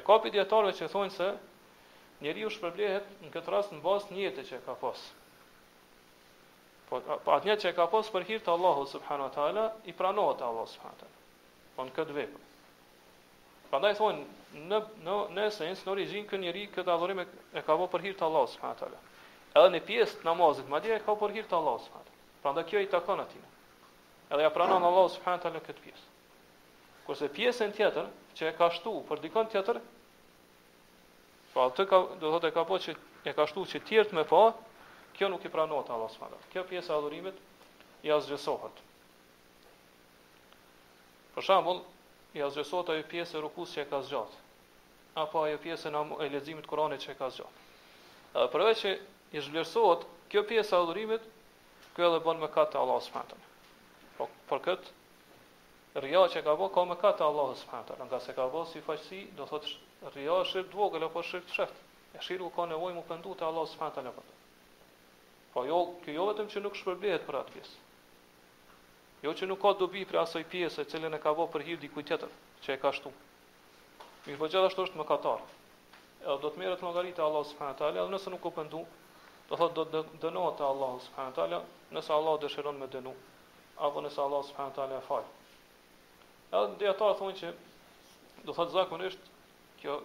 E 0.00 0.04
ka 0.06 0.14
dietarëve 0.24 0.72
që 0.78 0.88
thonë 0.94 1.12
se 1.18 1.28
njeriu 2.24 2.48
shpërblehet 2.54 3.10
në 3.26 3.32
këtë 3.34 3.52
rast 3.52 3.74
në 3.76 3.82
bazë 3.84 4.08
të 4.12 4.16
njëjtë 4.16 4.44
që 4.50 4.60
ka 4.68 4.74
pas. 4.84 5.02
Po 6.88 7.00
pa, 7.26 7.34
atë 7.36 7.46
njëjtë 7.50 7.64
që 7.66 7.74
ka 7.80 7.86
pas 7.92 8.08
për 8.16 8.26
hir 8.30 8.40
të 8.46 8.54
Allahut 8.56 8.88
subhanahu 8.94 9.28
wa 9.28 9.34
taala 9.36 9.66
i 9.84 9.92
pranohet 9.98 10.42
Allahu 10.48 10.72
subhanahu 10.72 10.96
wa 10.96 11.02
taala. 11.02 11.22
Po 11.76 11.86
në 11.88 11.96
këtë 12.00 12.16
vepër. 12.22 12.50
Prandaj 13.68 13.94
thonë 14.00 14.64
në 14.70 14.82
në 15.08 15.20
në 15.36 15.46
esencë 15.50 15.86
në 15.86 15.94
origjinë 15.96 16.32
që 16.32 16.40
njeriu 16.46 16.72
këtë 16.78 16.96
adhurim 16.96 17.24
e 17.28 17.66
ka 17.66 17.76
vënë 17.76 17.92
për 17.96 18.06
hir 18.08 18.16
të 18.20 18.28
Allahut 18.30 18.56
subhanahu 18.56 18.76
wa 18.80 18.80
taala 18.84 19.02
edhe 19.54 19.72
në 19.76 19.80
pjesë 19.84 20.20
të 20.20 20.26
namazit, 20.30 20.68
ma 20.70 20.78
dje 20.80 20.96
e 20.96 21.02
ka 21.04 21.14
për 21.18 21.34
hirë 21.36 21.50
të 21.50 21.58
Allah, 21.58 21.82
s.a. 21.84 22.02
pra 22.42 22.52
ndë 22.54 22.64
kjo 22.70 22.82
i 22.84 22.88
takon 22.90 23.20
atina, 23.20 23.48
edhe 24.32 24.44
ja 24.46 24.50
pranon 24.54 24.84
Allah, 24.88 25.08
s.a. 25.12 25.36
në 25.52 25.62
këtë 25.66 25.84
pjesë. 25.84 26.08
Kurse 27.06 27.28
pjesën 27.34 27.72
tjetër, 27.76 28.08
që 28.38 28.48
e 28.50 28.54
ka 28.56 28.70
shtu 28.72 28.92
për 29.08 29.20
dikon 29.26 29.50
tjetër, 29.52 29.80
pra 31.52 31.66
po 31.68 31.70
të 31.76 31.84
ka, 31.90 31.98
do 32.22 32.30
të 32.40 32.48
e 32.48 32.54
ka 32.54 32.62
po 32.64 32.78
që 32.80 32.94
e 33.28 33.34
ka 33.36 33.44
shtu 33.50 33.64
që 33.72 33.82
tjert 33.88 34.14
me 34.16 34.22
pa, 34.30 34.44
kjo 35.18 35.28
nuk 35.28 35.44
i 35.44 35.52
pranot 35.52 35.90
Allah, 35.92 36.08
s.a. 36.14 36.30
Kjo 36.54 36.64
pjesë 36.70 36.94
e 36.94 36.96
adhurimit, 36.96 37.42
i 38.06 38.10
azgjësohet. 38.10 38.80
Për 41.36 41.44
shambull, 41.46 41.82
i 42.34 42.40
azgjësohet 42.42 42.88
ajo 42.96 43.04
pjesë 43.10 43.36
e 43.38 43.42
rukus 43.44 43.76
që 43.76 43.84
e 43.84 43.88
ka 43.90 44.00
zgjatë, 44.08 44.40
apo 45.22 45.44
ajo 45.44 45.60
pjesë 45.62 45.92
e, 45.92 46.04
e 46.24 46.28
lezimit 46.32 46.66
që 46.72 47.12
e 47.14 47.18
ka 47.20 47.28
zgjatë. 47.36 47.60
Përveq 48.32 48.78
që 48.80 48.90
i 49.32 49.40
zhvlerësohet 49.40 50.02
kjo 50.32 50.42
pjesa 50.48 50.76
e 50.76 50.82
adhurimit, 50.84 51.22
kjo 51.96 52.08
edhe 52.08 52.18
bën 52.26 52.40
mëkat 52.42 52.72
te 52.74 52.78
Allahu 52.80 53.04
subhanahu 53.04 53.32
taala. 53.32 53.46
Po 54.18 54.26
për 54.50 54.60
kët 54.66 54.90
rija 56.04 56.22
që 56.34 56.42
ka 56.46 56.54
bë, 56.60 56.68
ka 56.74 56.84
mëkat 56.92 57.18
te 57.22 57.26
Allahu 57.26 57.54
subhanahu 57.62 57.88
taala, 57.88 58.08
nga 58.10 58.20
se 58.26 58.34
ka 58.38 58.46
bë 58.52 58.64
si 58.72 58.82
fajsi, 58.88 59.22
do 59.38 59.46
thotë 59.52 60.16
rija 60.16 60.36
është 60.44 60.62
e 60.64 60.68
vogël 60.76 61.08
apo 61.08 61.22
është 61.26 61.64
e 61.66 61.70
E 62.12 62.20
shiru 62.20 62.50
ka 62.52 62.66
nevojë 62.68 62.94
mu 62.98 63.02
pendu 63.08 63.30
te 63.40 63.44
Allahu 63.46 63.66
subhanahu 63.66 63.94
taala. 63.94 64.38
Po 65.52 65.62
jo, 65.64 65.78
kjo 66.04 66.12
jo 66.12 66.26
vetëm 66.28 66.48
që 66.52 66.60
nuk 66.60 66.76
shpërblihet 66.76 67.22
për 67.28 67.38
atë 67.40 67.52
pjesë. 67.56 67.76
Jo 69.24 69.32
që 69.38 69.46
nuk 69.48 69.60
ka 69.62 69.70
dobi 69.80 70.02
për 70.10 70.18
asoj 70.26 70.42
pjesë 70.52 70.82
e 70.84 70.88
cilën 70.92 71.14
e 71.16 71.20
ka 71.24 71.32
bë 71.38 71.46
për 71.54 71.64
hir 71.70 71.78
di 71.80 71.88
kujt 71.94 72.08
tjetër 72.10 72.32
që 72.66 72.72
e 72.72 72.78
ka 72.82 72.92
shtu. 72.98 73.12
Mirë 74.26 74.38
po 74.42 74.48
gjithashtu 74.52 74.84
është 74.84 75.00
mëkatar. 75.00 75.44
Edhe 76.24 76.38
do 76.44 76.50
të 76.52 76.58
merret 76.64 76.82
llogaritë 76.84 77.22
Allahu 77.30 77.48
subhanahu 77.54 77.78
taala, 77.80 78.00
edhe 78.04 78.12
nëse 78.16 78.32
nuk 78.36 78.48
u 78.48 78.52
pendu, 78.60 78.82
do 79.52 79.68
të 79.76 79.84
do 79.92 80.00
dënohet 80.20 80.54
te 80.58 80.64
Allahu 80.64 81.00
subhanahu 81.06 81.34
taala 81.38 81.56
nëse 81.96 82.12
Allahu 82.14 82.38
dëshiron 82.44 82.78
me 82.80 82.86
dënu 82.92 83.10
apo 83.86 84.00
nëse 84.02 84.20
Allahu 84.22 84.46
subhanahu 84.48 84.74
taala 84.76 85.00
fal. 85.08 85.24
Edhe 86.56 86.78
dietar 86.80 87.12
thonë 87.18 87.34
që 87.40 87.50
do 88.46 88.54
thotë 88.56 88.76
zakonisht 88.78 89.28
kjo 89.82 89.98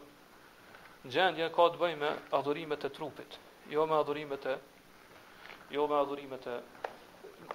gjendje 1.15 1.47
ka 1.55 1.67
të 1.73 1.79
bëjë 1.83 1.99
me 2.01 2.11
adhurimet 2.39 2.83
e 2.83 2.91
trupit, 2.99 3.37
jo 3.71 3.87
me 3.87 3.95
adhurimet 4.01 4.45
e 4.45 4.57
jo 5.71 5.87
me 5.91 5.95
adhurimet 6.01 6.47
e 6.47 6.57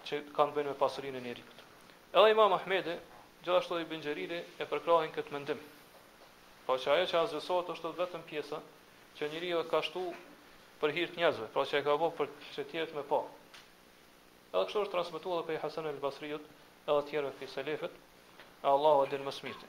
që 0.08 0.22
kanë 0.36 0.56
bëjnë 0.56 0.72
me 0.72 0.80
pasurinë 0.80 1.18
e 1.20 1.24
njerëzit. 1.26 1.60
Edhe 2.16 2.32
Imam 2.32 2.52
Ahmedi 2.60 2.96
gjithashtu 3.44 3.82
i 3.84 3.88
Bengjeriri 3.92 4.40
e 4.58 4.64
përkrahin 4.64 5.12
këtë 5.12 5.36
mendim. 5.36 5.60
Po 6.64 6.78
që 6.78 6.94
ajo 6.96 7.06
që 7.12 7.20
azvesohet 7.26 7.72
është 7.76 7.92
vetëm 8.00 8.24
pjesa 8.32 8.64
që 9.18 9.28
njëri 9.28 9.52
e 9.60 9.64
ka 9.72 9.82
shtu 9.84 10.08
për 10.82 10.90
hir 10.96 11.12
të 11.12 11.20
njerëzve, 11.22 11.46
pra 11.54 11.62
që 11.70 11.78
e 11.78 11.84
ka 11.86 11.94
bërë 11.94 12.14
për 12.18 12.30
të 12.56 12.62
tjerët 12.72 12.94
me 12.98 13.04
pa. 13.06 13.20
Edhe 14.52 14.64
kështu 14.66 14.80
është 14.82 14.94
transmetuar 14.96 15.38
edhe 15.44 15.52
pe 15.52 15.60
Hasan 15.62 15.86
al-Basriut, 15.86 16.48
edhe 16.90 16.96
të 17.06 17.10
tjerëve 17.12 17.32
fi 17.38 17.48
selefët, 17.52 17.94
e 18.64 18.70
Allahu 18.72 19.04
e 19.04 19.10
din 19.12 19.22
më 19.22 19.34
smirti. 19.36 19.68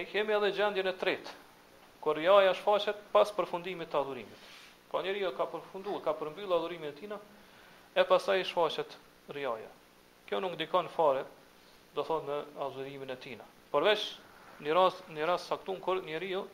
E 0.00 0.06
kemi 0.08 0.32
edhe 0.38 0.48
gjendjen 0.56 0.88
e 0.88 0.94
tretë, 1.02 1.34
kur 2.02 2.16
jaja 2.22 2.54
shfaqet 2.56 3.04
pas 3.12 3.28
përfundimit 3.36 3.92
të 3.92 4.00
adhurimit. 4.00 4.48
Pa 4.90 5.04
njeriu 5.04 5.34
ka 5.36 5.44
përfunduar, 5.52 6.00
ka 6.06 6.16
përmbyllur 6.18 6.56
adhurimin 6.56 6.90
e 6.94 6.96
tij, 6.96 7.12
e 7.92 8.02
pastaj 8.08 8.40
shfaqet 8.48 8.96
riaja. 9.36 9.68
Kjo 10.26 10.40
nuk 10.40 10.56
ndikon 10.56 10.88
fare, 10.96 11.26
do 11.94 12.02
thotë 12.02 12.30
në 12.30 12.40
adhurimin 12.66 13.12
e 13.14 13.18
tij. 13.22 13.36
Përveç 13.70 14.08
në 14.64 14.74
rast 14.80 15.12
në 15.12 15.28
rast 15.28 15.52
saktun 15.52 15.76
kur 15.84 16.00
njeriu 16.08 16.46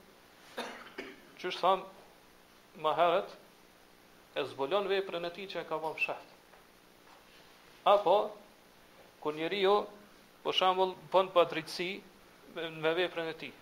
çu 1.40 1.52
thamë 1.61 1.87
më 2.80 2.92
herët 2.98 3.30
e 4.36 4.44
zbulon 4.52 4.88
veprën 4.90 5.24
e 5.24 5.30
tij 5.34 5.46
që 5.54 5.60
ka 5.68 5.76
bën 5.82 5.94
fshat. 5.98 6.26
Apo 7.92 8.16
kur 9.22 9.34
njeriu 9.38 9.76
për 10.44 10.56
shembull 10.58 10.92
bën 11.12 11.30
padrejtësi 11.36 11.88
me, 12.54 12.64
me 12.82 12.92
veprën 12.98 13.30
e 13.32 13.36
tij. 13.40 13.52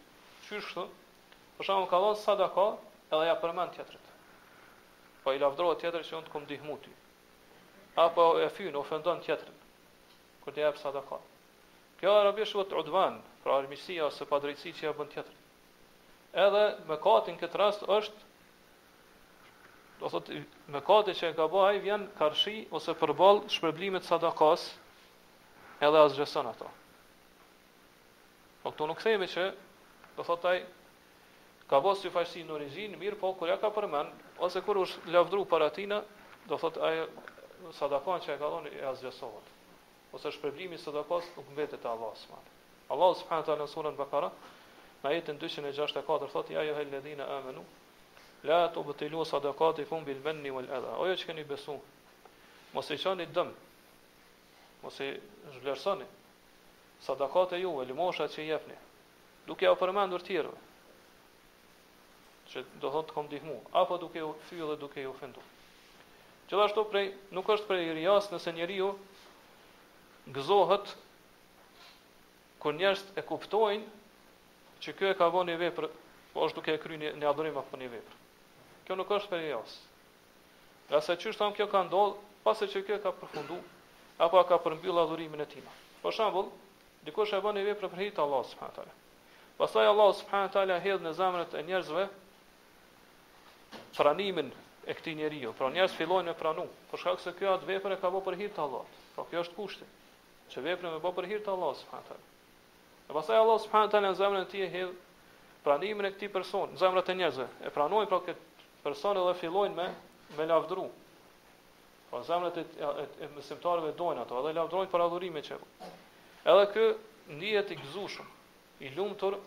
Qysh 0.49 0.73
thon? 0.75 0.91
Për 1.57 1.69
shembull 1.69 1.89
ka 1.93 2.01
dhënë 2.03 2.23
sadaka, 2.25 2.67
edhe 3.15 3.29
ja 3.31 3.37
përmend 3.45 3.75
teatrit. 3.77 4.09
Po 5.23 5.33
i 5.33 5.39
lavdërohet 5.41 5.85
teatrit 5.85 6.09
që 6.09 6.19
u 6.21 6.25
të 6.27 6.33
kom 6.35 6.47
ti. 6.83 6.93
Apo 8.07 8.25
e 8.43 8.49
fyn 8.51 8.75
ofendon 8.83 9.23
teatrin 9.25 9.63
kur 10.43 10.53
të 10.53 10.61
jap 10.67 10.77
sadaka. 10.81 11.21
Kjo 12.01 12.11
arabisht 12.21 12.53
vot 12.59 12.73
udvan, 12.77 13.21
pra 13.41 13.55
armiqësia 13.63 14.03
ose 14.11 14.27
padrejtësia 14.29 14.75
që 14.77 14.83
ja 14.89 14.93
bën 14.99 15.09
teatrit. 15.15 15.43
Edhe 16.35 16.65
mëkati 16.91 17.33
në 17.37 17.41
këtë 17.45 17.61
rast 17.61 17.87
është 17.95 18.33
do 20.01 20.09
thot 20.11 20.31
me 20.71 20.81
kate 20.83 21.13
që 21.15 21.29
e 21.31 21.37
ka 21.37 21.45
bë 21.53 21.61
ai 21.69 21.79
vjen 21.83 22.05
karshi 22.19 22.55
ose 22.75 22.95
përball 22.99 23.41
shpërblimit 23.57 24.07
sadakas 24.09 24.65
edhe 25.89 26.01
asgjëson 26.07 26.49
ato. 26.51 26.71
Po 28.63 28.73
këtu 28.73 28.89
nuk 28.91 29.03
themi 29.05 29.29
që 29.35 29.45
do 30.17 30.25
thot 30.27 30.47
ai 30.53 30.65
ka 31.71 31.81
bë 31.85 31.93
si 32.01 32.11
fajsi 32.15 32.43
në 32.49 32.57
origjin, 32.57 32.99
mirë 33.01 33.19
po 33.21 33.31
kur 33.39 33.51
ja 33.53 33.59
ka 33.63 33.71
përmend 33.79 34.43
ose 34.49 34.63
kur 34.67 34.83
është 34.83 35.13
lavdru 35.15 35.45
para 35.53 35.71
tina, 35.79 36.01
do 36.51 36.59
thot 36.65 36.81
ai 36.89 37.05
sadakon 37.79 38.21
që 38.25 38.35
e 38.35 38.41
ka 38.43 38.51
dhënë 38.55 38.75
e 38.81 38.85
asgjësohet. 38.91 39.47
Ose 40.15 40.35
shpërblimi 40.37 40.79
sadakas 40.79 41.31
nuk 41.37 41.49
mbetet 41.55 41.83
te 41.83 41.89
Allahu 41.89 42.19
subhanahu. 42.25 42.51
Allahu 42.95 43.15
subhanahu 43.23 43.47
taala 43.47 43.65
në 43.67 43.71
surën 43.75 43.97
Bakara, 43.99 44.29
në 45.05 45.15
jetën 45.19 45.41
264 45.43 46.31
thotë 46.35 46.59
ja 46.59 46.63
jo 46.69 46.75
helledhina 46.77 47.25
amenu 47.39 47.65
la 48.45 48.69
tu 48.69 48.83
betilu 48.85 49.25
sadakatikum 49.25 50.05
bil 50.05 50.21
banni 50.21 50.51
wal 50.53 50.69
adha 50.77 50.93
o 51.01 51.05
që 51.09 51.17
çkeni 51.23 51.45
besu 51.49 51.75
mos 52.75 52.91
i 52.93 52.97
çani 53.03 53.25
dëm 53.37 53.49
mos 54.83 54.97
i 55.01 55.09
zhvlersoni 55.57 56.05
sadakate 57.07 57.57
e 57.57 57.63
ju 57.65 57.71
e 57.83 57.85
që 57.89 58.41
jepni 58.51 58.77
duke 59.47 59.69
o 59.71 59.75
përmendur 59.75 60.21
të 60.29 60.45
që 62.51 62.61
do 62.81 62.89
thot 62.93 63.07
të 63.09 63.13
kom 63.17 63.29
dihmu 63.33 63.57
apo 63.83 63.97
duke 64.05 64.21
u 64.29 64.37
fyë 64.51 64.69
dhe 64.71 64.77
duke 64.81 65.01
u 65.01 65.11
ofendu 65.15 65.41
gjithashtu 66.49 66.85
prej 66.93 67.07
nuk 67.33 67.49
është 67.49 67.67
prej 67.67 67.93
rias 67.97 68.29
nëse 68.33 68.53
njeriu 68.53 68.91
gëzohet 70.37 70.93
kur 72.61 72.77
njerëz 72.77 73.09
e 73.17 73.23
kuptojnë 73.25 73.89
që 74.85 74.93
kjo 74.97 75.07
e 75.13 75.17
ka 75.19 75.31
vënë 75.33 75.49
një 75.49 75.57
vepër, 75.65 75.85
po 76.33 76.45
është 76.47 76.57
duke 76.61 76.75
e 76.77 76.81
kryer 76.85 77.17
në 77.17 77.29
adhurim 77.31 77.57
apo 77.63 77.77
në 77.81 77.89
vepër 77.95 78.24
kjo 78.87 78.97
nuk 79.01 79.11
është 79.17 79.31
për 79.33 79.45
jos. 79.49 79.75
Ja 80.93 81.01
sa 81.01 81.17
çu 81.17 81.33
kjo 81.33 81.67
ka 81.67 81.83
ndodh, 81.89 82.17
pas 82.45 82.59
se 82.61 82.67
kjo 82.69 82.99
ka 83.03 83.13
përfunduar 83.21 83.63
apo 84.19 84.43
ka 84.49 84.57
përmbyllë 84.65 85.03
adhurimin 85.05 85.41
e 85.41 85.47
tij. 85.53 85.65
Për 86.03 86.13
shembull, 86.13 86.51
dikush 87.07 87.33
e 87.35 87.41
bën 87.41 87.57
një 87.57 87.65
vepër 87.71 87.89
për 87.91 87.99
hir 88.03 88.13
të 88.15 88.23
Allahut 88.23 88.47
subhanahu 88.53 88.75
teala. 88.77 88.93
Pastaj 89.59 89.87
Allahu 89.93 90.13
subhanahu 90.21 90.53
teala 90.57 90.77
hedh 90.85 91.03
në 91.07 91.13
zemrat 91.19 91.55
e 91.59 91.63
njerëzve 91.67 92.05
pranimin 93.97 94.53
e 94.87 94.93
këtij 94.99 95.15
njeriu. 95.21 95.53
Pra 95.59 95.71
njerëz 95.75 95.97
fillojnë 95.99 96.31
të 96.35 96.39
pranojnë, 96.43 96.77
por 96.91 97.01
shkak 97.01 97.23
se 97.25 97.33
kjo 97.39 97.55
atë 97.57 97.67
vepër 97.73 97.97
e 97.97 97.99
ka 98.03 98.11
bërë 98.15 98.27
për 98.29 98.37
hir 98.43 98.53
të 98.55 98.63
Allahut. 98.69 99.03
Po 99.17 99.25
kjo 99.31 99.43
është 99.45 99.59
kushti. 99.59 99.89
Çe 100.53 100.61
veprën 100.63 100.91
e 100.95 101.01
bë 101.03 101.15
për 101.19 101.29
hir 101.33 101.41
të 101.43 101.53
Allahut 101.57 101.81
subhanahu 101.83 102.11
teala. 102.13 102.27
E 103.09 103.13
pastaj 103.19 103.41
Allah 103.41 103.59
subhanahu 103.67 103.91
teala 103.95 104.11
në 104.13 104.19
zemrën 104.23 104.43
e 104.47 104.51
tij 104.53 104.69
hedh 104.75 104.95
pranimin 105.65 106.07
e 106.07 106.13
këtij 106.15 106.31
personi, 106.37 106.77
zemrat 106.79 107.09
e 107.09 107.15
njerëzve. 107.19 107.49
E 107.67 107.73
pranojnë 107.75 108.11
pra 108.13 108.21
këtë 108.29 108.43
personi 108.85 109.21
dhe 109.25 109.35
fillojnë 109.41 109.77
me 109.79 109.87
me 110.37 110.45
lavdru. 110.49 110.85
Po 112.11 112.21
e, 112.21 112.51
e, 112.57 112.89
e 113.25 113.29
mesimtarëve 113.35 113.95
dojnë 113.99 114.23
ato, 114.27 114.41
edhe 114.43 114.53
lavdrojnë 114.59 114.91
për 114.93 115.05
adhurimin 115.07 115.45
që. 115.47 115.57
Edhe 116.53 116.67
kë 116.75 116.85
ndihet 117.41 117.73
i 117.73 117.79
gëzuar, 117.81 118.27
i 118.85 118.93
lumtur 118.95 119.39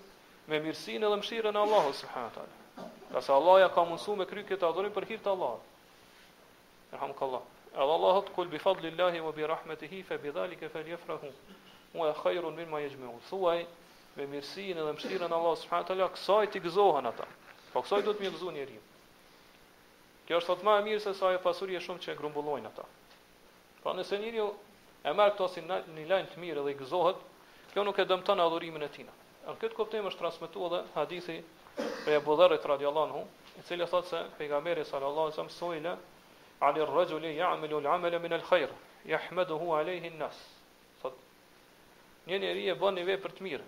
me 0.49 0.59
mirësinë 0.63 1.05
dhe 1.05 1.19
mëshirën 1.21 1.55
e 1.55 1.61
Allahut 1.61 1.95
subhanahu 1.95 2.35
teala. 2.35 2.55
Ka 3.13 3.21
Allah 3.37 3.59
ja 3.61 3.69
ka 3.75 3.85
mundsu 3.87 4.17
me 4.19 4.25
kry 4.27 4.43
këtë 4.49 4.67
adhurim 4.71 4.93
për 4.95 5.07
hir 5.11 5.21
të 5.23 5.31
Allahut. 5.35 5.61
Allah. 7.21 7.43
Edhe 7.77 7.91
Allahut 7.97 8.33
kul 8.35 8.49
bi 8.51 8.59
fadlillahi 8.63 9.21
wa 9.21 9.31
bi 9.37 9.45
rahmatihi 9.51 10.01
fa 10.07 10.17
bi 10.23 10.33
dhalika 10.35 10.69
falyafrahu. 10.73 11.29
Wa 11.93 12.09
khairun 12.23 12.55
mimma 12.57 12.81
yajma'un. 12.87 13.21
Thuaj 13.29 13.61
me 14.17 14.25
mirësinë 14.33 14.81
dhe 14.87 14.95
mëshirën 14.97 15.27
e 15.29 15.39
Allahut 15.39 15.61
subhanahu 15.61 15.91
teala, 15.93 16.09
kësaj 16.15 16.63
gëzohen 16.67 17.09
ata. 17.11 17.27
Po 17.73 17.85
kësaj 17.85 18.03
do 18.07 18.17
të 18.17 18.29
gëzojnë 18.31 18.57
njeriu. 18.61 18.81
Kjo 20.27 20.37
është 20.41 20.49
thotë 20.51 20.65
më 20.67 20.71
e 20.77 20.81
mirë 20.89 21.01
se 21.03 21.11
sa 21.17 21.27
ajo 21.31 21.37
pasuri 21.43 21.77
e 21.77 21.79
shumë 21.83 22.01
që 22.05 22.13
grumbullojnë 22.19 22.67
ata. 22.69 22.83
Po 23.83 23.93
nëse 23.95 24.17
njëri 24.19 24.41
e 24.43 25.13
merr 25.15 25.31
këto 25.37 25.45
si 25.53 25.61
një 25.69 26.03
lajm 26.09 26.25
të 26.33 26.41
mirë 26.41 26.63
dhe 26.65 26.73
i 26.73 26.75
gëzohet, 26.81 27.21
kjo 27.71 27.83
nuk 27.87 27.99
e 28.03 28.03
dëmton 28.09 28.43
adhurimin 28.45 28.83
e 28.83 28.89
tij. 28.97 29.07
Në 29.47 29.53
këtë 29.61 29.77
kuptim 29.77 30.09
është 30.09 30.19
transmetuar 30.25 30.75
edhe 30.81 30.91
hadithi 30.97 31.37
prej 31.77 32.19
Abu 32.19 32.35
Dharrit 32.41 32.59
radhiyallahu 32.73 33.05
anhu, 33.07 33.23
i 33.55 33.63
cili 33.69 33.87
thotë 33.93 34.07
se 34.11 34.21
pejgamberi 34.41 34.83
sallallahu 34.89 35.31
alaihi 35.31 35.39
wasallam 35.39 35.55
thoi 35.63 35.79
në 35.87 35.95
Ali 36.67 36.81
ar-rajul 36.81 37.23
ya'malu 37.29 37.77
al-'amala 37.79 38.19
min 38.21 38.33
al-khair 38.33 38.69
yahmaduhu 39.11 39.67
'alayhi 39.75 40.09
an-nas. 40.11 40.35
Një 42.27 42.39
njeri 42.43 42.65
e 42.67 42.75
bën 42.81 42.97
një 42.99 43.03
vepër 43.13 43.31
të 43.37 43.43
mirë, 43.47 43.63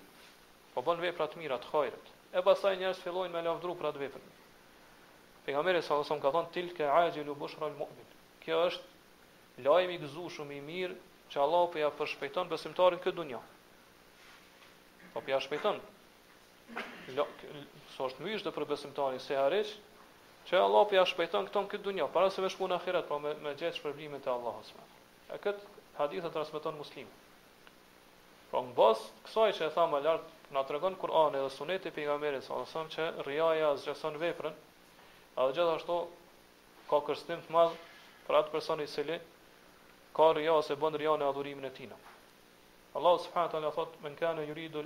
po 0.74 0.82
bën 0.88 1.00
vepra 1.08 1.28
të 1.30 1.38
mira 1.44 1.56
të 1.64 1.70
hajrit. 1.76 2.06
E 2.40 2.44
pastaj 2.48 2.76
njerëz 2.82 3.00
fillojnë 3.04 3.34
me 3.38 3.42
lavdëru 3.48 3.76
për 3.84 3.90
atë 3.94 4.00
vepër. 4.08 4.22
Pejgamberi 5.48 5.82
sa 5.86 6.00
ose 6.02 6.16
më 6.16 6.24
ka 6.24 6.32
thonë 6.36 6.52
tilke 6.56 6.88
ajilu 6.90 7.36
bushra 7.40 7.68
al 7.68 7.88
Kjo 8.44 8.58
është 8.70 9.64
lajmi 9.68 9.96
i 9.98 10.02
gëzueshëm 10.04 10.52
i 10.56 10.60
mirë 10.70 10.96
që 11.34 11.42
Allahu 11.44 11.70
po 11.76 11.80
ja 11.82 11.92
përshpejton 12.00 12.50
besimtarin 12.52 13.02
këtë 13.06 13.16
dunjë. 13.20 13.40
Po 15.14 15.22
ja 15.32 15.40
shpejton. 15.46 15.80
Lo, 17.18 17.26
so 17.96 18.10
është 18.12 18.52
për 18.58 18.66
besimtarin 18.72 19.20
se 19.28 19.36
harish 19.40 19.74
që 20.50 20.60
Allahu 20.62 20.90
po 20.92 20.96
ja 21.00 21.06
shpejton 21.14 21.48
këton 21.50 21.68
këtë 21.74 21.84
dunjë 21.90 22.08
para 22.16 22.30
se 22.32 22.40
të 22.40 22.46
me 22.48 22.52
shkuën 22.56 22.76
ahiret, 22.78 23.08
po 23.10 23.20
me, 23.24 23.34
me 23.46 23.56
gjetë 23.60 23.78
shpërblimin 23.80 24.24
te 24.26 24.32
Allahu 24.34 24.64
subhanahu. 24.70 25.04
E 25.38 25.42
kët 25.46 25.60
hadith 26.00 26.26
e 26.30 26.34
transmeton 26.38 26.78
Muslimi. 26.80 27.12
Po 28.52 28.62
pra 28.62 28.66
në 28.68 28.74
bas 28.80 29.04
kësaj 29.28 29.48
që 29.60 29.68
e 29.70 29.74
tha 29.78 29.88
më 29.94 30.02
lart, 30.08 30.30
na 30.56 30.64
tregon 30.72 30.96
Kur'ani 31.04 31.44
dhe 31.44 31.52
Suneti 31.58 31.92
pejgamberit 31.98 32.46
sallallahu 32.48 32.66
alajhi 32.66 32.96
wasallam 32.96 33.26
që 33.26 33.28
riaja 33.30 33.76
zgjason 33.84 34.18
veprën, 34.24 34.56
Edhe 35.40 35.56
gjithashtu 35.56 35.96
ka 36.90 36.98
kërstim 37.08 37.44
të 37.48 37.54
madh 37.56 37.76
për 38.28 38.38
atë 38.42 38.52
personi 38.56 38.84
i 38.84 38.92
cili 38.94 39.16
ka 40.18 40.26
rëja 40.36 40.56
ose 40.62 40.76
bën 40.82 40.98
rëja 41.00 41.14
në 41.22 41.30
adhurimin 41.32 41.68
e 41.70 41.72
tina. 41.78 41.96
Allah 43.00 43.16
subhanët 43.26 43.56
ala 43.60 43.70
thot, 43.78 43.94
men 44.04 44.18
kane 44.20 44.44
juridu 44.50 44.84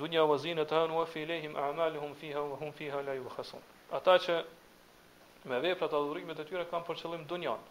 dunja 0.00 0.24
vazine 0.30 0.64
të 0.66 0.80
hanu, 0.80 1.04
fi 1.12 1.22
lehim 1.30 1.54
amalihum 1.68 2.16
fiha, 2.22 2.42
wa 2.50 2.58
hum 2.62 2.72
fiha 2.80 3.02
la 3.10 3.14
ju 3.20 3.30
khasun. 3.36 3.62
Ata 3.98 4.16
që 4.26 4.40
me 5.52 5.60
veprat 5.68 5.94
adhurimit 6.00 6.42
e 6.44 6.48
tyre 6.50 6.66
kam 6.72 6.82
përqëllim 6.90 7.26
dunjan, 7.34 7.62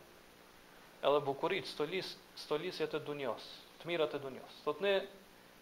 edhe 1.09 1.19
bukurit, 1.27 1.67
stolis, 1.73 2.13
stolisje 2.45 2.87
të 2.93 3.03
dunjas, 3.11 3.51
të 3.83 3.91
mirat 3.91 4.15
e 4.19 4.23
dunjas. 4.27 4.61
Thot 4.67 4.79
ne, 4.87 4.95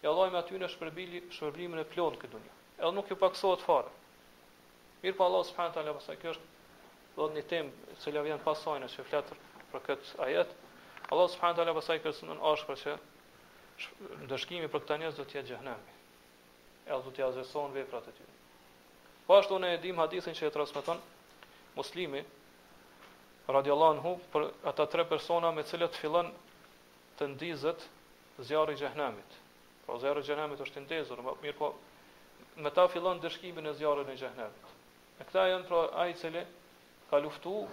jallojme 0.05 0.37
aty 0.43 0.61
në 0.61 0.69
shpërbili, 0.75 1.25
shpërbimin 1.39 1.81
e 1.81 1.89
plonë 1.95 2.21
këtë 2.25 2.35
dunja, 2.37 2.59
edhe 2.83 2.91
nuk 2.99 3.09
ju 3.09 3.17
paksohet 3.25 3.65
fare 3.71 3.96
Mirpo 5.03 5.23
Allah 5.23 5.43
subhanahu 5.45 5.69
wa 5.73 5.77
taala 5.77 5.93
pasa 5.93 6.15
kjo 6.17 6.31
është 6.33 7.17
thotë 7.17 7.35
një 7.37 7.41
temë 7.51 7.89
e 7.93 7.97
cila 8.03 8.23
vjen 8.25 8.39
pas 8.45 8.61
saj 8.65 8.79
nëse 8.81 9.03
flet 9.09 9.33
për 9.73 9.83
kët 9.87 10.07
ajet. 10.27 10.55
Allah 11.13 11.27
subhanahu 11.33 11.53
wa 11.53 11.57
taala 11.59 11.75
pasa 11.79 11.97
kjo 12.01 12.13
është 12.15 12.29
në 12.31 12.37
ashkër 12.51 12.81
që 12.83 12.95
ndëshkimi 14.25 14.71
për 14.73 14.81
këta 14.83 14.97
njerëz 15.03 15.19
do 15.21 15.25
të 15.29 15.37
jetë 15.37 15.51
xhehenem. 15.51 15.83
E 16.87 16.89
do 17.05 17.11
të 17.13 17.21
jazëson 17.25 17.75
veprat 17.77 18.09
e 18.09 18.15
tyre. 18.15 18.33
Po 19.27 19.37
ashtu 19.37 19.59
ne 19.61 19.71
e 19.75 19.79
dim 19.83 20.01
hadithin 20.01 20.33
që 20.39 20.49
e 20.49 20.53
transmeton 20.55 21.01
Muslimi 21.77 22.23
radiallahu 23.57 23.93
anhu 23.99 24.15
për 24.33 24.47
ata 24.71 24.85
tre 24.95 25.05
persona 25.13 25.51
me 25.57 25.63
të 25.67 25.75
cilët 25.75 25.99
fillon 26.01 26.31
të 27.19 27.29
ndizet 27.35 27.85
zjarri 28.49 28.73
i 28.73 28.81
xhehenemit. 28.81 29.37
Po 29.85 29.89
pra 29.91 30.01
zjarri 30.05 30.25
i 30.25 30.25
xhehenemit 30.29 30.65
është 30.65 30.81
i 30.81 30.85
ndezur, 30.87 31.21
mirë 31.45 31.59
po 31.61 31.73
me 32.65 32.71
ta 32.77 32.87
fillon 32.95 33.21
dëshkimin 33.27 33.69
e 33.69 33.75
zjarrit 33.83 34.09
në 34.11 34.17
xhehenem. 34.23 34.57
E 35.19 35.25
këta 35.25 35.43
janë 35.49 35.65
pra 35.69 35.77
ai 36.03 36.09
i 36.13 36.17
cili 36.17 36.43
ka 37.09 37.19
luftuar. 37.23 37.71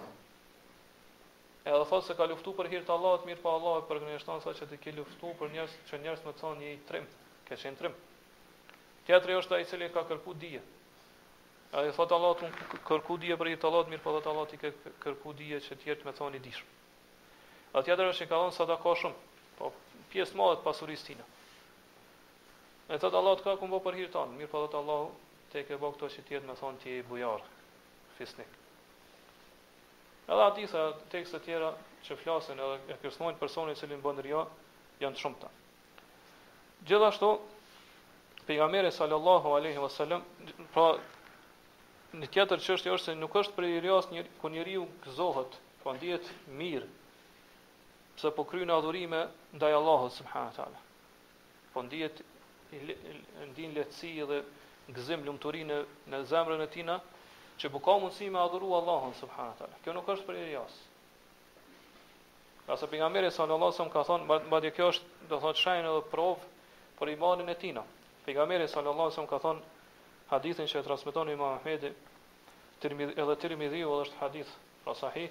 Edhe 1.65 1.83
thotë 1.89 2.05
se 2.07 2.15
ka 2.17 2.27
luftu 2.29 2.51
për 2.57 2.69
hir 2.71 2.83
të 2.85 2.93
Allahut, 2.95 3.25
mirë 3.29 3.39
pa 3.43 3.49
po 3.51 3.55
Allahut, 3.57 3.85
për 3.91 4.01
gënjeshtan 4.03 4.41
sa 4.45 4.53
që 4.57 4.67
ti 4.71 4.77
ke 4.83 4.93
luftu 4.99 5.31
për 5.39 5.51
njerëz 5.53 5.75
që 5.89 5.99
njerëz 6.03 6.23
më 6.25 6.33
thonë 6.41 6.61
një 6.65 6.73
trim, 6.89 7.07
ke 7.47 7.57
qenë 7.61 7.79
trim. 7.79 7.95
Teatri 9.07 9.37
është 9.39 9.55
ai 9.57 9.63
i 9.65 9.69
cili 9.71 9.89
ka 9.95 10.03
kërku 10.11 10.35
dije. 10.43 10.61
Ai 11.79 11.89
thotë 11.97 12.15
Allahu 12.17 12.51
ka 12.69 12.79
kërku 12.89 13.17
dije 13.25 13.37
për 13.41 13.51
hir 13.51 13.59
të 13.61 13.69
Allahut, 13.69 13.89
mirë 13.93 14.03
pa 14.03 14.09
po 14.09 14.13
Allahut, 14.13 14.31
Allahu 14.33 14.51
ti 14.51 14.61
ke 14.61 14.93
kërku 15.05 15.33
dije 15.41 15.61
që 15.67 15.79
t'jertë 15.83 16.07
me 16.09 16.13
më 16.13 16.19
thoni 16.21 16.41
dish. 16.45 16.61
A 17.77 17.81
teatri 17.87 18.07
është 18.13 18.27
i 18.27 18.31
ka 18.31 18.37
dhënë 18.43 18.55
sa 18.59 18.69
ta 18.73 18.77
koshëm, 18.85 19.13
po 19.57 19.73
pjesë 20.13 20.37
më 20.41 20.51
të 20.53 20.63
pasurisë 20.69 21.09
tina. 21.09 21.25
Ne 22.91 23.01
thotë 23.01 23.21
Allahu 23.23 23.41
ka 23.47 23.57
kumbo 23.63 23.81
për 23.89 23.99
hir 24.03 24.13
ton, 24.17 24.37
mirë 24.37 24.53
pa 24.53 24.67
po 24.69 25.09
të 25.51 25.61
e 25.61 25.65
këbë 25.69 25.89
këto 25.95 26.07
që 26.13 26.23
tjetë 26.27 26.45
me 26.49 26.55
thonë 26.59 26.81
të 26.81 26.91
i 26.91 27.01
bujarë, 27.09 27.49
fisnik. 28.17 28.51
Edhe 30.29 30.45
ati 30.49 30.65
sa 30.69 30.85
tekës 31.13 31.35
të 31.35 31.41
tjera 31.45 31.67
që 32.07 32.17
flasin 32.21 32.61
edhe 32.65 32.95
e 32.95 32.97
kërsnojnë 33.03 33.39
personi 33.41 33.75
që 33.77 33.89
li 33.91 33.99
më 33.99 34.05
bëndë 34.07 34.25
rja, 34.25 34.43
janë 35.03 35.17
të 35.19 35.23
shumë 35.23 35.41
ta. 35.43 35.51
Gjithashtu, 36.89 37.29
pejgamberi 38.47 38.91
sallallahu 38.95 39.53
aleyhi 39.59 39.81
vësallam, 39.85 40.25
pra, 40.73 40.87
në 42.21 42.29
tjetër 42.33 42.61
që 42.65 42.77
është 42.79 42.95
se 43.05 43.15
nuk 43.19 43.37
është 43.41 43.55
për 43.57 43.69
i 43.69 43.81
një, 44.11 44.27
ku 44.41 44.49
njëri 44.53 44.77
u 44.81 44.87
këzohët, 45.05 45.57
pra 45.81 45.91
po 45.91 45.93
ndijet 45.99 46.29
mirë, 46.59 46.87
pëse 48.15 48.31
po 48.33 48.45
kry 48.49 48.65
në 48.65 48.77
adhurime 48.79 49.21
ndaj 49.59 49.73
Allahot, 49.77 50.13
sëmëhanë 50.15 50.55
të 50.57 50.83
Po 51.75 51.81
ndijet 51.83 52.21
ndin 53.51 53.73
letësi 53.75 54.11
dhe 54.29 54.37
gëzim 54.93 55.23
lumturi 55.25 55.63
në 55.65 55.79
në 56.11 56.19
zemrën 56.29 56.61
e 56.61 56.67
tina 56.75 56.99
që 57.61 57.69
po 57.73 57.79
ka 57.87 57.95
mundësi 58.01 58.27
me 58.33 58.39
adhuru 58.41 58.73
Allahun 58.77 59.13
subhanahu 59.19 59.53
wa 59.53 59.57
taala. 59.61 59.79
Kjo 59.83 59.93
nuk 59.95 60.07
është 60.13 60.25
për 60.27 60.35
Ilias. 60.41 60.75
Pasi 62.65 62.87
pejgamberi 62.91 63.31
sallallahu 63.31 63.71
alajhi 63.71 63.75
wasallam 63.75 63.93
ka 63.93 64.03
thonë, 64.09 64.49
madje 64.53 64.71
kjo 64.75 64.89
është, 64.93 65.07
do 65.29 65.39
thotë 65.43 65.61
shenjë 65.61 65.89
edhe 65.91 66.03
provë 66.11 66.51
për 66.99 67.11
imanin 67.15 67.49
e 67.49 67.55
tina. 67.63 67.83
Pejgamberi 68.25 68.67
sallallahu 68.67 69.07
alajhi 69.07 69.15
wasallam 69.15 69.31
ka 69.31 69.41
thonë 69.47 69.63
hadithin 70.33 70.69
që 70.71 70.79
e 70.81 70.85
transmeton 70.89 71.29
Imam 71.35 71.57
Ahmedi, 71.57 71.91
Tirmidhi 72.81 73.15
edhe 73.21 73.35
Tirmidhi 73.43 73.83
është 73.95 74.19
hadith 74.21 74.51
pra 74.83 74.93
sahih, 75.01 75.29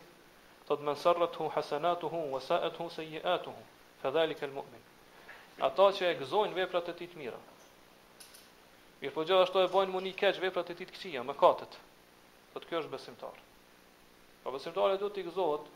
thot 0.67 0.81
men 0.87 0.97
sarratu 0.97 1.51
hasanatuhu 1.57 2.23
wa 2.35 2.41
sa'atuhu 2.41 2.91
sayi'atuhu, 2.99 3.61
fadhalika 4.03 4.47
almu'min. 4.47 4.83
mumin 4.83 5.61
Ata 5.69 5.91
që 5.99 6.07
e 6.11 6.15
gëzojnë 6.23 6.55
veprat 6.61 6.89
e 6.89 6.95
tij 7.01 7.11
të 7.13 7.19
mira, 7.19 7.39
Mirë 9.05 9.13
po 9.13 9.21
gjithashtu 9.29 9.61
e 9.61 9.67
bojnë 9.69 9.93
muni 9.93 10.11
keqë, 10.17 10.41
veprat 10.47 10.71
e 10.73 10.75
ti 10.79 10.85
të 10.89 10.95
këqia, 10.97 11.23
më 11.29 11.33
katët. 11.41 11.75
Po 12.55 12.61
të 12.63 12.69
kjo 12.71 12.79
është 12.81 12.91
besimtar. 12.95 13.41
Po 14.45 14.53
besimtar 14.55 14.95
e 14.95 15.01
du 15.03 15.11
të 15.13 15.21
i 15.21 15.25
gëzohet 15.27 15.67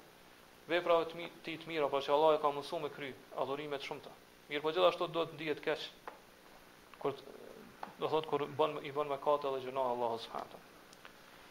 veprave 0.71 1.11
të 1.11 1.27
ti 1.49 1.57
të 1.61 1.69
mira, 1.69 1.91
po 1.93 2.01
që 2.07 2.15
Allah 2.15 2.39
e 2.39 2.39
ka 2.41 2.53
mësu 2.57 2.79
me 2.81 2.89
kry, 2.95 3.11
adhurimet 3.45 3.85
shumë 3.85 4.01
të. 4.07 4.15
Mirë 4.55 4.65
po 4.65 4.73
gjithashtu 4.73 5.11
do 5.19 5.27
të 5.29 5.37
ndijet 5.37 5.61
keqë, 5.67 6.15
kur, 7.05 7.21
do 8.01 8.11
thot, 8.15 8.31
kur 8.33 8.47
bon, 8.63 8.79
i 8.89 8.95
bon 8.97 9.13
më 9.13 9.21
katë 9.27 9.53
dhe 9.59 9.63
gjëna 9.67 9.85
Allah 9.93 10.17
s.a. 10.25 10.43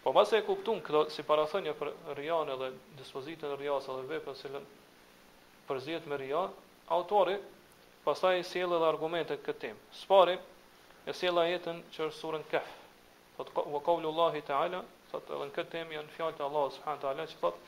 Po 0.02 0.16
mëse 0.18 0.42
e 0.42 0.48
kuptun, 0.50 0.82
këto 0.88 1.04
si 1.14 1.28
parathënje 1.30 1.78
për 1.78 1.94
rianë 2.24 2.58
dhe 2.64 2.72
dispozitën 3.04 3.54
rias 3.62 3.86
dhe 3.90 4.02
veprat 4.16 4.42
se 4.42 4.50
lën 4.56 4.66
përzjet 5.70 6.10
me 6.10 6.18
rianë, 6.18 6.70
autori 6.98 7.38
pasaj 8.10 8.38
sjellë 8.50 8.82
dhe 8.82 8.92
argumente 8.98 9.38
këtë 9.46 9.68
temë 9.68 10.40
e 11.08 11.16
sjella 11.16 11.48
jetën 11.48 11.78
që 11.96 12.04
është 12.10 12.20
surën 12.20 12.44
Kahf. 12.52 12.72
Thot 13.38 13.52
wa 13.72 13.80
qawlu 13.86 14.10
Allahi 14.12 14.42
ta'ala, 14.50 14.82
thot 15.12 15.30
edhe 15.32 15.46
në 15.48 15.54
këtë 15.56 15.72
temë 15.76 15.96
janë 15.96 16.14
fjalët 16.18 16.42
e 16.42 16.44
Allahut 16.50 16.74
subhanahu 16.78 17.04
ta'ala 17.04 17.26
që 17.32 17.38
thot 17.44 17.62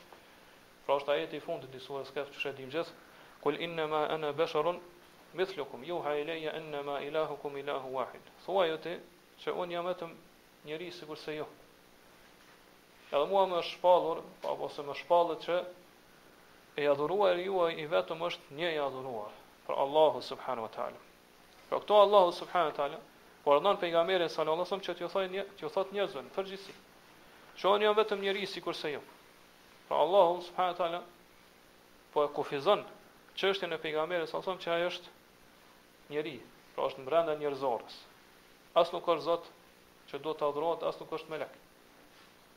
pra 0.84 0.98
është 1.00 1.12
ajeti 1.14 1.38
i 1.38 1.42
fundit 1.44 1.76
i 1.76 1.80
surës 1.84 2.10
Kahf 2.16 2.34
që 2.34 2.42
shëdim 2.44 2.72
gjithë. 2.74 2.92
Kul 3.40 3.56
inna 3.66 3.86
ma 3.94 4.02
ana 4.16 4.34
basharun 4.40 4.80
mithlukum 5.38 5.86
yuha 5.88 6.12
ilayya 6.20 6.52
inna 6.58 6.82
ma 6.90 6.98
ilahukum 7.06 7.56
ilahu 7.62 7.94
wahid. 7.96 8.20
Thuaj 8.44 8.68
jote 8.74 8.94
që 9.44 9.56
unë 9.62 9.78
jam 9.78 9.88
vetëm 9.88 10.12
njeri 10.68 10.90
sikur 10.98 11.16
se 11.22 11.38
ju. 11.38 11.46
Edhe 13.10 13.24
mua 13.32 13.46
më 13.54 13.62
shpallur 13.70 14.20
apo 14.52 14.68
se 14.74 14.84
më 14.90 14.98
shpallet 15.00 15.44
që 15.46 15.56
e 16.82 16.90
adhuruar 16.92 17.40
juaj 17.46 17.72
i 17.72 17.88
vetëm 17.94 18.20
është 18.28 18.58
një 18.60 18.74
i 18.74 18.76
adhuruar, 18.84 19.32
për 19.66 19.80
Allahu 19.84 20.20
subhanahu 20.28 20.68
wa 20.68 20.72
taala. 20.76 20.98
Për 21.70 21.80
këto 21.82 21.96
Allahu 22.04 22.36
subhanahu 22.42 22.72
wa 22.72 22.76
taala 22.82 23.00
Por 23.44 23.60
ndon 23.60 23.76
pejgamberi 23.80 24.28
sallallahu 24.28 24.56
alajhi 24.56 24.82
wasallam 24.82 24.98
çu 24.98 25.08
thoi 25.08 25.28
një, 25.34 25.44
çu 25.60 25.70
thot 25.76 25.92
njerëzën 25.96 26.26
përgjithësi. 26.36 26.74
Shohni 27.60 27.86
jo 27.88 27.94
vetëm 27.96 28.20
njerëzi 28.24 28.48
sikur 28.56 28.76
se 28.76 28.90
jo. 28.92 29.00
Pra 29.88 29.96
Allahu 30.06 30.42
subhanahu 30.48 30.74
wa 30.74 30.80
taala 30.80 31.00
po 32.12 32.26
kufizon 32.36 32.82
çështjen 33.40 33.72
e 33.72 33.78
pejgamberit 33.86 34.28
sallallahu 34.28 34.50
alajhi 34.50 34.60
wasallam 34.60 34.64
që 34.66 34.72
ai 34.76 34.86
është 34.90 35.06
njerëz, 36.16 36.44
pra 36.74 36.84
është 36.90 37.06
brenda 37.08 37.38
njerëzorës. 37.40 37.96
As 38.82 38.92
nuk 38.92 39.04
ka 39.08 39.16
Zot 39.28 39.48
që 40.12 40.20
do 40.26 40.34
ta 40.34 40.46
adhurohet, 40.52 40.84
as 40.90 41.00
nuk 41.00 41.10
është 41.18 41.30
melek. 41.32 41.56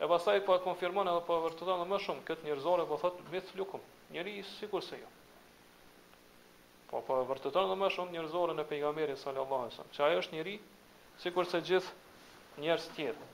E 0.03 0.07
pastaj 0.11 0.43
po 0.45 0.59
e 0.59 0.63
konfirmon 0.67 1.07
edhe 1.13 1.23
po 1.29 1.39
vërteton 1.47 1.87
më 1.93 1.97
shumë 2.09 2.25
këtë 2.27 2.43
njerëzore 2.49 2.87
po 2.91 2.99
thot 3.05 3.19
me 3.31 3.39
flukum, 3.51 3.79
njerëzi 4.17 4.43
sikur 4.59 4.83
se 4.83 4.99
jo. 4.99 5.07
Po 6.91 6.99
po 7.07 7.23
vërteton 7.31 7.71
më 7.79 7.89
shumë 7.95 8.15
njerëzorën 8.17 8.59
e 8.61 8.67
pejgamberit 8.71 9.17
sallallahu 9.21 9.63
alajhi 9.65 9.73
wasallam, 9.73 9.93
që 9.97 10.03
ai 10.07 10.15
është 10.21 10.35
njerëz 10.37 10.61
si 11.21 11.29
kurse 11.33 11.61
gjithë 11.67 12.61
njerës 12.63 12.85
tjetë. 12.95 13.27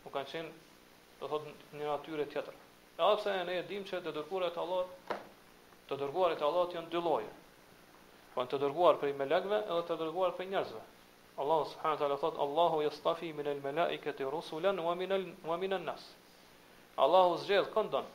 u 0.08 0.12
ka 0.12 0.22
qenë 0.32 0.50
dhe 1.22 1.28
thot, 1.32 1.48
një 1.78 1.86
natyre 1.90 2.26
tjetër. 2.32 2.54
E 2.54 3.02
dhe 3.24 3.34
e 3.38 3.44
ne 3.48 3.56
e 3.62 3.66
dim 3.70 3.84
që 3.90 4.00
të 4.04 4.14
dërguarit 4.18 4.56
e 4.58 4.62
Allah 4.66 4.86
të 5.90 5.98
dërguarit 6.04 6.42
e 6.42 6.46
Allah 6.50 6.66
të 6.70 6.76
janë 6.80 6.90
dy 6.94 7.02
loje, 7.08 7.32
pra 8.34 8.44
po 8.44 8.46
në 8.46 8.54
të 8.54 8.60
dërguar 8.64 8.96
për 9.02 9.12
i 9.12 9.18
melekve 9.22 9.58
edhe 9.72 9.84
të 9.90 10.00
dërguar 10.04 10.32
për 10.38 10.50
njerëzve. 10.54 10.82
Allah 11.42 11.62
subhanahu 11.72 12.08
wa 12.08 12.18
thot 12.24 12.38
Allahu 12.46 12.82
yastafi 12.86 13.32
min 13.38 13.48
al 13.48 13.60
malaikati 13.64 14.24
rusulan 14.36 14.80
wa 14.80 14.96
min 14.96 15.36
wa 15.50 15.56
min 15.58 15.74
nas. 15.90 16.04
Allahu 17.04 17.38
zgjedh 17.44 17.72
këndon 17.74 18.06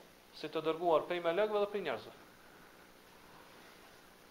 si 0.41 0.47
të 0.49 0.61
dërguar 0.67 1.07
prej 1.09 1.21
melekve 1.29 1.59
dhe 1.65 1.71
për 1.73 1.85
njerëzve. 1.87 2.13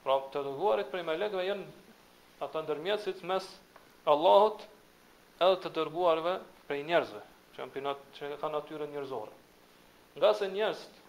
Pra 0.04 0.16
të 0.36 0.42
dërguarit 0.46 0.90
prej 0.92 1.04
melekëve 1.08 1.44
janë 1.48 2.44
ata 2.46 2.62
ndërmjetësit 2.66 3.22
mes 3.30 3.46
Allahut 4.14 4.66
edhe 5.46 5.60
të 5.66 5.70
dërguarve 5.78 6.34
prej 6.68 6.82
njerëzve, 6.90 7.22
që 7.54 7.62
janë 7.64 7.74
pinat 7.76 8.02
që 8.18 8.32
kanë 8.42 8.56
natyrën 8.58 8.92
njerëzore. 8.96 9.32
Nga 10.20 10.32
se 10.40 10.50
njerëzit 10.58 11.00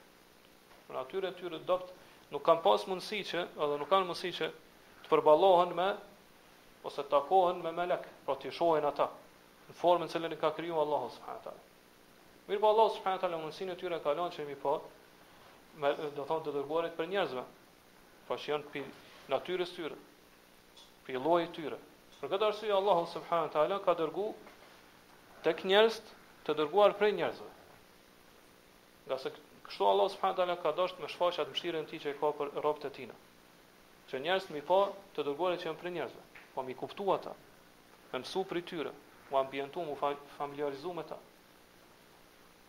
në 0.86 0.96
natyrën 1.00 1.34
të 1.34 1.40
tyre 1.42 1.60
dopt 1.66 1.90
nuk 2.36 2.44
kanë 2.50 2.62
pas 2.68 2.86
mundësi 2.90 3.18
që 3.32 3.40
edhe 3.42 3.80
nuk 3.82 3.90
kanë 3.90 4.06
mundësi 4.06 4.30
që 4.38 4.50
të 5.04 5.10
përballohen 5.10 5.74
me 5.80 5.88
ose 6.88 7.02
të 7.04 7.10
takohen 7.16 7.64
me 7.66 7.72
melek, 7.80 8.06
pra 8.24 8.38
të 8.44 8.54
shohin 8.60 8.86
ata 8.92 9.08
në 9.66 9.76
formën 9.82 10.12
që 10.14 10.22
i 10.32 10.38
ka 10.44 10.52
kriju 10.60 10.78
Allahu 10.84 11.10
subhanahu 11.10 11.40
wa 11.40 11.44
taala. 11.48 11.60
Mirpo 12.46 12.66
Allahu 12.70 12.94
subhanahu 12.94 13.18
wa 13.18 13.24
taala 13.26 13.42
mundsinë 13.42 13.72
e 13.72 13.76
tyre 13.82 13.98
ka 14.06 14.14
lënë 14.20 14.38
që 14.38 14.46
mi 14.46 14.54
po 14.66 14.78
do 15.80 16.26
thonë 16.30 16.46
të 16.46 16.56
dërguarit 16.60 16.94
për 17.00 17.06
njerëzve 17.16 17.44
po 18.28 18.36
që 18.40 18.52
janë 18.54 18.68
për 18.72 18.86
natyres 19.32 19.72
tyre, 19.76 19.96
për 21.06 21.18
lojë 21.20 21.48
tyre. 21.56 21.78
Për 22.20 22.30
këtë 22.32 22.46
arsye, 22.48 22.70
Allah 22.72 23.02
subhanë 23.12 23.52
ta'ala 23.52 23.78
ka 23.84 23.94
dërgu 23.98 24.28
të 25.44 25.54
kë 25.60 25.82
të 26.44 26.54
dërguar 26.58 26.94
prej 27.00 27.12
njerëzve. 27.16 27.50
Nga 29.06 29.16
se 29.22 29.30
kështu 29.68 29.84
Allah 29.88 30.08
subhanë 30.12 30.36
ta'ala 30.40 30.56
ka 30.62 30.72
dërgu 30.76 31.04
me 31.04 31.08
shfaqë 31.12 31.42
atë 31.44 31.54
mështiren 31.54 31.88
ti 31.88 32.00
që 32.04 32.14
i 32.14 32.18
ka 32.20 32.30
për 32.40 32.52
robë 32.64 32.82
të 32.86 32.90
tina. 32.98 33.16
Që 34.08 34.20
njerës 34.24 34.48
mi 34.52 34.60
pa 34.68 34.80
të 35.16 35.24
dërguar 35.28 35.56
e 35.56 35.60
që 35.62 35.68
janë 35.70 35.80
prej 35.82 35.92
njerëzve, 35.98 36.24
po 36.54 36.62
mi 36.66 36.74
kuptu 36.76 37.06
ata, 37.14 37.32
me 38.12 38.18
mësu 38.22 38.42
për 38.50 38.60
i 38.60 38.62
tyre, 38.68 38.92
mu 39.30 39.38
ambientu, 39.40 39.80
mu 39.88 39.96
familiarizu 40.36 40.92
me 40.96 41.04
ta. 41.08 41.16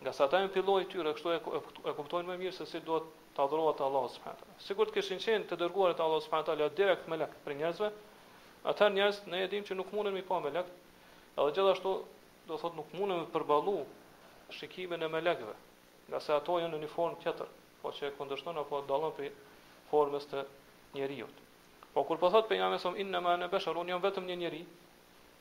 Nga 0.03 0.11
sa 0.15 0.27
ta 0.31 0.39
e 0.39 0.47
më 0.47 0.53
filloj 0.55 0.87
tyre, 0.91 1.11
kështu 1.15 1.33
e, 1.35 1.39
e, 1.59 1.61
e 1.91 1.95
kuptojnë 1.97 2.31
me 2.31 2.39
mirë 2.43 2.55
se 2.55 2.67
si 2.71 2.79
do 2.87 2.99
të 3.03 3.24
të 3.35 3.43
adhurohet 3.43 3.81
Allahu 3.85 4.07
subhanahu 4.13 4.39
wa 4.41 4.45
taala. 4.47 4.61
Sigurt 4.65 4.91
që 4.93 5.01
kishin 5.01 5.19
qenë 5.23 5.47
të 5.49 5.57
dërguarit 5.61 5.99
Allahu 6.03 6.23
subhanahu 6.23 6.45
wa 6.47 6.51
taala 6.53 6.69
direkt 6.79 7.07
me 7.11 7.17
lek 7.21 7.31
për 7.43 7.57
njerëzve, 7.59 7.89
atë 8.71 8.87
njerëz 8.95 9.19
ne 9.31 9.41
e 9.45 9.49
dimë 9.53 9.67
që 9.69 9.75
nuk 9.79 9.91
mundën 9.95 10.15
me 10.15 10.23
pa 10.29 10.37
me 10.45 10.51
lek. 10.55 10.69
Edhe 11.35 11.53
gjithashtu 11.57 11.91
do 12.47 12.59
thotë 12.61 12.79
nuk 12.79 12.93
mundën 12.95 13.25
të 13.25 13.33
përballu 13.35 13.75
shikimin 14.57 15.03
e 15.03 15.09
melekëve, 15.15 15.55
nga 16.09 16.19
se 16.23 16.31
ato 16.37 16.57
janë 16.61 16.77
në 16.77 16.85
një 16.85 16.91
formë 16.95 17.19
tjetër, 17.25 17.49
po 17.81 17.91
që 17.97 18.07
e 18.09 18.13
kundërshton 18.17 18.61
apo 18.61 18.79
dallon 18.89 19.11
prej 19.17 19.31
formës 19.91 20.29
të 20.31 20.45
njeriu. 20.95 21.27
Po 21.93 22.03
kur 22.07 22.17
po 22.21 22.31
thot 22.31 22.47
pejgamberi 22.49 22.79
som 22.83 22.95
inna 22.99 23.19
ma 23.23 23.35
ana 23.35 23.49
basharun 23.51 23.83
un 23.85 23.91
jam 23.91 24.03
vetëm 24.03 24.25
një 24.31 24.39
njeri, 24.45 24.63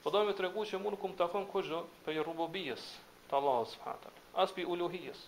po 0.02 0.10
do 0.10 0.18
të 0.20 0.28
më 0.32 0.36
tregu 0.40 0.66
që 0.70 0.82
mund 0.82 0.98
kum 1.02 1.14
takon 1.18 1.46
kujtë 1.52 1.80
për 2.06 2.18
rububies 2.26 2.82
të 3.30 3.38
Allahut 3.38 3.70
subhanahu 3.70 4.00
wa 4.00 4.10
taala. 4.10 4.20
As 4.42 4.52
bi 4.54 4.66
uluhies. 4.74 5.20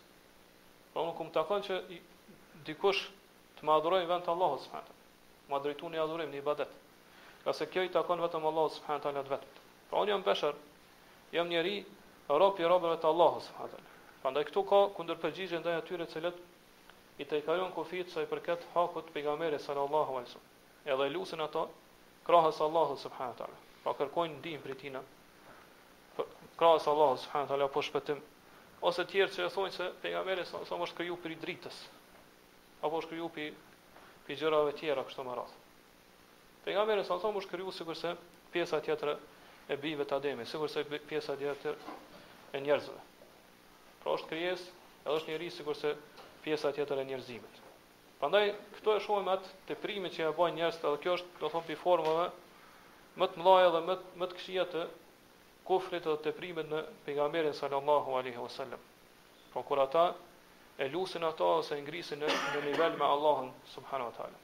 Po 0.94 1.04
nuk 1.04 1.16
kum 1.20 1.30
takon 1.34 1.62
që 1.66 1.80
i, 1.92 1.98
dikush 2.66 3.04
të 3.58 3.66
më 3.66 3.74
adhuroj 3.78 4.00
në 4.04 4.08
vend 4.10 4.24
të 4.26 4.32
Allahut 4.34 4.62
subhanallahu 4.64 4.98
te. 4.98 5.50
Ma 5.50 5.60
drejtuni 5.64 6.00
adhurim 6.04 6.32
në 6.34 6.40
ibadet. 6.42 6.70
Ka 7.44 7.54
se 7.54 7.68
kjo 7.70 7.84
i 7.86 7.92
takon 7.94 8.20
vetëm 8.24 8.46
Allahut 8.50 8.74
subhanallahu 8.78 9.26
te 9.30 9.34
vetë. 9.34 9.62
Pra 9.90 10.02
unë 10.02 10.12
jam 10.14 10.24
besher, 10.26 10.54
jam 11.36 11.48
njeri 11.52 11.76
rob 12.42 12.58
i 12.60 12.66
robëve 12.72 12.98
të 13.04 13.08
Allahut 13.12 13.46
subhanallahu 13.46 13.84
te. 13.84 13.96
Prandaj 14.24 14.44
këtu 14.50 14.64
ka 14.72 14.80
kundërpërgjigje 14.98 15.60
ndaj 15.62 15.76
atyre 15.80 16.06
të 16.06 16.14
cilët 16.14 17.22
i 17.22 17.24
tejkalon 17.30 17.70
kufit 17.76 18.10
sa 18.12 18.22
i 18.22 18.28
përket 18.32 18.64
hakut 18.74 19.12
pejgamberit 19.14 19.62
sallallahu 19.64 20.16
alaihi 20.18 20.30
wasallam. 20.30 20.54
Edhe 20.92 21.06
i 21.06 21.12
lutën 21.14 21.42
ato 21.46 21.62
krahas 22.26 22.60
Allahut 22.68 22.98
subhanallahu 23.00 23.46
te. 23.46 23.66
Pa 23.84 23.94
kërkojnë 24.00 24.40
ndihmë 24.40 24.62
prej 24.66 24.78
tina. 24.82 25.02
Krahas 26.58 26.88
Allahut 26.94 27.22
subhanallahu 27.26 27.70
te 27.70 27.74
po 27.78 27.84
shpëtim 27.88 28.24
ose 28.88 29.04
të 29.04 29.10
tjerë 29.14 29.32
që 29.36 29.50
thonë 29.54 29.72
se 29.78 29.92
pejgamberi 30.02 30.44
sa 30.50 30.58
më 30.66 30.82
është 30.88 30.96
kriju 30.98 31.14
për 31.22 31.32
i 31.32 31.36
dritës, 31.44 31.78
apo 32.84 32.98
është 33.00 33.08
krijuar 33.10 33.32
pi 33.34 33.44
pi 34.26 34.34
gjërave 34.36 34.72
tjera 34.76 35.04
kështu 35.08 35.22
më 35.24 35.34
radh. 35.38 35.52
Pejgamberi 36.64 37.04
sa 37.06 37.16
thonë 37.22 37.40
është 37.40 37.52
krijuar 37.54 37.76
sigurisht 37.76 38.24
pjesa 38.52 38.80
tjetër 38.84 39.14
e 39.72 39.76
bijve 39.76 40.04
të 40.04 40.16
Ademit, 40.16 40.48
sigurisht 40.50 40.96
pjesa 41.08 41.36
tjetër 41.38 41.78
e 42.56 42.60
njerëzve. 42.60 42.98
Pra 44.02 44.16
është 44.18 44.28
krijes, 44.32 44.64
edhe 45.04 45.14
është 45.20 45.32
njeriu 45.32 45.50
sigurisht 45.54 46.18
pjesa 46.44 46.72
tjetër 46.72 47.00
e 47.02 47.06
njerëzimit. 47.06 47.62
Prandaj 48.20 48.52
këto 48.78 48.94
e 48.96 49.00
shohim 49.04 49.28
atë 49.30 49.54
teprimin 49.70 50.10
që 50.14 50.22
ja 50.26 50.34
bën 50.38 50.54
njerëzit, 50.58 50.84
edhe 50.88 51.00
kjo 51.04 51.16
është, 51.20 51.34
do 51.40 51.50
të 51.50 51.62
them, 51.62 51.76
në 51.76 51.80
formë 51.84 52.28
më 53.22 53.26
të 53.32 53.44
mëdha 53.44 53.72
dhe 53.76 53.82
më 53.88 53.98
më 54.22 54.26
të 54.30 54.36
këqija 54.40 54.64
të 54.74 54.84
kufrit 55.68 56.02
edhe 56.06 56.22
teprimit 56.28 56.66
në 56.70 56.82
pejgamberin 57.06 57.54
sallallahu 57.58 58.16
alaihi 58.20 58.42
wasallam. 58.46 58.82
Po 59.52 59.62
kur 59.62 59.78
ata 59.86 60.06
e 60.78 60.88
lusin 60.92 61.22
ata 61.22 61.44
ose 61.46 61.74
e 61.76 61.80
ngrisin 61.80 62.20
në 62.20 62.28
në 62.54 62.60
nivel 62.68 62.96
me 62.98 63.04
Allahun 63.06 63.52
subhanahu 63.74 64.10
wa 64.10 64.16
taala. 64.16 64.38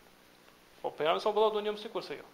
Po 0.83 0.91
pejam 0.91 1.21
sa 1.21 1.31
bëllot 1.33 1.59
unë 1.61 1.67
jam 1.69 1.77
sikur 1.79 2.03
se 2.05 2.17
jo. 2.17 2.25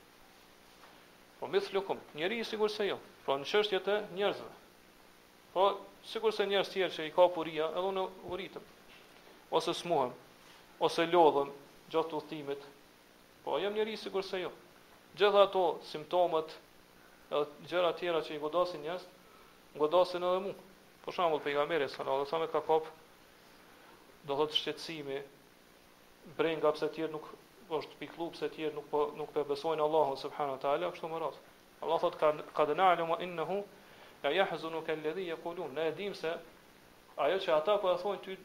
Po 1.40 1.46
më 1.46 1.58
lukum, 1.74 1.98
njëri 2.14 2.38
i 2.40 2.44
sigurt 2.44 2.70
se 2.72 2.86
jo. 2.86 2.98
Po 3.26 3.34
në 3.36 3.44
çështjet 3.50 3.88
e 3.88 3.96
njerëzve. 4.14 4.50
Po 5.52 5.64
sikur 6.12 6.32
se 6.32 6.46
njerëz 6.46 6.70
tjerë 6.72 6.94
që 6.94 7.08
i 7.08 7.10
ka 7.14 7.26
puria, 7.28 7.66
edhe 7.70 7.86
unë 7.90 8.04
u 8.30 8.38
ritëm. 8.38 8.64
Ose 9.50 9.74
smuam, 9.74 10.14
ose 10.78 11.06
lodhëm 11.12 11.50
gjatë 11.90 12.16
udhëtimit. 12.18 12.62
Po 13.44 13.58
jam 13.62 13.74
njëri 13.74 13.92
i 13.92 13.96
se 14.22 14.40
jo. 14.40 14.52
Gjithë 15.18 15.40
ato 15.42 15.80
simptomat 15.90 16.54
edhe 17.30 17.66
gjëra 17.66 17.92
tjera 17.98 18.22
që 18.22 18.34
i 18.34 18.38
godasin 18.38 18.80
njerëz, 18.80 19.02
godasin 19.74 20.22
edhe 20.24 20.38
mua. 20.46 20.54
Për 20.54 21.04
po 21.10 21.12
shembull 21.12 21.40
pejgamberi 21.42 21.88
sallallahu 21.88 22.24
alaihi 22.24 22.28
wasallam 22.28 22.50
ka 22.52 22.60
kapë 22.68 22.90
do 24.28 24.36
thot 24.36 24.52
shqetësimi 24.58 25.18
brenga 26.38 26.72
pse 26.76 26.88
tjerë 26.96 27.12
nuk 27.14 27.28
është 27.78 27.98
piklu 28.02 28.26
pse 28.34 28.50
tjerë 28.54 28.76
nuk 28.76 28.86
po 28.92 29.00
nuk 29.20 29.32
po 29.34 29.44
besojnë 29.48 29.84
Allahun 29.84 30.18
subhanahu 30.22 30.58
wa 30.58 30.62
taala 30.64 30.90
kështu 30.92 31.08
më 31.12 31.20
rad. 31.22 31.36
Allah 31.84 32.00
thot 32.04 32.18
kan 32.20 32.42
qad 32.58 32.74
na'lamu 32.80 33.16
innahu 33.26 33.58
la 34.24 34.32
yahzunuka 34.34 34.92
alladhi 34.98 35.24
yaqulun 35.32 35.74
ne 35.80 35.88
dim 36.00 36.14
ajo 37.26 37.38
që 37.46 37.50
ata 37.56 37.78
po 37.82 37.92
e 37.94 37.98
thonë 38.02 38.22
ty 38.24 38.36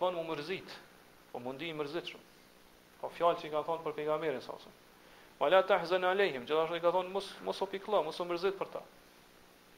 bën 0.00 0.14
më 0.18 0.24
mërzit, 0.30 0.70
po 1.32 1.40
mundi 1.44 1.68
i 1.70 1.74
mërzit 1.76 2.10
shumë. 2.12 2.24
Po 3.00 3.10
fjalë 3.16 3.40
që 3.42 3.50
ka 3.52 3.62
thonë 3.68 3.84
për 3.86 3.96
pejgamberin 3.98 4.40
sasën. 4.44 4.72
Ma 5.40 5.48
la 5.52 5.60
ta 5.68 5.76
hëzën 5.82 6.04
alejhim, 6.08 6.46
gjithashtu 6.48 6.78
i 6.78 6.82
ka 6.84 6.92
thonë 6.96 7.12
mos, 7.12 7.28
mos 7.44 7.60
o 7.60 7.66
pikla, 7.68 8.00
mos 8.06 8.20
u 8.20 8.24
mërzit 8.28 8.56
për 8.56 8.70
ta. 8.72 8.82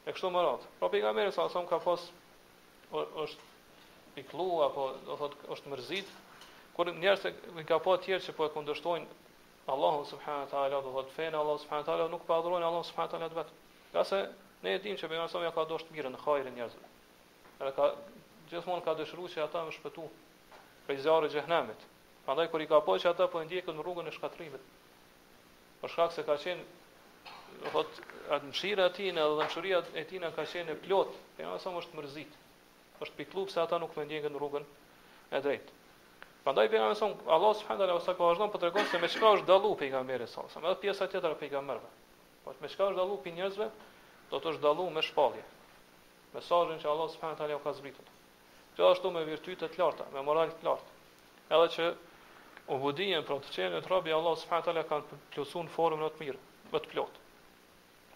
E 0.07 0.15
kështu 0.15 0.31
më 0.35 0.45
ratë. 0.47 0.71
Pra 0.79 0.91
pejgamerin 0.93 1.35
sasën 1.35 1.67
ka 1.71 1.81
pas 1.83 2.05
është 2.99 3.48
piklu 4.19 4.63
apo 4.67 4.93
do 5.07 5.17
thot 5.21 5.35
është 5.55 5.71
mërzit 5.73 6.09
kur 6.77 6.91
njerëz 6.95 7.27
i 7.61 7.65
ka 7.69 7.77
pa 7.85 7.95
të 7.99 8.05
tjerë 8.09 8.25
që 8.27 8.35
po 8.39 8.47
e 8.49 8.53
kundërshtojnë 8.55 9.17
Allahu 9.75 10.05
subhanahu 10.11 10.45
wa 10.45 10.49
taala 10.53 10.81
do 10.87 10.93
thot 10.95 11.13
fen 11.17 11.35
Allahu 11.41 11.61
subhanahu 11.63 11.85
wa 11.87 11.91
taala 11.91 12.07
nuk 12.15 12.25
pa 12.31 12.39
adhurojnë 12.41 12.67
Allahu 12.71 12.87
subhanahu 12.87 13.13
wa 13.13 13.19
taala 13.19 13.43
vet. 13.43 13.53
Qase 13.93 14.21
ne 14.65 14.75
e 14.75 14.81
dimë 14.85 14.99
se 15.03 15.09
bejon 15.13 15.29
sa 15.35 15.51
ka 15.59 15.65
dosh 15.73 15.85
të 15.89 15.95
mirën 15.97 16.15
në 16.17 16.23
hajrin 16.25 16.57
njerëzve. 16.57 16.89
Edhe 17.61 17.73
ka 17.77 17.87
gjithmonë 18.53 18.85
ka 18.87 18.95
dëshiruar 19.01 19.33
që 19.35 19.45
ata 19.45 19.63
më 19.69 19.77
shpëtu 19.77 20.07
prej 20.87 20.99
zjarrit 21.05 21.33
të 21.35 21.43
xhenemit. 21.45 21.81
Prandaj 22.25 22.49
kur 22.51 22.63
i 22.65 22.69
ka 22.71 22.81
pa 22.87 22.97
që 23.03 23.13
ata 23.13 23.29
po 23.33 23.43
ndjekën 23.45 23.83
rrugën 23.83 24.09
e 24.11 24.17
shkatrimit. 24.17 24.65
Për 25.81 25.93
shkak 25.95 26.15
se 26.17 26.27
ka 26.27 26.39
qenë 26.43 27.63
do 27.63 27.69
thot 27.75 27.93
atë 28.35 28.51
mëshira 28.51 28.87
e 28.89 28.95
tij 28.97 29.11
edhe 29.13 29.31
dëshuria 29.43 29.83
e 29.95 30.03
tij 30.11 30.27
ka 30.37 30.43
qenë 30.53 30.79
plot, 30.87 31.17
bejon 31.39 31.61
sa 31.63 31.75
është 31.83 31.97
mërzitë 32.01 32.47
është 33.05 33.19
pikëllup 33.19 33.51
se 33.53 33.61
ata 33.63 33.79
nuk 33.79 33.93
me 33.97 34.05
ndjenë 34.09 34.31
në 34.35 34.41
rrugën 34.41 34.65
e 35.31 35.41
drejtë. 35.45 35.77
Prandaj 36.47 36.69
pejgamberi 36.73 36.99
son 37.01 37.15
Allah 37.35 37.53
subhanahu 37.59 37.85
wa 37.85 38.01
taala 38.03 38.17
ka 38.21 38.25
vazhdon 38.29 38.51
po 38.55 38.59
tregon 38.63 38.87
se 38.93 38.99
me 39.03 39.09
çka 39.13 39.33
është 39.39 39.47
dallu 39.51 39.71
pejgamberi 39.83 40.27
sallallahu 40.33 40.63
alaihi 40.65 40.81
pjesa 40.85 41.07
tjetër 41.13 41.31
e 41.31 41.39
pejgamberëve. 41.43 41.91
Po 42.45 42.55
me 42.63 42.69
çka 42.73 42.89
është 42.89 42.97
dallu 43.01 43.17
pi 43.23 43.33
njerëzve, 43.37 43.69
do 44.31 44.39
të 44.41 44.53
është 44.55 44.63
dallu 44.67 44.89
me 44.97 45.03
shpallje. 45.09 45.45
Mesazhin 46.35 46.83
që 46.83 46.89
Allah 46.95 47.09
subhanahu 47.15 47.37
wa 47.37 47.41
taala 47.43 47.61
ka 47.65 47.73
zbritur. 47.81 48.11
Kjo 48.77 48.91
ashtu 48.95 49.13
me 49.15 49.25
virtyte 49.29 49.69
të 49.75 49.81
larta, 49.83 50.07
me 50.15 50.23
moral 50.23 50.51
të 50.59 50.67
lartë. 50.69 50.99
Edhe 51.55 51.69
që 51.77 51.89
ubudien 52.77 53.25
për 53.29 53.41
të 53.45 53.55
qenë 53.59 53.81
të 53.87 53.93
robi 53.95 54.13
Allah 54.19 54.37
subhanahu 54.43 54.65
wa 54.65 54.73
taala 54.73 54.87
kanë 54.91 55.21
plusuar 55.35 55.67
në 55.69 55.75
formën 55.77 56.05
më 56.07 56.13
të 56.17 56.25
mirë, 56.25 56.43
më 56.75 56.85
të 56.85 56.93
plotë. 56.95 57.27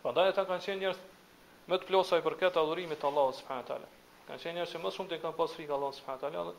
Prandaj 0.03 0.29
ata 0.35 0.47
kanë 0.51 0.67
qenë 0.67 0.81
njerëz 0.85 1.03
më 1.71 1.79
të 1.83 1.91
plosur 1.91 2.23
i 2.23 2.25
përket 2.29 2.61
adhurimit 2.65 3.03
të 3.03 3.11
Allah 3.13 3.33
subhanahu 3.41 3.67
wa 3.67 3.71
taala. 3.75 3.91
Ka 4.29 4.37
qenë 4.39 4.55
njerëz 4.61 4.73
që 4.75 4.81
më 4.83 4.91
shumë 4.95 5.11
të 5.13 5.19
kanë 5.23 5.39
pas 5.39 5.55
frikë 5.57 5.75
Allahut 5.77 5.97
subhanahu 5.99 6.23
wa 6.23 6.33
taala, 6.33 6.53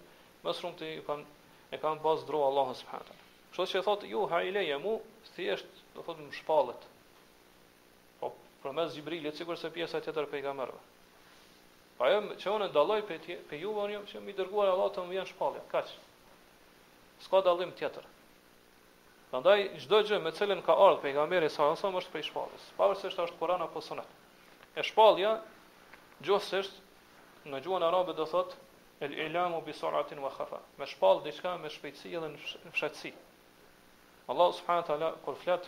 më 0.46 0.54
shumë 0.60 0.80
të 0.80 0.88
kanë 1.08 1.28
e 1.72 1.80
kanë 1.84 2.04
pas 2.04 2.24
dru 2.28 2.42
Allahut 2.48 2.80
subhanahu 2.80 3.06
wa 3.06 3.10
taala. 3.10 3.28
Kështu 3.54 3.68
që 3.78 3.84
thotë 3.88 4.10
ju 4.12 4.24
ha 4.32 4.40
ile 4.50 4.66
mu, 4.84 4.96
thjesht 5.36 5.82
do 5.96 6.04
thotë 6.08 6.26
në 6.26 6.36
shpallët. 6.42 6.88
Po 8.20 8.32
përmes 8.64 8.92
Xhibrilit 8.98 9.40
sikur 9.40 9.58
se 9.62 9.72
pjesa 9.76 10.02
tjetër 10.04 10.28
pejgamberëve. 10.32 10.82
Po 11.98 12.08
ajo 12.08 12.20
që 12.42 12.52
unë 12.58 12.70
dalloj 12.76 13.00
pe 13.08 13.20
pe 13.52 13.60
ju 13.62 13.74
vonë 13.78 14.04
që 14.12 14.24
më 14.28 14.36
dërguar 14.42 14.74
Allahu 14.74 14.96
të 14.98 15.06
më 15.08 15.16
vjen 15.18 15.30
shpallja, 15.32 15.64
kaç. 15.72 15.96
S'ka 17.24 17.44
dallim 17.48 17.72
tjetër. 17.80 18.04
Prandaj 19.32 19.60
çdo 19.86 20.04
gjë 20.10 20.20
me 20.26 20.34
cilën 20.38 20.60
ka 20.66 20.76
ardhur 20.84 21.02
pejgamberi 21.06 21.50
sa 21.50 21.72
ose 21.72 21.88
është 22.02 22.12
për 22.18 22.28
shpallës, 22.28 22.68
pavarësisht 22.78 23.24
është 23.30 23.40
Kurani 23.40 23.66
apo 23.70 23.82
Sunet. 23.82 24.10
E 24.78 24.82
shpallja 24.86 25.32
gjithsesi 26.28 26.83
në 27.52 27.60
gjuhën 27.66 27.84
arabe 27.86 28.14
do 28.16 28.26
thot 28.32 28.54
el 29.04 29.14
ilamu 29.20 29.62
bi 29.66 29.74
suratin 29.76 30.20
wa 30.24 30.30
khafa 30.36 30.60
me 30.78 30.86
shpall 30.92 31.20
diçka 31.26 31.56
me 31.64 31.70
shpejtësi 31.74 32.12
dhe 32.24 32.28
në 32.36 32.76
fshatësi 32.78 33.12
Allah 34.34 34.54
subhanahu 34.60 34.86
taala 34.90 35.10
kur 35.26 35.40
flet 35.42 35.66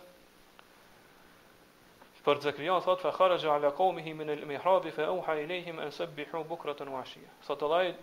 për 2.26 2.39
Zekrijan 2.45 2.82
thot 2.86 3.03
fa 3.05 3.11
kharaja 3.17 3.51
ala 3.55 3.71
qaumihi 3.80 4.13
min 4.21 4.32
al 4.36 4.45
mihrab 4.51 4.88
fa 4.95 5.07
awha 5.11 5.36
ilayhim 5.43 5.80
an 5.86 5.91
sabbihu 5.97 6.43
bukratan 6.53 6.89
wa 6.93 7.01
ashiya 7.03 7.30
sot 7.49 7.61
Allah 7.69 7.93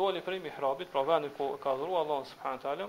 doli 0.00 0.20
prej 0.26 0.40
mihrabit 0.48 0.90
pra 0.92 1.02
vani 1.04 1.30
ku 1.36 1.56
ka 1.58 1.74
dhuru 1.78 1.94
Allah 2.02 2.24
subhanahu 2.34 2.62
taala 2.66 2.88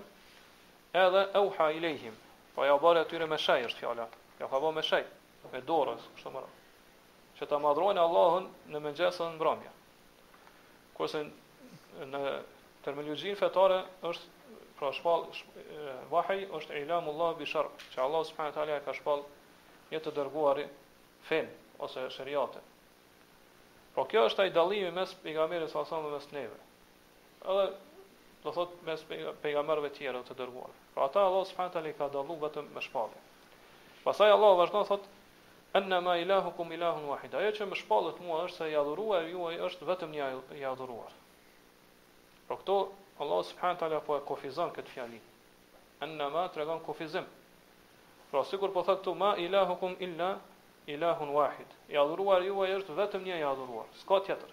edhe 1.04 1.22
awha 1.42 1.68
ilayhim 1.72 2.16
pa 2.18 2.56
po 2.60 2.64
ja 2.64 2.76
bare 2.78 3.04
atyre 3.06 3.26
me 3.30 3.36
shaj 3.38 3.62
është 3.70 3.84
fjala 3.84 4.08
ja 4.40 4.48
ka 4.48 4.60
bë 4.60 4.74
me 4.78 4.82
shaj 4.90 5.04
me 5.52 5.60
dorës 5.72 6.02
kështu 6.16 6.34
më 6.34 6.42
radh 6.42 6.58
që 7.38 7.48
ta 7.50 7.58
madhrojnë 7.68 8.00
Allahun 8.08 8.50
në 8.74 8.82
mëngjesën 8.88 9.32
mbrëmje 9.38 9.72
kurse 10.96 11.22
në 12.08 12.20
terminologjinë 12.84 13.38
fetare 13.38 13.78
është 14.06 14.58
pra 14.78 14.90
shpall 14.96 15.24
vahi 16.10 16.46
është 16.58 16.80
ilamullah 16.82 17.36
bi 17.38 17.46
shar, 17.46 17.68
që 17.94 18.02
Allah 18.04 18.24
subhanahu 18.30 18.56
teala 18.56 18.80
ka 18.86 18.94
shpall 18.96 19.22
një 19.92 20.00
të 20.02 20.14
dërguari 20.16 20.64
fen 21.28 21.48
ose 21.84 22.06
shariate. 22.16 22.60
Po 23.94 24.02
pra, 24.02 24.06
kjo 24.10 24.24
është 24.30 24.46
ai 24.46 24.52
dallimi 24.56 24.90
mes 24.96 25.12
pejgamberit 25.22 25.70
sa 25.72 25.84
sa 25.88 26.00
mes 26.08 26.26
neve. 26.32 26.56
Edhe 27.44 27.66
do 28.42 28.50
thot 28.56 28.74
mes 28.86 29.02
pejgamberëve 29.44 29.92
të 29.94 29.98
tjerë 30.00 30.22
të 30.28 30.36
dërguar. 30.38 30.72
Pra 30.94 31.06
ata 31.06 31.24
Allah 31.28 31.46
subhanahu 31.50 31.76
teala 31.76 31.94
ka 31.98 32.08
dalluar 32.14 32.40
vetëm 32.48 32.72
me 32.74 32.82
shpallje. 32.82 33.20
Pastaj 34.02 34.32
Allah 34.34 34.56
vazhdon 34.58 34.88
thot, 34.88 35.04
enna 35.74 36.00
ma 36.00 36.16
ilahukum 36.18 36.72
ilahun 36.76 37.04
wahid. 37.08 37.34
Ajo 37.38 37.50
që 37.56 37.66
më 37.70 37.76
shpallët 37.80 38.18
mua 38.24 38.40
është 38.46 38.56
se 38.58 38.66
i 38.70 38.74
adhuruar 38.76 39.28
juaj 39.30 39.58
është 39.70 39.86
vetëm 39.90 40.10
një 40.16 40.26
i 40.60 40.64
adhuruar. 40.70 41.12
Por 42.48 42.60
këto 42.60 42.76
Allah 43.24 43.40
subhanahu 43.50 43.80
tala 43.82 44.00
po 44.08 44.16
e 44.18 44.24
kufizon 44.28 44.72
këtë 44.76 44.92
fjali. 44.96 45.20
Enna 46.06 46.28
ma 46.34 46.42
tregon 46.52 46.80
kufizim. 46.84 47.24
Pra 48.30 48.42
sikur 48.50 48.72
po 48.72 48.82
thotë 48.88 49.04
tu 49.06 49.14
ma 49.22 49.30
ilahukum 49.36 49.96
illa 50.06 50.30
ilahun 50.96 51.32
wahid. 51.38 51.68
I 51.88 51.96
adhuruar 52.02 52.44
juaj 52.44 52.68
është 52.80 52.96
vetëm 53.00 53.24
një 53.28 53.40
i 53.40 53.44
adhuruar, 53.52 53.88
s'ka 54.02 54.20
tjetër. 54.28 54.52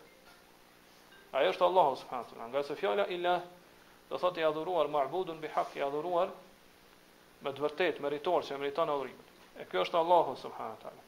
Ai 1.35 1.47
është 1.51 1.63
Allah 1.67 1.89
subhanahu 2.03 2.29
taala, 2.31 2.47
nga 2.53 2.63
se 2.69 2.75
fjala 2.75 3.05
illa 3.15 3.35
do 4.09 4.17
thotë 4.19 4.41
i 4.43 4.47
adhuruar 4.51 4.87
abudun 4.93 5.39
bi 5.43 5.47
haqq 5.57 5.75
i 5.77 5.83
adhuruar 5.87 6.29
me 7.43 7.51
të 7.51 7.61
vërtet, 7.61 7.99
meritor 7.99 8.43
meriton 8.57 9.09
E 9.59 9.65
kjo 9.67 9.81
është 9.83 9.97
Allahu 9.99 10.37
subhanahu 10.39 10.75
wa 10.79 10.81
taala. 10.81 11.03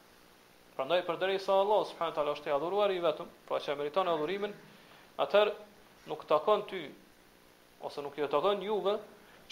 Prandaj 0.74 1.02
përderisa 1.06 1.52
Allah 1.62 1.82
subhanahu 1.88 2.14
taala 2.18 2.32
është 2.36 2.48
i 2.48 2.52
adhuruar 2.54 2.92
i 2.92 3.00
vetëm, 3.04 3.28
pra 3.48 3.58
që 3.64 3.74
meriton 3.80 4.08
adhurimin, 4.12 4.52
atëherë 5.24 5.52
nuk 6.12 6.22
takon 6.30 6.62
ty 6.70 6.80
ose 7.88 8.04
nuk 8.06 8.16
jeta 8.22 8.40
don 8.46 8.64
juve 8.66 8.94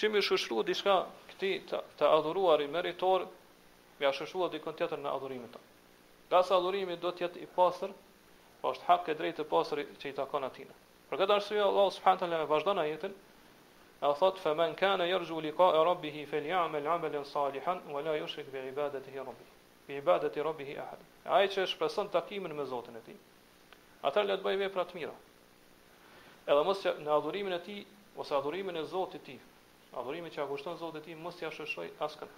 që 0.00 0.10
më 0.14 0.22
shoshrua 0.28 0.64
diçka 0.70 0.94
këtij 1.32 1.58
të, 1.72 1.80
të 2.00 2.06
adhuruari 2.18 2.68
meritor, 2.76 3.26
më 4.00 4.14
shoshrua 4.20 4.48
di 4.54 4.62
kon 4.64 4.78
tjetër 4.80 5.02
në 5.04 5.12
adhurimin 5.18 5.50
ta. 5.56 5.60
Nga 6.30 6.42
sa 6.48 6.56
adhurimi 6.60 6.96
do 7.04 7.12
të 7.12 7.26
jetë 7.26 7.44
i 7.44 7.50
pastër, 7.58 7.92
po 8.62 8.72
është 8.72 8.88
hak 8.88 9.12
e 9.14 9.18
drejtë 9.20 9.42
të 9.42 9.48
pastër 9.52 9.84
që 10.00 10.14
i 10.14 10.16
takon 10.22 10.44
atij. 10.48 10.68
Për 11.10 11.20
këtë 11.22 11.36
arsye 11.36 11.60
Allah 11.66 11.92
subhanahu 11.98 12.24
taala 12.24 12.40
vazhdon 12.56 12.78
ajetin 12.86 13.12
e 14.08 14.14
thot 14.22 14.40
fa 14.46 14.54
man 14.62 14.74
kana 14.84 15.04
yarju 15.12 15.40
liqa 15.48 15.68
rabbih 15.90 16.16
falyamal 16.32 16.86
amalan 16.96 17.24
salihan 17.34 17.82
wala 17.96 18.16
yushrik 18.22 18.50
bi 18.54 18.64
ibadatihi 18.72 19.18
rabbih 19.28 19.48
bi 19.88 19.96
ibadati 20.00 20.42
rabbih 20.46 20.74
ahad 20.84 21.00
ai 21.28 21.48
që 21.52 21.64
shpreson 21.68 22.08
takimin 22.08 22.54
me 22.56 22.64
Zotin 22.64 22.96
e 22.96 23.02
tij. 23.04 23.16
Atë 24.08 24.22
le 24.24 24.36
të 24.40 24.44
bëj 24.46 24.56
vepra 24.64 24.84
të 24.88 24.96
mira. 24.96 25.12
Edhe 26.48 26.62
mos 26.64 26.80
që 26.80 26.94
në 27.04 27.10
adhurimin 27.16 27.56
e 27.56 27.60
tij 27.66 27.82
ose 28.16 28.34
adhurimin 28.38 28.80
e 28.80 28.84
Zotit 28.92 29.20
të 29.22 29.26
ti, 29.26 29.34
tij, 29.36 29.98
adhurimin 30.00 30.32
që 30.32 30.46
kushton 30.48 30.78
Zoti 30.80 30.98
i 30.98 31.04
tij, 31.10 31.16
mos 31.20 31.40
ia 31.44 31.50
shoshoj 31.52 31.90
askën. 32.06 32.32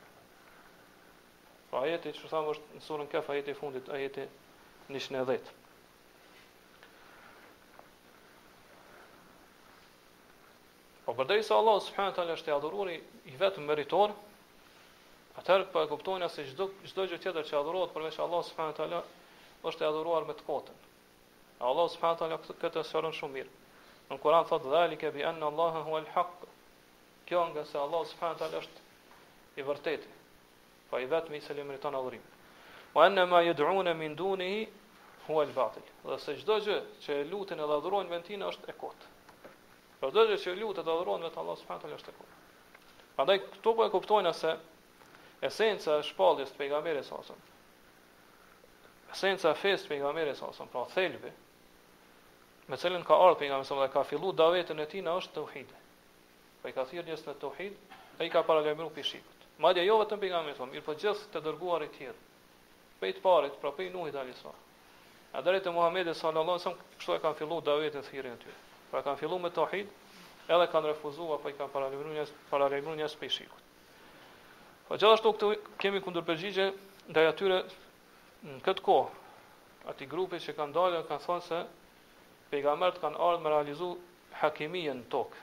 Pra 1.71 1.85
ajeti 1.87 2.13
që 2.19 2.29
thamë 2.33 2.55
është 2.57 2.73
në 2.77 2.85
surën 2.87 3.09
Kaf 3.13 3.31
ajeti 3.33 3.51
i 3.55 3.59
fundit, 3.59 3.89
ajeti 3.95 4.27
110. 4.91 5.53
Po 11.07 11.15
përdej 11.19 11.43
se 11.45 11.55
Allah, 11.57 11.81
subhanët 11.87 12.19
alë, 12.23 12.35
është 12.39 12.51
i 12.51 12.55
adhururi 12.59 12.99
i 13.35 13.39
vetë 13.41 13.63
më 13.65 13.75
Atëherë 15.41 15.67
po 15.73 15.83
e 15.83 15.87
kuptojnë 15.91 16.27
se 16.33 16.43
çdo 16.51 16.65
çdo 16.89 17.05
gjë 17.11 17.19
tjetër 17.25 17.47
që 17.51 17.55
adhurohet 17.59 17.93
përveç 17.95 18.17
Allahut 18.25 18.45
subhanahu 18.49 18.77
teala 18.79 18.99
është 19.71 19.85
e 19.85 19.89
adhuruar 19.93 20.27
me 20.31 20.35
të 20.41 20.45
kotën. 20.49 20.83
Allahu 21.69 21.93
subhanahu 21.93 22.21
teala 22.23 22.37
këtë 22.65 22.81
e 22.83 22.89
shëron 22.89 23.15
shumë 23.19 23.35
mirë. 23.39 23.55
Në 24.11 24.19
Kur'an 24.25 24.45
thotë 24.51 24.69
dhalika 24.75 25.13
bi 25.15 25.25
anna 25.31 25.49
Allaha 25.53 25.83
huwa 25.87 26.03
al-haq. 26.03 26.35
Kjo 27.31 27.47
nga 27.53 27.65
se 27.71 27.79
Allahu 27.85 28.05
subhanahu 28.11 28.43
teala 28.43 28.61
është 28.61 28.85
i 29.57 29.65
vërtetë. 29.71 30.11
Po 30.91 31.01
i 31.01 31.09
vetmi 31.15 31.41
i 31.41 31.45
cili 31.47 31.65
meriton 31.71 31.97
adhurim. 32.03 32.23
Wa 32.93 33.07
anna 33.09 33.25
ma 33.33 33.41
yad'una 33.47 33.95
min 34.03 34.15
dunihi 34.21 34.61
huwa 35.31 35.47
al-batil. 35.47 35.87
Dhe 36.11 36.19
se 36.27 36.37
çdo 36.43 36.59
gjë 36.67 36.77
që 37.07 37.17
lutin 37.31 37.61
e 37.65 37.71
adhurojnë 37.79 38.11
me 38.13 38.21
është 38.53 38.69
e 38.69 38.73
kotë. 38.83 39.07
Por 40.03 40.13
çdo 40.13 40.27
gjë 40.35 40.39
që 40.45 40.59
lutet 40.61 40.85
e 40.85 40.93
adhurojnë 40.93 41.31
vetë 41.31 41.41
Allahu 41.45 41.63
subhanahu 41.65 41.87
teala 41.87 41.97
është 42.03 42.11
e 42.11 42.15
kotë. 42.19 42.35
Prandaj 43.17 43.39
këtu 43.49 43.73
po 43.81 43.87
e 43.87 43.91
kuptojnë 43.97 44.35
se 44.45 44.57
esenca 45.43 45.99
e 45.99 46.07
shpalljes 46.07 46.53
të 46.55 46.61
pejgamberit 46.63 47.07
sahasun. 47.09 47.39
Esenca 49.13 49.51
e 49.51 49.59
fesë 49.59 49.85
të 49.87 49.91
pejgamberit 49.95 50.39
sahasun, 50.39 50.69
pra 50.71 50.85
thelbi 50.95 51.33
me 52.71 52.79
cilën 52.79 53.03
ka 53.09 53.19
ardhur 53.19 53.41
pejgamberi 53.43 53.67
sahasun 53.67 53.85
dhe 53.87 53.93
ka 53.97 54.05
filluar 54.11 54.37
davetën 54.39 54.83
e 54.83 54.87
tij 54.93 55.03
na 55.03 55.17
është 55.21 55.35
tauhid. 55.39 55.69
Po 56.63 56.69
i 56.71 56.75
ka 56.77 56.85
thirrë 56.89 57.09
njerëz 57.09 57.25
në 57.27 57.35
tauhid, 57.43 57.75
ai 58.21 58.29
ka 58.31 58.41
paralajmëruar 58.47 58.95
pishikut. 58.95 59.41
Madje 59.65 59.83
jo 59.87 59.97
vetëm 60.01 60.21
pejgamberi 60.23 60.69
mirë 60.77 60.85
por 60.87 61.01
gjithë 61.03 61.29
të 61.33 61.43
dërguarit 61.49 61.91
të 61.93 61.99
tjerë. 61.99 62.21
Pe 63.01 63.07
të 63.13 63.23
parit, 63.25 63.55
pra 63.61 63.71
pe 63.77 63.89
nuhit 63.91 64.15
ali 64.23 64.33
sahasun. 64.39 64.71
A 65.37 65.41
drejtë 65.43 65.73
Muhamedi 65.75 66.15
sallallahu 66.15 66.57
alaihi 66.61 66.61
wasallam 66.61 67.01
kështu 67.01 67.17
e 67.17 67.21
kanë 67.23 67.39
filluar 67.41 67.63
davetën 67.67 67.99
e 67.99 68.07
thirrën 68.11 68.37
e 68.37 68.39
tij. 68.45 68.57
Pra 68.93 69.03
kanë 69.03 69.19
filluar 69.23 69.41
me 69.43 69.51
tauhid, 69.59 69.87
edhe 70.53 70.67
kanë 70.77 70.89
refuzuar 70.93 71.39
apo 71.41 71.47
i 71.51 71.55
kanë 71.59 71.73
paralajmëruar 71.75 72.17
njerëz, 72.21 72.33
paralajmëruar 72.53 72.99
njerëz 73.01 73.17
pishikut. 73.23 73.62
Po 74.93 74.99
gjithashtu 75.01 75.31
këtu 75.33 75.47
kemi 75.81 76.03
kundër 76.05 76.25
përgjigje 76.29 76.65
ndaj 77.09 77.23
atyre 77.29 77.59
në 78.45 78.57
këtë 78.67 78.83
kohë. 78.89 79.07
Ati 79.93 80.05
grupi 80.13 80.37
që 80.45 80.53
kanë 80.59 80.75
dalë 80.77 80.99
kanë 81.11 81.25
thënë 81.27 81.45
se 81.47 81.61
pejgamberët 82.51 82.99
kanë 83.05 83.17
ardhur 83.29 83.41
me 83.47 83.53
realizu 83.55 83.89
hakimien 84.43 84.99
në 85.01 85.09
tokë. 85.15 85.39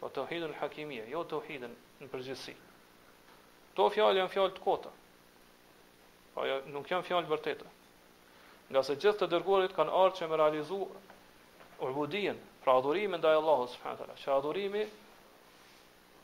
Po 0.00 0.08
tauhidul 0.16 0.54
hakimia, 0.62 1.04
jo 1.12 1.20
tauhidin 1.34 1.76
në 2.00 2.08
përgjithësi. 2.14 2.54
Kto 3.74 3.90
fjalë 3.98 4.22
janë 4.22 4.32
fjalë 4.38 4.56
të 4.56 4.64
kota. 4.70 4.94
Po 6.32 6.46
jo 6.48 6.56
nuk 6.78 6.88
janë 6.94 7.04
fjalë 7.10 7.32
vërtetë. 7.34 7.68
Nga 8.72 8.84
se 8.88 8.96
gjithë 9.02 9.20
të 9.26 9.32
dërguarit 9.34 9.76
kanë 9.76 9.92
ardhur 10.00 10.16
që 10.22 10.30
me 10.32 10.40
realizu 10.40 10.80
urbudien, 11.84 12.40
pra 12.64 12.80
adhurimin 12.80 13.20
ndaj 13.20 13.36
Allahut 13.42 13.68
subhanahu 13.76 14.00
wa 14.00 14.06
taala. 14.06 14.18
Që 14.24 14.32
adhurimi 14.40 14.88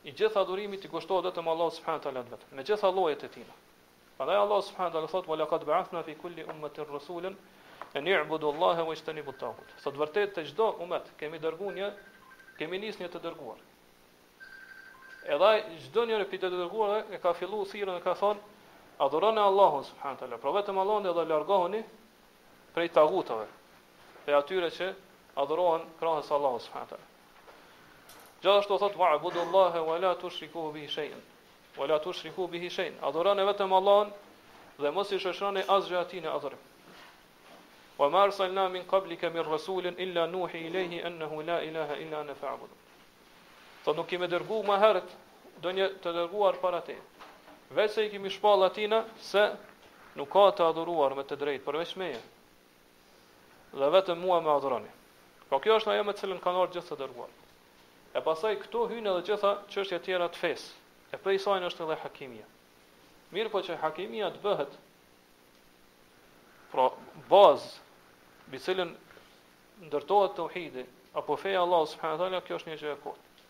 i 0.04 0.12
gjithë 0.12 0.36
adhurimit 0.42 0.82
i 0.84 0.88
kushtohet 0.92 1.24
vetëm 1.30 1.46
Allah 1.50 1.68
subhanahu 1.72 1.98
wa 1.98 2.06
taala 2.06 2.22
vetëm 2.30 2.56
me 2.58 2.62
gjitha 2.68 2.88
llojet 2.96 3.22
e 3.24 3.28
tina. 3.36 3.54
Prandaj 4.16 4.36
Allahu 4.40 4.62
subhanahu 4.66 4.90
wa 4.90 4.96
taala 4.96 5.08
thot 5.12 5.26
wa 5.32 5.36
laqad 5.40 5.64
ba'athna 5.68 6.02
fi 6.08 6.14
kulli 6.22 6.44
ummatin 6.54 6.84
rasulan 6.90 7.36
an 7.94 8.04
ya'budu 8.12 8.50
Allaha 8.52 8.84
wa 8.84 8.92
yastanibu 8.94 9.32
taqut. 9.40 9.64
Sot 9.84 9.96
vërtet 10.02 10.34
të 10.36 10.44
çdo 10.52 10.66
umat 10.84 11.08
kemi 11.22 11.40
dërguar 11.46 11.72
një 11.78 11.88
kemi 12.58 12.78
nisë 12.84 13.02
një 13.04 13.08
të 13.14 13.22
dërguar. 13.26 13.60
Edhe 15.36 15.52
çdo 15.88 16.04
njëri 16.10 16.28
pitë 16.34 16.52
të 16.52 16.60
dërguar 16.60 17.08
e 17.10 17.18
ka 17.24 17.32
filluar 17.38 17.66
thirrën 17.72 17.96
e 17.96 18.04
ka 18.04 18.12
thonë 18.12 18.40
adhuroni 19.08 19.40
Allahun 19.48 19.88
subhanahu 19.88 20.18
wa 20.18 20.20
taala, 20.24 20.38
por 20.44 20.52
vetëm 20.58 20.78
Allahun 20.84 21.08
dhe 21.08 21.24
largohuni 21.32 21.80
prej 22.76 22.92
tagutave. 22.92 23.48
Pe 24.28 24.36
atyre 24.36 24.68
që 24.76 24.92
adhurohen 25.42 25.88
krahas 25.98 26.28
Allahut 26.36 26.60
subhanahu 26.60 26.88
wa 26.92 26.92
taala. 26.92 27.08
Gjithashtu 28.44 28.76
thot 28.78 28.96
wa 28.96 29.12
abudu 29.12 29.40
Allah 29.40 29.72
wa 29.86 29.98
la 29.98 30.14
tushriku 30.14 30.70
bihi 30.72 30.86
shay'an. 30.88 31.20
Wa 31.78 31.86
la 31.86 31.98
tushriku 31.98 32.44
bihi 32.52 32.68
shay'an. 32.68 32.98
Adhuroni 33.00 33.40
vetëm 33.48 33.72
Allahun 33.72 34.12
dhe 34.82 34.90
mos 34.92 35.10
i 35.12 35.18
shoshroni 35.22 35.62
asgjë 35.76 35.96
atij 36.00 36.20
në 36.20 36.28
adhurim. 36.36 36.60
Wa 37.96 38.08
ma 38.12 38.26
arsalna 38.28 38.66
min 38.74 38.84
qablika 38.90 39.30
min 39.32 39.46
rasulin 39.48 39.96
illa 40.06 40.26
nuhi 40.34 40.58
ilayhi 40.68 41.00
annahu 41.08 41.40
la 41.48 41.56
ilaha 41.68 41.96
illa 42.04 42.20
ana 42.20 42.34
fa'bud. 42.42 42.68
Po 43.84 43.92
nuk 43.96 44.06
kemi 44.12 44.28
dërguar 44.34 44.68
më 44.68 44.76
herët 44.84 45.16
donjë 45.64 45.86
të 46.04 46.12
dërguar 46.18 46.60
para 46.66 46.82
te. 46.90 46.98
Vetë 47.80 48.04
i 48.04 48.10
kemi 48.16 48.28
shpall 48.36 48.66
atina 48.68 49.00
se 49.32 49.46
nuk 50.20 50.28
ka 50.36 50.44
të 50.60 50.66
adhuruar 50.68 51.16
me 51.20 51.24
të 51.30 51.40
drejtë 51.44 51.64
përveç 51.70 51.96
meje. 52.02 52.20
Dhe 53.78 53.88
vetëm 53.96 54.20
mua 54.26 54.42
më 54.44 54.52
adhuroni. 54.58 54.92
Po 55.48 55.62
kjo 55.64 55.78
është 55.80 55.96
ajo 55.96 56.04
me 56.04 56.12
të 56.18 56.26
cilën 56.26 56.44
kanë 56.44 56.60
ardhur 56.66 56.76
gjithë 56.80 56.92
të 56.92 57.00
dërguar. 57.06 57.32
E 58.14 58.22
pasaj 58.22 58.54
këto 58.62 58.84
hynë 58.92 59.10
edhe 59.10 59.22
gjitha 59.28 59.48
që 59.72 59.80
është 59.82 59.96
tjera 60.06 60.26
të 60.34 60.40
fesë, 60.40 60.74
e 61.14 61.18
për 61.22 61.34
i 61.34 61.38
sajnë 61.42 61.66
është 61.70 61.84
edhe 61.86 61.96
hakimia. 62.04 62.44
Mirë 63.34 63.50
po 63.54 63.62
që 63.66 63.78
hakimia 63.82 64.28
të 64.34 64.42
bëhet, 64.44 64.76
pra 66.74 66.84
bazë, 67.32 67.70
bi 68.52 68.60
cilën 68.66 68.92
ndërtohet 69.88 70.36
të 70.38 70.84
apo 71.22 71.36
feja 71.46 71.62
Allah, 71.64 71.82
subhanët 71.94 72.18
taala, 72.22 72.40
kjo 72.46 72.56
është 72.60 72.70
një 72.74 72.78
që 72.84 72.90
e 72.92 72.96
kotë. 73.06 73.42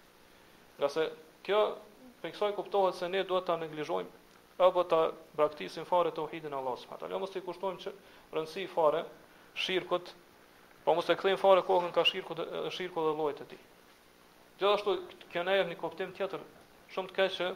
Nga 0.81 0.89
se 0.97 1.05
kjo, 1.45 1.61
për 2.23 2.29
i 2.29 2.33
kësaj 2.35 2.53
kuptohet 2.57 2.97
se 3.03 3.09
ne 3.13 3.23
duhet 3.29 3.45
të 3.51 3.59
neglizhojmë, 3.67 4.11
apo 4.69 4.85
të 4.95 5.01
braktisim 5.43 5.85
fare 5.93 6.11
të 6.17 6.25
uhidi 6.25 6.49
Allah, 6.61 6.81
subhanët 6.87 7.05
alja. 7.11 7.21
mos 7.25 7.37
i 7.41 7.45
kushtojmë 7.51 7.85
që 7.85 7.95
rëndësi 8.39 8.67
fare, 8.79 9.05
shirkut, 9.67 10.15
Po 10.85 10.93
mos 10.97 11.07
e 11.09 11.15
kthejm 11.17 11.39
fare 11.41 11.63
kokën 11.65 11.95
ka 11.97 12.03
shirku 12.09 12.35
shirku 12.77 13.03
dhe 13.07 13.13
llojet 13.21 13.39
të 13.41 13.45
tij. 13.53 13.61
Gjithashtu 14.65 14.93
kjo 15.29 15.43
na 15.45 15.53
jep 15.59 15.67
një 15.69 15.75
kuptim 15.77 16.13
tjetër 16.17 16.41
shumë 16.95 17.11
të 17.11 17.15
keq 17.19 17.33
që 17.37 17.49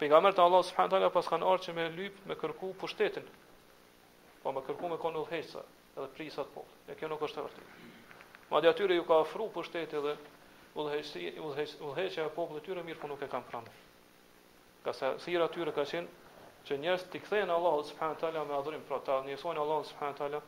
pejgamberi 0.00 0.34
te 0.34 0.42
Allahu 0.42 0.66
subhanahu 0.66 0.90
teala 0.94 1.10
pas 1.16 1.28
kanë 1.30 1.46
ardhur 1.46 1.62
që 1.66 1.74
me 1.76 1.84
lyp 1.98 2.16
me 2.30 2.34
kërku 2.40 2.70
pushtetin. 2.80 3.28
Po 4.42 4.50
me 4.56 4.62
kërku 4.68 4.90
me 4.90 4.98
kon 5.04 5.18
heca 5.28 5.62
edhe 5.92 6.08
prisat 6.16 6.50
po. 6.56 6.64
E 6.90 6.96
kjo 6.98 7.12
nuk 7.12 7.22
është 7.28 7.38
e 7.38 7.46
vërtetë. 7.46 8.50
Madje 8.50 8.72
atyre 8.74 8.96
ju 8.98 9.04
ka 9.12 9.20
ofru 9.26 9.46
pushtetin 9.54 10.02
dhe 10.08 10.16
udhëheqësi, 10.74 11.38
udhëheqësi 11.46 12.24
e 12.24 12.28
popullit 12.34 12.66
tyre 12.66 12.82
mirë 12.90 12.98
po 13.04 13.12
nuk 13.12 13.22
e 13.22 13.30
kanë 13.36 13.48
pranuar. 13.52 13.78
Ka 14.82 14.96
sa 14.98 15.12
sira 15.22 15.46
tyre 15.54 15.76
ka 15.78 15.86
qenë 15.94 16.66
që 16.66 16.80
njerëz 16.84 17.06
të 17.14 17.22
kthehen 17.22 17.54
Allahu 17.60 17.86
subhanahu 17.92 18.18
teala 18.24 18.42
me 18.50 18.58
adhurim 18.58 18.82
për 18.90 19.06
ta, 19.06 19.22
njësojnë 19.30 19.62
Allahu 19.62 19.86
subhanahu 19.94 20.18
teala 20.24 20.42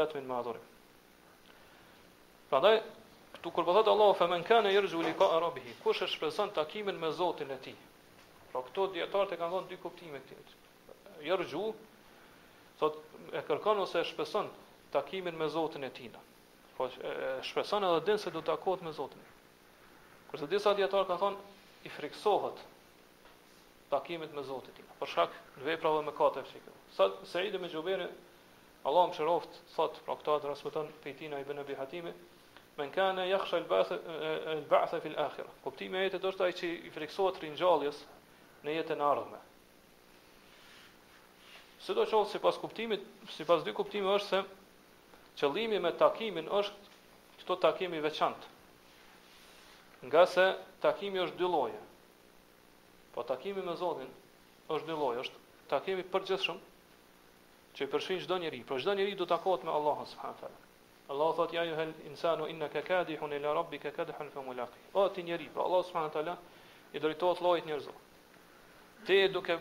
vetëm 0.00 0.20
me 0.28 0.38
adhurim. 0.42 0.68
Prandaj 2.52 2.82
Këtu 3.36 3.50
kur 3.54 3.64
po 3.66 3.74
thotë 3.76 3.92
Allahu 3.92 4.14
fa 4.20 4.26
men 4.30 4.42
kana 4.46 4.70
yarju 4.72 5.00
liqa 5.04 5.28
rabbih, 5.42 5.66
kush 5.84 6.02
e 6.02 6.08
shpreson 6.14 6.50
takimin 6.56 6.98
me 7.02 7.10
Zotin 7.18 7.50
e 7.50 7.58
tij. 7.66 7.76
Pra 8.50 8.62
këto 8.66 8.88
dietarët 8.96 9.34
e 9.36 9.38
kanë 9.38 9.54
dhënë 9.54 9.70
dy 9.72 9.76
kuptime 9.84 10.18
këtij. 10.24 10.56
Yarju 11.28 11.62
thot 12.80 12.96
e 13.38 13.42
kërkon 13.48 13.82
ose 13.84 14.00
e 14.02 14.08
shpreson 14.10 14.50
takimin 14.96 15.38
me 15.38 15.48
Zotin 15.56 15.86
e 15.86 15.90
tij. 15.98 16.10
Po 16.78 16.90
shpreson 17.50 17.86
edhe 17.90 18.00
din 18.10 18.18
se 18.24 18.32
do 18.34 18.42
të 18.42 18.50
takohet 18.50 18.82
me 18.86 18.92
Zotin. 18.98 19.22
Kurse 20.30 20.50
disa 20.50 20.74
dietarë 20.78 21.06
kanë 21.12 21.22
thonë 21.22 21.90
i 21.90 21.94
friksohet 21.98 22.58
takimit 23.94 24.34
me 24.36 24.42
Zotin 24.50 24.74
e 24.74 24.80
tij. 24.80 24.90
Për 25.00 25.12
shkak 25.14 25.38
të 25.60 25.68
veprave 25.70 26.02
më 26.10 26.16
katë 26.18 26.42
fshikë. 26.48 26.76
Sa 26.98 27.06
me 27.62 27.72
Xhuberi 27.76 28.10
Allahu 28.90 29.08
më 29.08 29.14
shëroft 29.20 29.56
thot 29.76 29.96
pra 30.04 30.14
këta 30.18 30.38
transmeton 30.42 30.90
pejtina 31.04 31.38
i 31.38 31.44
bën 31.44 31.60
e 31.62 32.12
men 32.80 32.90
kane 32.94 33.24
jakhsha 33.28 33.58
el 33.60 33.66
ba'tha 33.68 34.96
eh, 34.98 35.02
fil 35.04 35.16
akhira. 35.20 35.48
Kuptimi 35.64 36.00
i 36.00 36.08
jetës 36.10 36.24
është 36.32 36.44
ai 36.46 36.54
që 36.60 36.68
i 36.88 36.92
friksohet 36.94 37.38
ringjalljes 37.44 37.98
në 38.64 38.74
jetën 38.78 39.02
e 39.02 39.04
ardhme. 39.12 39.40
Së 41.84 41.96
do 41.96 42.04
qëllë, 42.08 42.28
si 42.32 42.40
pas 42.44 42.56
kuptimit, 42.60 43.04
si 43.36 43.44
pas 43.48 43.60
dy 43.64 43.72
kuptimi 43.76 44.08
është 44.14 44.28
se 44.32 44.40
qëllimi 45.42 45.80
me 45.80 45.92
takimin 46.00 46.48
është 46.60 46.96
këto 47.42 47.56
takimi 47.66 48.00
veçantë. 48.04 48.50
Nga 50.08 50.24
se 50.34 50.46
takimi 50.80 51.20
është 51.24 51.36
dy 51.40 51.52
loje. 51.52 51.80
Po 53.12 53.24
takimi 53.26 53.60
me 53.66 53.76
Zotin 53.76 54.08
është 54.72 54.86
dy 54.90 54.96
loje, 54.96 55.22
është 55.26 55.44
takimi 55.72 56.04
përgjithshëm 56.12 56.60
që 57.76 57.86
i 57.86 57.90
përshin 57.92 58.20
çdo 58.24 58.40
njeri, 58.40 58.62
por 58.68 58.80
çdo 58.80 58.94
njeri 58.96 59.16
do 59.20 59.26
takohet 59.28 59.64
me 59.66 59.72
Allahun 59.74 60.06
subhanallahu 60.12 60.68
Allah 61.10 61.34
thot 61.34 61.52
ja 61.52 61.64
yuhel 61.64 61.92
insanu 62.06 62.46
innaka 62.46 62.82
kadihun 62.82 63.32
ila 63.32 63.54
rabbika 63.54 63.90
kadhan 63.90 64.30
fa 64.30 64.40
mulaqi. 64.42 64.78
O 64.94 65.08
ti 65.08 65.22
njeri, 65.22 65.48
pra 65.54 65.62
Allah 65.66 65.82
subhanahu 65.88 66.12
taala 66.14 66.34
i 66.94 66.98
drejtohet 67.02 67.40
llojit 67.42 67.66
njerëzor. 67.66 67.96
Ti 69.06 69.16
duke 69.28 69.56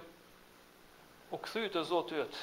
u 1.33 1.37
kthy 1.37 1.63
te 1.73 1.81
Zoti 1.83 2.15
yt. 2.21 2.35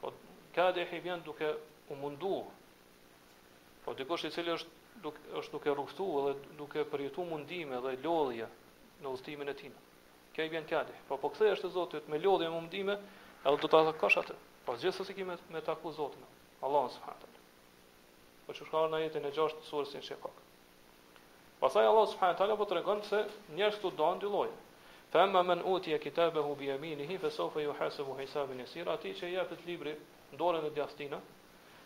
Po 0.00 0.12
kadih 0.56 0.88
vjen 1.04 1.20
duke 1.26 1.52
u 1.90 1.94
mundu. 1.96 2.46
Po 3.84 3.94
ti 3.94 4.02
i 4.26 4.30
cili 4.30 4.52
esh 4.52 4.64
duke 5.04 5.18
esh 5.38 5.50
duke 5.52 5.70
rrugtu 5.74 6.06
edhe 6.30 6.56
duke 6.56 6.84
përjetu 6.94 7.28
mundime 7.28 7.80
dhe 7.84 7.92
lodhje 8.04 8.48
në 9.02 9.08
udhtimin 9.12 9.48
e 9.48 9.54
tij. 9.54 9.72
Kjo 10.32 10.46
i 10.48 10.48
vjen 10.48 10.64
kadih, 10.68 10.96
po 11.08 11.16
po 11.16 11.28
kthehesh 11.28 11.60
te 11.60 11.68
Zoti 11.68 12.00
yt 12.00 12.08
me 12.08 12.18
lodhje 12.24 12.48
mundime, 12.56 12.96
edhe 13.44 13.60
do 13.60 13.68
ta 13.68 13.84
kosh 14.00 14.16
atë. 14.24 14.32
Po 14.64 14.78
gjithsesi 14.80 15.12
kimë 15.12 15.36
me 15.52 15.60
taku 15.60 15.92
Zotin. 15.92 16.24
Allah 16.62 16.88
subhanahu 16.96 17.20
taala 17.20 17.39
për 18.50 18.50
po 18.50 18.58
që 18.58 18.66
shkarë 18.68 18.88
në 18.92 18.98
jetin 19.00 19.26
e 19.28 19.30
gjashtë 19.34 19.66
surës 19.66 19.90
në 19.94 19.98
shikak. 20.04 20.38
Pasaj 21.60 21.84
Allah 21.88 22.06
subhanahu 22.08 22.38
taala 22.40 22.56
po 22.60 22.66
të 22.66 23.02
se 23.08 23.20
njerës 23.58 23.76
të 23.82 23.92
doan 24.00 24.18
dy 24.22 24.26
lojë. 24.32 24.56
Fa 25.12 25.22
emma 25.26 25.42
men 25.50 25.62
utje 25.74 25.98
kitabe 26.02 26.40
hu 26.46 26.56
bjeminihi, 26.62 27.18
fe 27.26 27.30
sofe 27.36 27.62
ju 27.62 27.72
hasë 27.80 28.04
mu 28.08 28.16
hejsabin 28.18 28.60
e 28.60 28.66
sirë, 28.72 28.90
ati 28.96 29.12
që 29.14 29.28
i 29.28 29.66
libri 29.68 29.92
dorën 30.42 30.66
e 30.66 30.70
djastina, 30.74 31.18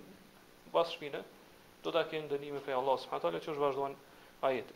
bas 0.74 0.88
shpine, 0.96 1.24
do 1.84 1.92
ta 1.92 2.04
kenë 2.12 2.28
dënimin 2.36 2.64
për 2.66 2.78
Allah 2.80 3.00
subhanahu 3.04 3.28
taala 3.28 3.40
që 3.46 3.52
është 3.52 3.62
vazhdon 3.68 3.96
ajete. 4.50 4.76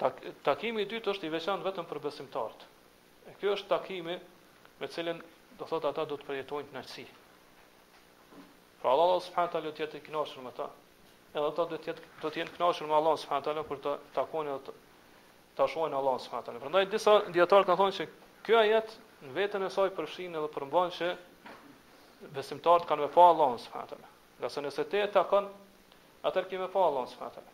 Tak, 0.00 0.20
takimi 0.44 0.82
i 0.82 0.84
dytë 0.92 1.10
është 1.14 1.26
i 1.26 1.30
veçantë 1.38 1.64
vetëm 1.70 1.84
për 1.88 1.98
besimtarët 2.08 2.66
kjo 3.40 3.54
është 3.56 3.68
takimi 3.70 4.16
me 4.80 4.88
cilën 4.96 5.20
do 5.58 5.66
thot 5.70 5.84
ata 5.88 6.04
do 6.10 6.18
të 6.20 6.26
përjetojnë 6.28 6.68
të 6.70 6.76
nërësi. 6.76 7.04
Pra 8.82 8.92
Allah 8.92 9.16
subhanët 9.24 9.56
alë 9.60 9.72
të 9.78 9.82
jetë 9.84 10.00
i 10.00 10.04
kënashur 10.08 10.44
me 10.44 10.52
ta, 10.58 10.66
edhe 11.34 11.46
ata 11.48 11.64
do 11.72 11.78
të 11.80 11.90
jetë 11.90 12.10
do 12.22 12.28
të 12.30 12.40
jenë 12.42 12.54
kënaqur 12.58 12.90
me 12.90 12.96
Allahun 13.00 13.20
subhanahu 13.22 13.46
teala 13.48 13.64
kur 13.70 13.80
të 13.86 13.94
takojnë 14.18 14.52
dhe 14.68 14.76
ta 15.58 15.66
shohin 15.72 15.94
Allahun 16.00 16.20
subhanahu 16.26 16.46
teala. 16.50 16.60
Prandaj 16.66 16.86
disa 16.94 17.16
dietar 17.36 17.64
kanë 17.70 17.80
thonë 17.80 17.96
se 17.98 18.08
ky 18.46 18.58
ajet 18.60 18.94
në 19.24 19.34
veten 19.40 19.64
e 19.64 19.70
saj 19.78 19.90
përfshin 19.98 20.38
edhe 20.40 20.52
përmban 20.58 20.94
që 20.98 21.10
besimtarët 22.38 22.86
kanë 22.90 23.06
me 23.08 23.12
pa 23.16 23.26
Allahun 23.32 23.58
subhanahu 23.66 23.92
teala. 23.94 24.12
Nga 24.40 24.50
se 24.54 24.62
nëse 24.66 24.84
te 24.92 25.02
takon 25.18 25.50
atë 26.28 26.46
kemi 26.50 26.62
me 26.66 26.70
pa 26.76 26.86
Allahun 26.90 27.10
subhanahu 27.10 27.34
teala. 27.34 27.52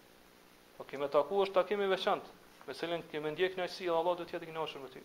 Po 0.77 0.85
kemi 0.93 1.09
taku 1.17 1.43
është 1.47 1.55
takimi 1.61 1.87
veçantë, 1.95 2.37
me 2.67 2.75
cilën 2.75 3.05
kemi 3.13 3.31
ndjek 3.37 3.57
kënaqësi 3.57 3.87
dhe 3.89 3.99
Allah 4.01 4.19
do 4.21 4.27
të 4.29 4.37
jetë 4.39 4.51
kënaqur 4.53 4.83
me 4.87 4.91
ty. 4.97 5.03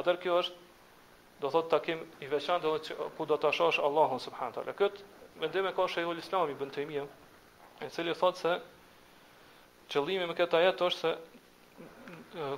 Atër 0.00 0.16
kjo 0.22 0.36
është, 0.42 0.60
do 1.42 1.48
thot 1.54 1.66
të 1.72 1.78
kim 1.86 2.04
i 2.22 2.28
veçan 2.34 2.62
dhe 2.64 2.92
ku 3.16 3.26
do 3.32 3.36
të 3.40 3.48
ashash 3.50 3.80
Allahun 3.88 4.20
subhanët 4.24 4.60
ala. 4.62 4.74
Këtë, 4.78 5.64
me 5.66 5.72
ka 5.78 5.86
shë 5.94 6.04
e 6.04 6.08
ullë 6.12 6.24
islami, 6.24 6.54
bëndë 6.62 6.76
të 6.76 6.82
i 6.82 6.86
mija, 6.90 7.02
e 7.82 7.88
cili 7.96 8.14
thot 8.20 8.40
se 8.42 8.54
qëllimi 9.94 10.28
me 10.30 10.36
këta 10.38 10.60
jetë 10.64 10.86
është 10.88 11.00
se 11.00 11.12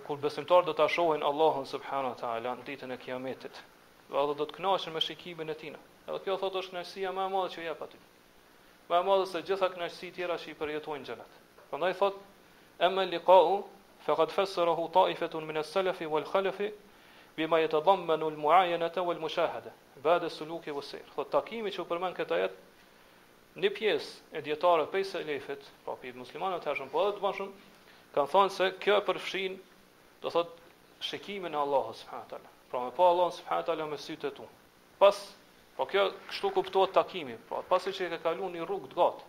kur 0.07 0.19
besimtar 0.27 0.65
do 0.69 0.73
të 0.79 0.87
ashohen 0.87 1.27
Allahun 1.31 1.67
subhanët 1.73 2.23
ala 2.31 2.53
në 2.61 2.67
ditën 2.71 2.95
e 2.95 3.01
kiametit, 3.07 3.59
dhe 4.13 4.27
do 4.43 4.47
të 4.47 4.59
knashen 4.61 4.95
me 4.95 5.01
shikimin 5.07 5.51
e 5.55 5.59
tina. 5.65 5.79
Edhe 6.07 6.21
kjo 6.29 6.37
thot 6.45 6.61
është 6.63 6.77
knashësia 6.77 7.13
ma 7.19 7.25
madhe 7.35 7.51
që 7.57 7.65
jepa 7.69 7.89
ty. 7.95 7.99
Ma 8.93 9.01
madhe 9.09 9.27
se 9.31 9.43
gjitha 9.49 9.73
knashësi 9.75 10.13
tjera 10.19 10.39
që 10.45 10.53
i 10.53 10.59
përjetojnë 10.63 11.09
gjenet. 11.09 11.43
Këndaj 11.73 11.95
thot, 12.03 12.21
emme 12.89 13.07
liqau, 13.11 13.57
Faqad 14.05 14.29
fasarahu 14.37 14.83
ta'ifatan 14.95 15.47
min 15.49 15.57
as-salafi 15.61 16.05
wal-khalafi 16.15 16.67
bima 17.37 17.59
jetë 17.61 17.81
dhamme 17.87 18.17
në 18.21 18.27
lëmuajenet 18.35 18.99
e 19.01 19.05
vë 19.05 19.15
lëmushahede, 19.19 19.73
bade 20.05 20.29
suluki 20.31 20.73
vë 20.77 20.83
sejrë. 20.91 21.15
Thot, 21.17 21.31
takimi 21.33 21.73
që 21.75 21.87
përmen 21.91 22.15
këtë 22.17 22.35
ajet, 22.39 22.57
një 23.65 23.71
piesë 23.75 24.39
e 24.39 24.43
djetare 24.47 24.87
pe 24.93 25.03
se 25.07 25.23
lefit, 25.27 25.63
pra 25.85 25.95
po, 25.95 25.99
pi 26.03 26.13
muslimanë 26.19 26.61
të 26.65 26.77
po 26.93 27.05
do 27.09 27.17
të 27.17 27.23
bashëm, 27.25 27.51
kanë 28.15 28.31
thonë 28.35 28.55
se 28.55 28.69
kjo 28.83 28.97
e 29.01 29.05
përfshin, 29.09 29.59
do 30.23 30.31
thot, 30.35 30.55
shikimin 31.09 31.51
e 31.51 31.57
subhanahu 31.57 31.77
Allahës, 31.77 32.05
pra 32.71 32.83
me 32.85 32.93
pa 32.97 33.11
Allahës, 33.11 33.87
me 33.93 33.99
sytë 33.99 34.31
e 34.31 34.35
tu. 34.39 34.47
Pas, 34.99 35.17
po 35.77 35.87
kjo 35.91 36.09
kështu 36.31 36.51
kuptohet 36.55 36.95
takimi, 36.95 37.37
pra 37.49 37.63
pasi 37.67 37.91
që 37.93 38.07
e 38.07 38.11
ke 38.15 38.19
kalu 38.29 38.51
një 38.55 38.67
rrugë 38.67 38.93
të 38.93 38.97
gatë, 39.01 39.27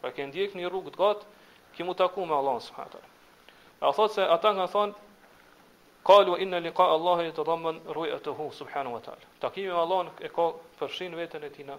pra 0.00 0.10
ke 0.10 0.26
ndjek 0.26 0.56
një 0.58 0.70
rrugë 0.70 0.94
të 0.94 0.98
gatë, 0.98 1.36
ki 1.76 1.86
mu 1.86 1.94
taku 1.94 2.26
me 2.26 2.34
Allahën, 2.34 2.64
subhanahu 2.66 3.16
A 3.86 3.92
thot 3.94 4.10
se 4.10 4.24
ata 4.26 4.50
nga 4.58 4.66
thonë, 4.66 4.94
qalu 6.08 6.36
inna 6.40 6.58
liqa 6.64 6.84
Allahi 6.94 7.32
të 7.36 7.44
dhamën 7.44 7.80
subhanahu 7.84 8.20
të 8.24 8.32
hu, 8.38 8.46
subhanu 8.58 8.92
wa 8.94 9.00
ta'ala. 9.04 9.28
Takimi 9.40 9.66
me 9.68 9.78
Allah 9.84 10.06
e 10.24 10.28
ka 10.32 10.46
përshin 10.80 11.12
vetën 11.20 11.44
e 11.44 11.50
tina, 11.52 11.76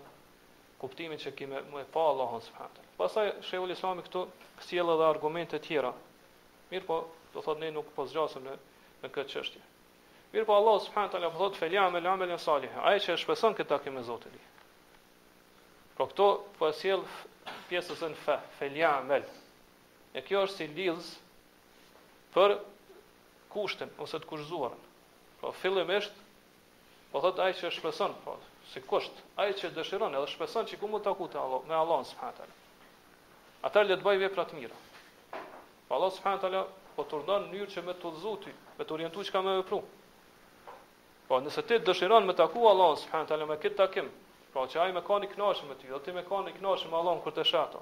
kuptimin 0.82 1.18
që 1.18 1.32
kime 1.38 1.64
me 1.74 1.82
pa 1.94 2.04
Allahën, 2.12 2.44
subhanu 2.46 2.70
wa 2.70 2.76
ta'ala. 2.76 2.90
Pasaj, 3.02 3.32
shëhu 3.50 3.66
lësami 3.74 4.06
këtu, 4.06 4.22
sjell 4.68 4.94
edhe 4.94 5.08
argumente 5.10 5.60
tjera. 5.66 5.92
Mirë 6.70 6.86
po, 6.86 7.00
do 7.34 7.42
thot 7.42 7.58
ne 7.60 7.72
nuk 7.74 7.90
po 7.96 8.06
zgjasëm 8.12 8.46
në, 8.46 8.54
në 9.02 9.12
këtë 9.18 9.34
qështje. 9.36 9.66
Mirë 10.36 10.46
po, 10.46 10.60
Allah, 10.62 10.78
subhanu 10.86 11.08
wa 11.10 11.14
ta'ala, 11.16 11.32
po 11.34 11.42
thot 11.48 11.58
felia 11.58 11.88
me 11.90 12.04
lamele 12.06 12.38
në 12.38 12.42
salihë, 12.46 12.84
aje 12.92 13.02
që 13.08 13.16
e 13.18 13.20
shpeson 13.24 13.58
këtë 13.58 13.74
takim 13.78 13.98
e 13.98 14.06
zotë 14.12 14.34
po 14.36 14.46
Pro 16.00 16.06
këto, 16.14 16.26
po 16.60 16.64
e 16.70 16.74
sjell 16.80 17.02
pjesës 17.68 18.06
në 18.14 18.20
fe, 18.26 18.38
me 19.10 19.18
E 20.18 20.22
kjo 20.26 20.40
është 20.46 20.56
si 20.58 20.66
lidhës 20.72 21.08
për 22.34 22.54
kushtin 23.54 23.90
ose 24.04 24.20
të 24.22 24.28
kushzuarën. 24.30 24.80
Po 25.42 25.52
fillimisht 25.62 26.16
po 27.12 27.22
thot 27.24 27.42
ai 27.46 27.54
që 27.58 27.72
shpreson, 27.76 28.14
po 28.24 28.38
si 28.72 28.82
kusht, 28.86 29.24
ai 29.42 29.48
që 29.58 29.72
dëshiron 29.78 30.18
edhe 30.18 30.30
shpreson 30.36 30.68
që 30.70 30.78
ku 30.82 30.90
mund 30.92 31.04
të 31.06 31.10
takojë 31.10 31.40
Allah, 31.44 31.64
me 31.72 31.76
Allah 31.82 32.04
subhanahu 32.12 32.42
taala. 32.42 32.58
Ata 33.68 33.84
le 33.88 33.98
të 33.98 34.06
bëj 34.06 34.22
vepra 34.26 34.46
të 34.50 34.60
mira. 34.60 34.78
Po 35.88 35.98
Allah 35.98 36.12
subhanahu 36.20 36.44
taala 36.46 36.62
po 36.98 37.08
turdon 37.14 37.48
mënyrë 37.54 37.74
që 37.76 37.86
me 37.90 37.96
të 38.04 38.14
zuti, 38.24 38.54
me 38.78 38.86
të 38.86 38.94
orientuar 38.98 39.26
çka 39.30 39.42
më 39.48 39.56
vepru. 39.62 39.82
Po 41.28 41.42
nëse 41.46 41.66
ti 41.68 41.80
dëshiron 41.90 42.28
me 42.30 42.38
taku 42.38 42.68
Allah 42.74 42.96
subhanahu 43.02 43.32
taala 43.34 43.50
me 43.50 43.58
këtë 43.64 43.78
takim, 43.82 44.12
po 44.54 44.66
që 44.70 44.84
ai 44.86 44.92
më 44.98 45.02
kanë 45.10 45.34
kënaqur 45.34 45.68
me 45.70 45.76
ty, 45.82 45.88
do 45.90 46.00
ti 46.04 46.12
më 46.14 46.24
kanë 46.30 46.54
kënaqur 46.60 46.92
me 46.94 46.98
Allah 47.02 47.16
kur 47.26 47.34
të 47.34 47.44
shato. 47.52 47.82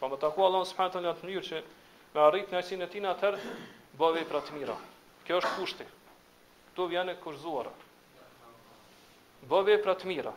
Po 0.00 0.08
me 0.08 0.16
taku 0.24 0.48
Allah 0.48 0.64
subhanahu 0.72 0.94
taala 0.96 1.12
në 1.12 1.22
mënyrë 1.22 1.48
që 1.50 1.62
me 2.14 2.24
arritë 2.30 2.54
në 2.54 2.62
asin 2.62 2.82
e 2.82 2.88
tina 2.94 3.12
bë 3.96 4.10
vepra 4.20 4.42
të 4.44 4.56
mira. 4.56 4.76
Kjo 5.26 5.38
është 5.40 5.52
kushti. 5.58 5.86
këtu 6.76 6.86
vjen 6.92 7.08
e 7.08 7.14
kurzuara. 7.20 7.70
Bë 9.48 9.60
vepra 9.66 9.94
të 9.96 10.08
mira. 10.10 10.32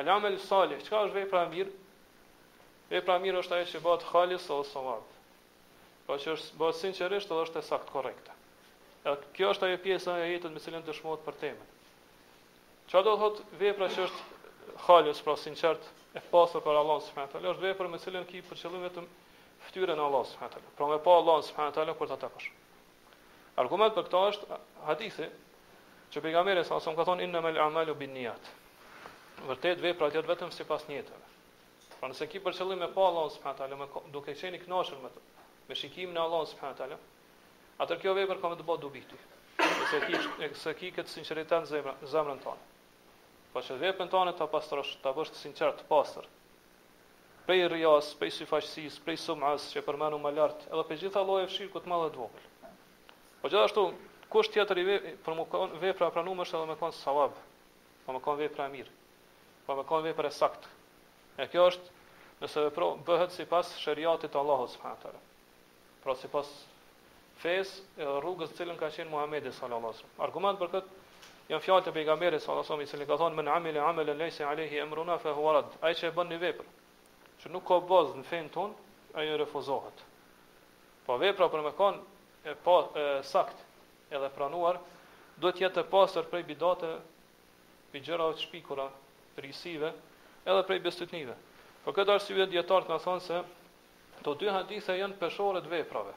Alamel 0.00 0.38
salih, 0.42 0.80
çka 0.86 1.02
është 1.06 1.18
vepra 1.20 1.42
e 1.44 1.50
mirë? 1.52 1.74
Vepra 2.90 3.16
e 3.18 3.22
mirë 3.24 3.42
është 3.42 3.56
ajo 3.58 3.66
që 3.74 3.82
bëhet 3.84 4.06
halis 4.14 4.46
ose 4.56 4.70
sallat. 4.72 5.04
Po 6.06 6.16
që 6.22 6.32
është 6.36 6.56
bëhet 6.60 6.78
sinqerisht 6.80 7.28
dhe 7.30 7.40
është 7.44 7.60
e 7.60 7.66
saktë 7.68 7.92
korrekte. 7.92 8.32
Edhe 9.04 9.16
kjo 9.36 9.52
është 9.54 9.68
ajo 9.68 9.82
pjesa 9.84 10.16
e 10.24 10.30
jetës 10.32 10.54
me 10.56 10.62
cilën 10.64 10.86
dëshmohet 10.88 11.24
për 11.28 11.36
temën. 11.42 11.68
Qa 12.90 13.02
do 13.04 13.12
vej 13.20 13.42
vepra 13.60 13.90
që 13.92 14.08
është 14.08 14.22
halis, 14.88 15.20
pra 15.24 15.36
sinqert, 15.44 15.84
e 16.16 16.20
pasur 16.32 16.64
për 16.64 16.80
Allah 16.80 16.98
subhanahu 17.06 17.28
wa 17.28 17.34
taala, 17.34 17.52
është 17.54 17.88
me 17.92 17.98
cilën 18.04 18.24
ki 18.30 18.40
për 18.48 18.56
qëllim 18.64 18.82
vetëm 18.88 19.06
fytyrën 19.68 19.98
e 20.00 20.02
Allahut 20.02 20.26
subhanahu 20.28 20.76
Pra 20.76 20.86
me 20.88 20.98
pa 20.98 21.10
Allahun 21.16 21.42
subhanahu 21.42 21.72
teala 21.74 21.94
kur 21.94 22.08
ta 22.08 22.16
takosh. 22.16 22.50
Argument 23.62 23.94
për 23.94 24.08
këtë 24.08 24.20
është 24.30 24.58
hadithi 24.88 25.28
që 26.14 26.22
pejgamberi 26.24 26.64
sa 26.66 26.80
son 26.82 26.96
ka 26.98 27.04
thonë 27.06 27.26
innamal 27.28 27.58
a'malu 27.66 27.94
binniyat. 28.00 28.48
Vërtet 29.48 29.82
veprat 29.82 30.14
janë 30.16 30.28
vetëm 30.30 30.50
sipas 30.54 30.84
niyeteve. 30.90 31.22
Pra 32.00 32.10
nëse 32.10 32.26
ki 32.32 32.42
për 32.44 32.56
qëllim 32.58 32.82
me 32.84 32.90
pa 32.96 33.06
Allahun 33.10 33.32
subhanahu 33.36 33.58
teala, 33.58 34.08
duke 34.14 34.34
qenë 34.40 34.60
i 34.60 34.62
kënaqur 34.64 35.00
me 35.04 35.12
me 35.68 35.74
shikimin 35.80 36.16
e 36.16 36.20
Allahut 36.26 36.48
subhanahu 36.50 37.00
atë 37.84 37.96
kjo 38.02 38.12
vepër 38.18 38.40
ka 38.42 38.48
më 38.52 38.56
të 38.60 38.64
bëjë 38.68 38.80
dobi 38.84 39.00
ti. 39.08 39.16
Nëse 39.64 39.98
ki 40.06 40.20
nëse 40.42 40.74
ki 40.80 40.90
këtë 40.98 41.10
sinqeritet 41.16 41.64
në 41.64 41.94
zemrën 42.12 42.40
tonë. 42.44 42.62
Po 43.54 43.60
që 43.62 43.78
veprën 43.80 44.10
tonë 44.12 44.34
ta 44.38 44.46
pastrosh, 44.50 44.96
ta 45.04 45.10
bësh 45.16 45.30
të 45.34 45.38
sinqert, 45.46 45.78
të 45.80 45.86
pastër, 45.88 46.26
prej 47.46 47.68
rjas, 47.68 48.12
prej 48.18 48.32
syfaqësis, 48.38 48.96
prej 49.04 49.18
sumas, 49.20 49.68
që 49.72 49.82
përmenu 49.84 50.16
më 50.22 50.30
lartë, 50.36 50.68
edhe 50.72 50.84
për 50.88 51.00
gjitha 51.02 51.22
loje 51.28 51.48
fshirë 51.50 51.72
këtë 51.74 51.90
malë 51.92 52.08
dhe 52.14 52.22
vokëllë. 52.22 52.70
Po 53.42 53.50
gjithashtu, 53.52 53.84
kush 54.32 54.50
tjetër 54.54 54.80
i 54.80 54.84
po 55.24 55.36
vepra 55.82 56.08
pranumë 56.14 56.46
është 56.46 56.58
edhe 56.60 56.68
me 56.72 56.78
konë 56.80 56.96
savab, 56.98 57.36
po 58.06 58.16
më 58.16 58.22
konë 58.26 58.40
vepra 58.44 58.68
mirë, 58.72 58.92
po 59.66 59.76
më 59.78 59.86
konë 59.90 60.06
vepra 60.10 60.32
e 60.32 60.36
saktë. 60.40 60.72
E 61.42 61.46
kjo 61.52 61.68
është 61.72 61.96
nëse 62.42 62.64
vepro 62.68 62.88
bëhet 63.08 63.34
si 63.36 63.44
pas 63.48 63.72
shëriatit 63.82 64.38
Allahus. 64.40 64.78
Për 64.80 65.18
pra 66.04 66.12
si 66.20 66.28
pas 66.28 66.48
fez 67.40 67.70
e 67.96 68.04
rrugës 68.20 68.50
të 68.52 68.58
cilën 68.60 68.76
ka 68.80 68.90
qenë 68.92 69.08
Muhammedi 69.10 69.48
s.a.s. 69.56 70.02
Argument 70.26 70.58
për 70.60 70.68
këtë, 70.74 70.98
janë 71.52 71.64
fjalë 71.64 71.84
të 71.86 71.92
pejgamberit 71.96 72.42
sallallahu 72.44 72.66
alajhi 72.76 72.88
wasallam 72.88 72.88
i 72.88 72.92
cili 72.92 73.08
ka 73.08 73.16
thonë 73.22 73.36
men 73.38 73.48
amile 73.54 73.80
amelen 73.80 74.18
leysa 74.20 74.44
alayhi 74.50 74.80
amruna 74.82 75.16
fa 75.22 75.32
huwa 75.36 75.52
rad 75.56 75.72
ai 75.84 75.92
çe 75.96 76.10
bën 76.14 76.28
një 76.34 76.38
që 77.44 77.50
nuk 77.52 77.66
ka 77.68 77.76
bazë 77.84 78.16
në 78.18 78.22
fenë 78.28 78.50
tonë, 78.56 78.74
ajo 79.20 79.32
refuzohet. 79.40 79.98
Po 81.04 81.16
vepra 81.20 81.50
për 81.52 81.64
me 81.66 81.72
kanë 81.76 81.98
e, 82.50 82.54
pa, 82.64 82.76
e 82.96 83.02
sakt 83.28 83.58
edhe 84.16 84.30
pranuar, 84.32 84.78
do 85.42 85.50
të 85.52 85.64
jetë 85.66 85.84
pasër 85.92 86.28
prej 86.32 86.40
bidate, 86.48 86.94
për 87.92 88.02
gjërave 88.06 88.38
të 88.38 88.44
shpikura, 88.46 88.86
risive, 89.44 89.90
edhe 90.46 90.62
prej 90.70 90.78
bestytnive. 90.86 91.36
Po 91.84 91.92
këtë 91.94 92.14
arsivit 92.16 92.48
djetartë 92.54 92.94
në 92.94 92.98
thonë 93.04 93.24
se 93.26 93.42
të 94.24 94.34
dy 94.40 94.48
hadithe 94.54 94.96
janë 94.96 95.20
peshore 95.20 95.60
të 95.64 95.72
veprave. 95.74 96.14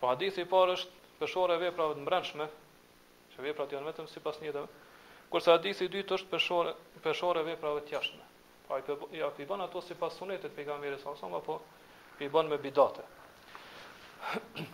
Po 0.00 0.08
hadithi 0.12 0.46
parë 0.48 0.78
është 0.78 1.12
peshore 1.20 1.56
e 1.58 1.62
veprave 1.66 1.98
të 1.98 2.06
mbrenshme, 2.06 2.46
që 3.34 3.44
veprat 3.50 3.74
janë 3.76 3.90
vetëm 3.90 4.08
si 4.08 4.22
pas 4.24 4.38
njëtëve, 4.40 4.66
kurse 5.34 5.52
hadithi 5.52 5.90
dytë 5.92 6.16
është 6.20 6.32
peshore, 6.32 6.76
peshore 7.04 7.42
veprave 7.52 7.84
të 7.88 7.96
jashme. 7.98 8.24
Pra 8.68 8.78
i 9.12 9.16
ja 9.18 9.30
i 9.38 9.46
bën 9.48 9.62
ato 9.64 9.80
si 9.80 9.94
pas 9.96 10.12
sunetit 10.12 10.52
pejgamberit 10.52 11.00
sa 11.00 11.14
sa 11.16 11.28
po 11.40 11.54
i 12.20 12.26
bën 12.28 12.48
me 12.50 12.58
bidate. 12.60 13.02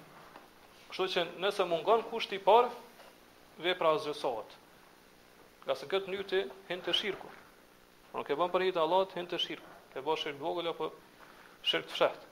Kështu 0.91 1.07
që 1.13 1.23
nëse 1.45 1.65
mungon 1.73 2.03
kushti 2.11 2.41
i 2.41 2.43
parë, 2.43 2.71
vepra 3.63 3.93
zgjësohet. 4.03 4.51
Nga 5.69 5.75
se 5.79 5.87
këtë 5.93 6.11
njëti, 6.15 6.41
hinë 6.73 6.83
të 6.89 6.95
shirkë. 7.01 7.31
Por 8.11 8.19
nuk 8.25 8.31
e 8.35 8.39
bën 8.43 8.51
për 8.57 8.67
hitë 8.67 8.83
Allahot, 8.83 9.15
hinë 9.19 9.31
të 9.35 9.39
shirkë. 9.47 9.71
E 9.95 10.03
bën 10.09 10.21
shirkë 10.25 10.43
vogël, 10.43 10.73
apo 10.75 10.91
shirkë 11.71 11.87
të 11.93 11.95
fshetë. 11.95 12.31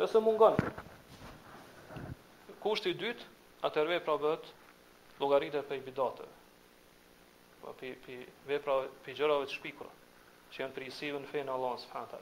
Nëse 0.00 0.20
mungon 0.26 0.56
kushti 2.64 2.94
i 2.94 2.96
dytë, 3.04 3.24
atër 3.68 3.88
vepra 3.92 4.16
bëhet 4.24 4.48
logaritet 5.20 5.68
për 5.68 5.76
i 5.82 5.86
bidate. 5.90 6.28
Për 7.64 7.90
i 8.16 8.20
vepra 8.48 8.80
për 9.04 9.12
i 9.12 9.16
gjërave 9.20 9.50
të 9.50 9.58
shpikurat 9.58 9.98
që 10.52 10.62
janë 10.64 10.74
prisive 10.76 11.20
në 11.22 11.30
fejnë 11.32 11.52
Allah 11.54 11.78
së 11.80 11.88
fëhata. 11.90 12.18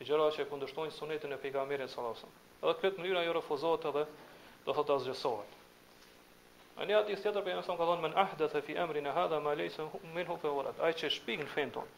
E 0.00 0.06
gjëra 0.08 0.26
që 0.36 0.44
e 0.44 0.48
kundështojnë 0.50 0.94
sunetin 0.96 1.32
e 1.32 1.38
pejgamerin 1.40 1.88
së 1.92 2.04
lasëm. 2.04 2.34
Edhe 2.60 2.74
këtë 2.82 3.00
mënyra 3.02 3.22
jo 3.26 3.34
refuzohet 3.36 3.86
edhe 3.90 4.04
do 4.66 4.74
thotë 4.76 4.94
asgjësohet. 4.98 5.56
A 6.80 6.86
një 6.88 6.98
atë 7.00 7.14
i 7.14 7.18
sjetër 7.20 7.42
për 7.44 7.54
jemësëm 7.56 7.78
ka 7.80 7.86
thonë 7.88 8.04
men 8.04 8.16
ahdë 8.22 8.50
dhe 8.54 8.62
fi 8.64 8.76
emri 8.80 9.02
në 9.04 9.14
hadha 9.16 9.40
ma 9.44 9.54
lejse 9.58 9.86
min 10.16 10.28
hu 10.28 10.36
për 10.42 10.58
orat. 10.60 10.80
Aj 10.84 10.92
që 11.00 11.10
shpik 11.16 11.40
në 11.44 11.48
fejnë 11.52 11.74
tonë. 11.76 11.94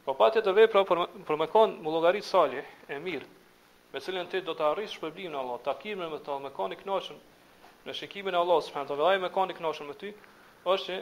Po 0.04 0.14
patje 0.16 0.40
të 0.44 0.52
vepra 0.56 0.82
për, 0.88 1.02
për 1.28 1.36
me 1.42 1.46
konë 1.48 1.80
më 1.84 2.64
e 2.88 2.98
mirë, 3.04 3.26
me 3.92 4.00
cilën 4.00 4.28
ti 4.28 4.40
do 4.44 4.54
të 4.56 4.64
arrish 4.72 4.94
shpërblimin 4.96 5.34
e 5.34 5.38
Allah, 5.40 5.58
takimin 5.64 6.08
me 6.12 6.20
të 6.24 6.36
me 6.40 6.50
konë 6.56 6.76
i 6.76 6.80
knoqën, 6.80 7.18
në 7.84 7.94
shikimin 7.98 8.34
e 8.34 8.38
Allah, 8.40 8.60
së 8.64 8.72
përhen 8.72 8.88
të 8.88 8.96
vëllaj 8.96 9.18
me 9.20 9.28
konë 9.34 9.52
i 9.54 9.58
knoqën 9.60 9.88
me 9.88 9.96
ty, 10.00 10.14
është 10.74 10.96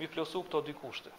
mi 0.00 0.08
plosu 0.10 0.42
këto 0.46 0.60
dy 0.66 0.74
kushte. 0.78 1.10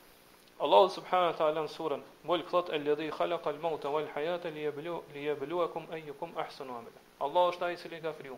Allahu 0.61 0.89
subhanahu 0.93 1.32
wa 1.34 1.38
taala 1.38 1.61
në 1.65 1.71
surën 1.74 2.01
Mulk 2.30 2.47
thot 2.53 2.69
alladhi 2.78 3.09
khalaqa 3.17 3.51
al-mauta 3.51 3.89
wal 3.91 4.07
hayata 4.15 4.49
liyabluwakum 4.49 5.09
liyabluw 5.15 5.63
ayyukum 5.97 6.38
ahsanu 6.43 6.78
amela. 6.78 6.99
Allah 7.26 7.47
është 7.51 7.65
ai 7.67 7.74
i 7.74 7.78
cili 7.82 8.01
ka 8.01 8.13
kriju 8.19 8.38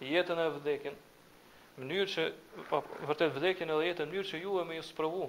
jetën 0.00 0.38
e 0.38 0.46
vdekjen 0.56 0.94
mënyrë 1.78 2.08
që 2.14 2.24
pa, 2.70 2.80
po, 2.80 2.80
vërtet 3.10 3.34
vdekjen 3.36 3.70
edhe 3.74 3.86
jetën 3.90 4.08
mënyrë 4.12 4.28
që 4.32 4.40
juve 4.42 4.64
më 4.68 4.78
ju 4.78 4.84
sprovu, 4.90 5.28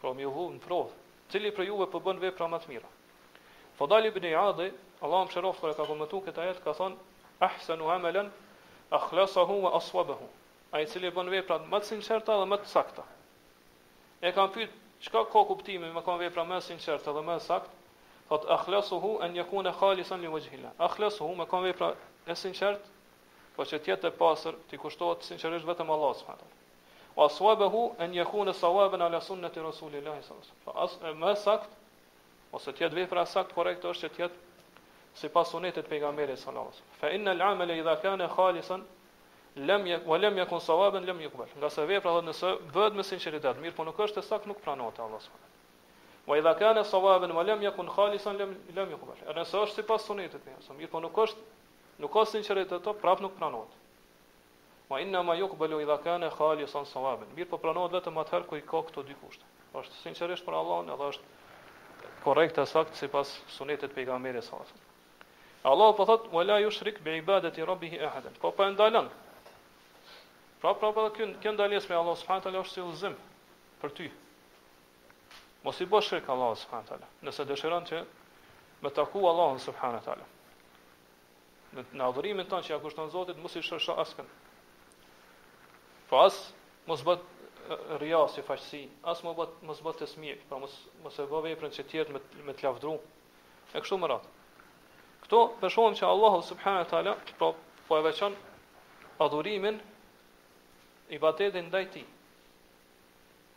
pra 0.00 0.12
me 0.14 0.26
ju 0.26 0.32
vë 0.34 0.58
provë, 0.66 0.90
cili 1.32 1.52
për 1.56 1.70
juve 1.70 1.86
po 1.94 2.00
bën 2.06 2.18
vepra 2.22 2.48
më 2.52 2.58
të 2.64 2.68
mira. 2.72 2.90
Fadali 3.78 4.08
ibn 4.12 4.26
Iadi, 4.30 4.70
Allahu 5.00 5.28
më 5.28 5.34
shëroft 5.36 5.60
kur 5.60 5.74
ka 5.78 5.86
komentuar 5.88 6.26
këtë 6.28 6.42
ajet 6.44 6.60
ka 6.64 6.76
thonë 6.76 6.98
ahsanu 7.48 7.88
amalan 7.94 8.28
akhlasahu 9.00 9.60
wa 9.64 9.72
aswabahu. 9.80 10.28
Ai 10.72 10.84
cili 10.86 11.10
bën 11.10 11.32
vepra 11.36 11.58
më 11.64 11.80
të 11.80 11.92
sinqerta 11.94 12.36
dhe 12.42 12.46
më 12.52 12.60
të 12.64 12.72
sakta. 12.76 13.06
E 14.22 14.32
kam 14.32 14.50
pyet, 14.52 14.68
çka 15.00 15.24
ka 15.32 15.44
kuptimi 15.48 15.88
me 15.96 16.02
kon 16.04 16.18
vepra 16.20 16.42
më 16.44 16.56
sinqert 16.64 17.06
edhe 17.08 17.20
më 17.28 17.36
sakt? 17.42 17.70
Thot 18.30 18.42
akhlasuhu 18.56 19.12
an 19.26 19.34
yakuna 19.38 19.70
khalisan 19.78 20.20
li 20.24 20.28
wajhillah. 20.34 20.72
Akhlasuhu 20.88 21.34
me 21.38 21.46
kon 21.48 21.62
vepra 21.64 21.88
e 22.26 22.36
sinqert, 22.40 22.82
po 23.56 23.64
që 23.70 23.80
të 23.80 23.92
jetë 23.94 24.10
e 24.10 24.16
pastër, 24.20 24.58
të 24.72 24.78
kushtohet 24.82 25.24
sinqerisht 25.30 25.66
vetëm 25.70 25.88
Allahut 25.96 26.20
subhanahu. 26.20 26.58
Wa 27.16 27.28
sawabuhu 27.38 27.80
an 28.06 28.14
yakuna 28.18 28.52
sawaban 28.58 29.02
ala 29.08 29.20
sunnati 29.30 29.60
rasulillah 29.68 30.16
sallallahu 30.22 30.54
alaihi 30.66 30.88
wasallam. 30.88 31.18
Më 31.24 31.32
sakt 31.46 31.70
ose 32.60 32.72
të 32.76 32.84
jetë 32.86 32.96
vepra 33.00 33.24
sakt 33.34 33.56
korrekt 33.56 33.84
është 33.94 34.08
që 34.08 34.14
të 34.18 34.24
jetë 34.24 35.20
sipas 35.24 35.50
sunetit 35.56 35.88
pejgamberit 35.94 36.38
sallallahu 36.44 36.68
alaihi 36.68 36.82
wasallam. 36.82 37.00
Fa 37.00 37.14
inna 37.16 37.30
al-amala 37.38 37.74
idha 37.84 37.96
kana 38.04 38.28
khalisan 38.36 38.84
lëm 39.56 39.86
yak 39.86 40.06
wa 40.06 40.18
lëm 40.18 40.36
yakun 40.38 40.60
sawaban 40.60 41.04
lëm 41.06 41.20
yuqbal. 41.22 41.48
Nga 41.58 41.70
sa 41.70 41.84
vepra 41.84 42.12
do 42.12 42.20
nëse 42.20 42.50
bëhet 42.72 42.92
me 42.94 43.02
sinqeritet, 43.02 43.58
mirë 43.60 43.74
po 43.74 43.84
nuk 43.84 43.98
është 44.04 44.22
sakt 44.22 44.46
nuk 44.46 44.60
pranohet 44.62 44.94
te 44.94 45.02
Allahu 45.02 45.18
subhanahu 45.18 46.26
wa 46.26 46.34
taala. 46.34 46.34
Wa 46.34 46.38
idha 46.38 46.54
kana 46.58 46.84
sawaban 46.84 47.32
wa 47.34 47.42
lëm 47.42 47.62
yakun 47.62 47.88
khalisan 47.88 48.38
lëm 48.38 48.54
lëm 48.76 48.90
yuqbal. 48.94 49.18
Edhe 49.26 49.44
sa 49.44 49.58
është 49.64 49.80
sipas 49.82 50.02
sunetit, 50.06 50.44
mirë, 50.46 50.62
sa 50.62 50.72
mirë 50.72 50.90
po 50.92 51.00
nuk 51.00 51.18
është 51.18 51.38
nuk 51.98 52.12
ka 52.14 52.24
sinqeritet 52.30 52.78
atë 52.78 52.94
prap 53.02 53.20
nuk 53.20 53.34
pranohet. 53.38 53.72
Wa 54.90 55.00
inna 55.02 55.22
ma 55.22 55.34
yuqbalu 55.38 55.82
idha 55.82 55.96
kana 56.02 56.30
khalisan 56.30 56.86
sawaban. 56.86 57.26
Mirë 57.36 57.50
po 57.50 57.58
pranohet 57.58 57.90
vetëm 57.98 58.22
atëherë 58.22 58.46
kur 58.52 58.60
ka 58.70 58.82
këto 58.88 59.02
dy 59.02 59.16
kushte. 59.24 59.42
Është 59.74 59.96
sinqerisht 60.04 60.46
për 60.46 60.54
Allahun, 60.60 60.94
edhe 60.94 61.08
është 61.14 62.22
korrekt 62.22 62.58
e 62.58 62.64
saktë 62.66 62.94
sipas 62.98 63.34
sunetit 63.48 63.90
pejgamberes 63.98 64.46
sa. 64.50 64.62
Allahu 65.70 65.96
po 65.98 66.06
thot 66.06 66.30
wala 66.32 66.56
yushrik 66.62 67.02
bi 67.04 67.18
ibadati 67.18 67.62
rabbih 67.66 67.98
ahadan. 68.00 68.32
Po 68.40 68.50
po 68.50 68.64
ndalon 68.64 69.08
Pra, 70.60 70.74
pra, 70.76 70.92
pra, 70.92 71.10
kjo 71.10 71.26
kjo 71.42 71.52
me 71.88 71.94
Allah 71.96 72.16
subhanahu 72.20 72.42
teala 72.44 72.60
është 72.60 72.72
si 72.74 72.82
ulzim 72.84 73.14
për 73.80 73.92
ty. 73.96 74.08
Mos 75.64 75.78
i 75.80 75.86
bësh 75.88 76.10
shirk 76.12 76.28
Allah 76.34 76.50
subhanahu 76.62 76.88
teala, 76.90 77.08
nëse 77.24 77.46
dëshiron 77.48 77.86
të 77.88 78.02
me 78.84 78.90
taku 78.98 79.22
Allah 79.30 79.56
subhanahu 79.66 80.04
teala. 80.08 80.26
Në 81.96 82.04
adhurimin 82.10 82.48
tonë 82.50 82.66
që 82.66 82.74
ja 82.74 82.80
kushton 82.82 83.08
Zotit, 83.14 83.40
mos 83.40 83.56
i 83.56 83.62
shosh 83.64 83.88
askën. 84.04 84.28
Pas, 86.10 86.36
po 86.84 86.92
mos 86.92 87.04
bë 87.08 87.16
rija 88.02 88.20
si 88.34 88.42
fashsi, 88.44 88.82
as 89.12 89.22
mos 89.24 89.36
bë 89.40 89.48
mos 89.70 89.80
bë 89.86 89.94
të 90.02 90.10
smir, 90.12 90.38
pa 90.50 90.58
mos 90.60 90.76
mos 91.06 91.16
e 91.24 91.28
bëvë 91.30 91.54
veprën 91.54 91.74
që 91.78 91.86
të 91.94 92.08
me 92.12 92.20
me 92.44 92.52
të 92.58 92.66
lavdru. 92.68 92.98
E 93.72 93.80
kështu 93.80 93.96
më 94.02 94.12
radh. 94.12 94.28
Kto 95.24 95.40
për 95.62 95.72
shohim 95.78 95.96
që 95.96 96.04
Allah 96.12 96.40
subhanahu 96.52 96.88
teala, 96.92 97.16
pra 97.38 97.54
po 97.88 98.00
e 98.00 98.02
veçon 98.10 98.36
adhurimin 99.28 99.80
i 101.10 101.18
batetin 101.18 101.66
ndaj 101.66 101.90
ti. 101.90 102.04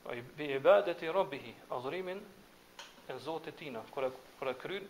Pa 0.03 0.13
i 0.13 0.21
bi 0.21 0.45
e 0.53 0.95
i 1.01 1.11
robihi, 1.11 1.53
adhurimin 1.69 2.21
e 3.07 3.17
Zotitina, 3.17 3.81
tina, 3.91 4.09
kër 4.39 4.49
e 4.49 4.55
kryrë, 4.63 4.85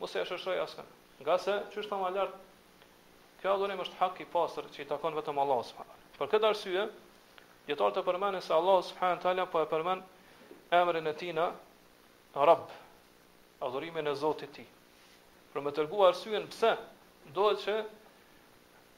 mos 0.00 0.14
e 0.16 0.20
e 0.20 0.24
shërshoj 0.24 0.60
aska. 0.62 0.84
Nga 1.20 1.36
se, 1.38 1.52
që 1.72 1.80
është 1.82 1.88
ta 1.90 1.96
ma 2.00 2.10
lartë, 2.10 2.38
kjo 3.40 3.52
adhurim 3.54 3.80
është 3.84 3.98
hak 4.00 4.20
i 4.20 4.24
pasër 4.32 4.64
që 4.74 4.82
i 4.82 4.86
takon 4.88 5.14
vetëm 5.18 5.38
Allah. 5.42 5.66
Për 6.18 6.30
këtë 6.32 6.48
arsye, 6.48 6.86
jetar 7.68 7.92
të 7.94 8.04
përmenin 8.08 8.40
se 8.42 8.54
Allah 8.56 8.80
subhanë 8.88 9.20
talja, 9.24 9.46
po 9.46 9.62
e 9.64 9.68
përmen 9.70 10.02
emrin 10.80 11.06
e 11.06 11.12
tina, 11.14 11.50
rab, 12.34 12.64
adhurimin 13.60 14.06
e 14.10 14.14
zote 14.14 14.46
ti. 14.52 14.64
Për 15.52 15.62
me 15.66 15.74
tërgu 15.76 16.06
arsye 16.08 16.38
në 16.40 16.46
pse, 16.50 16.72
dohet 17.36 17.60
që 17.66 17.76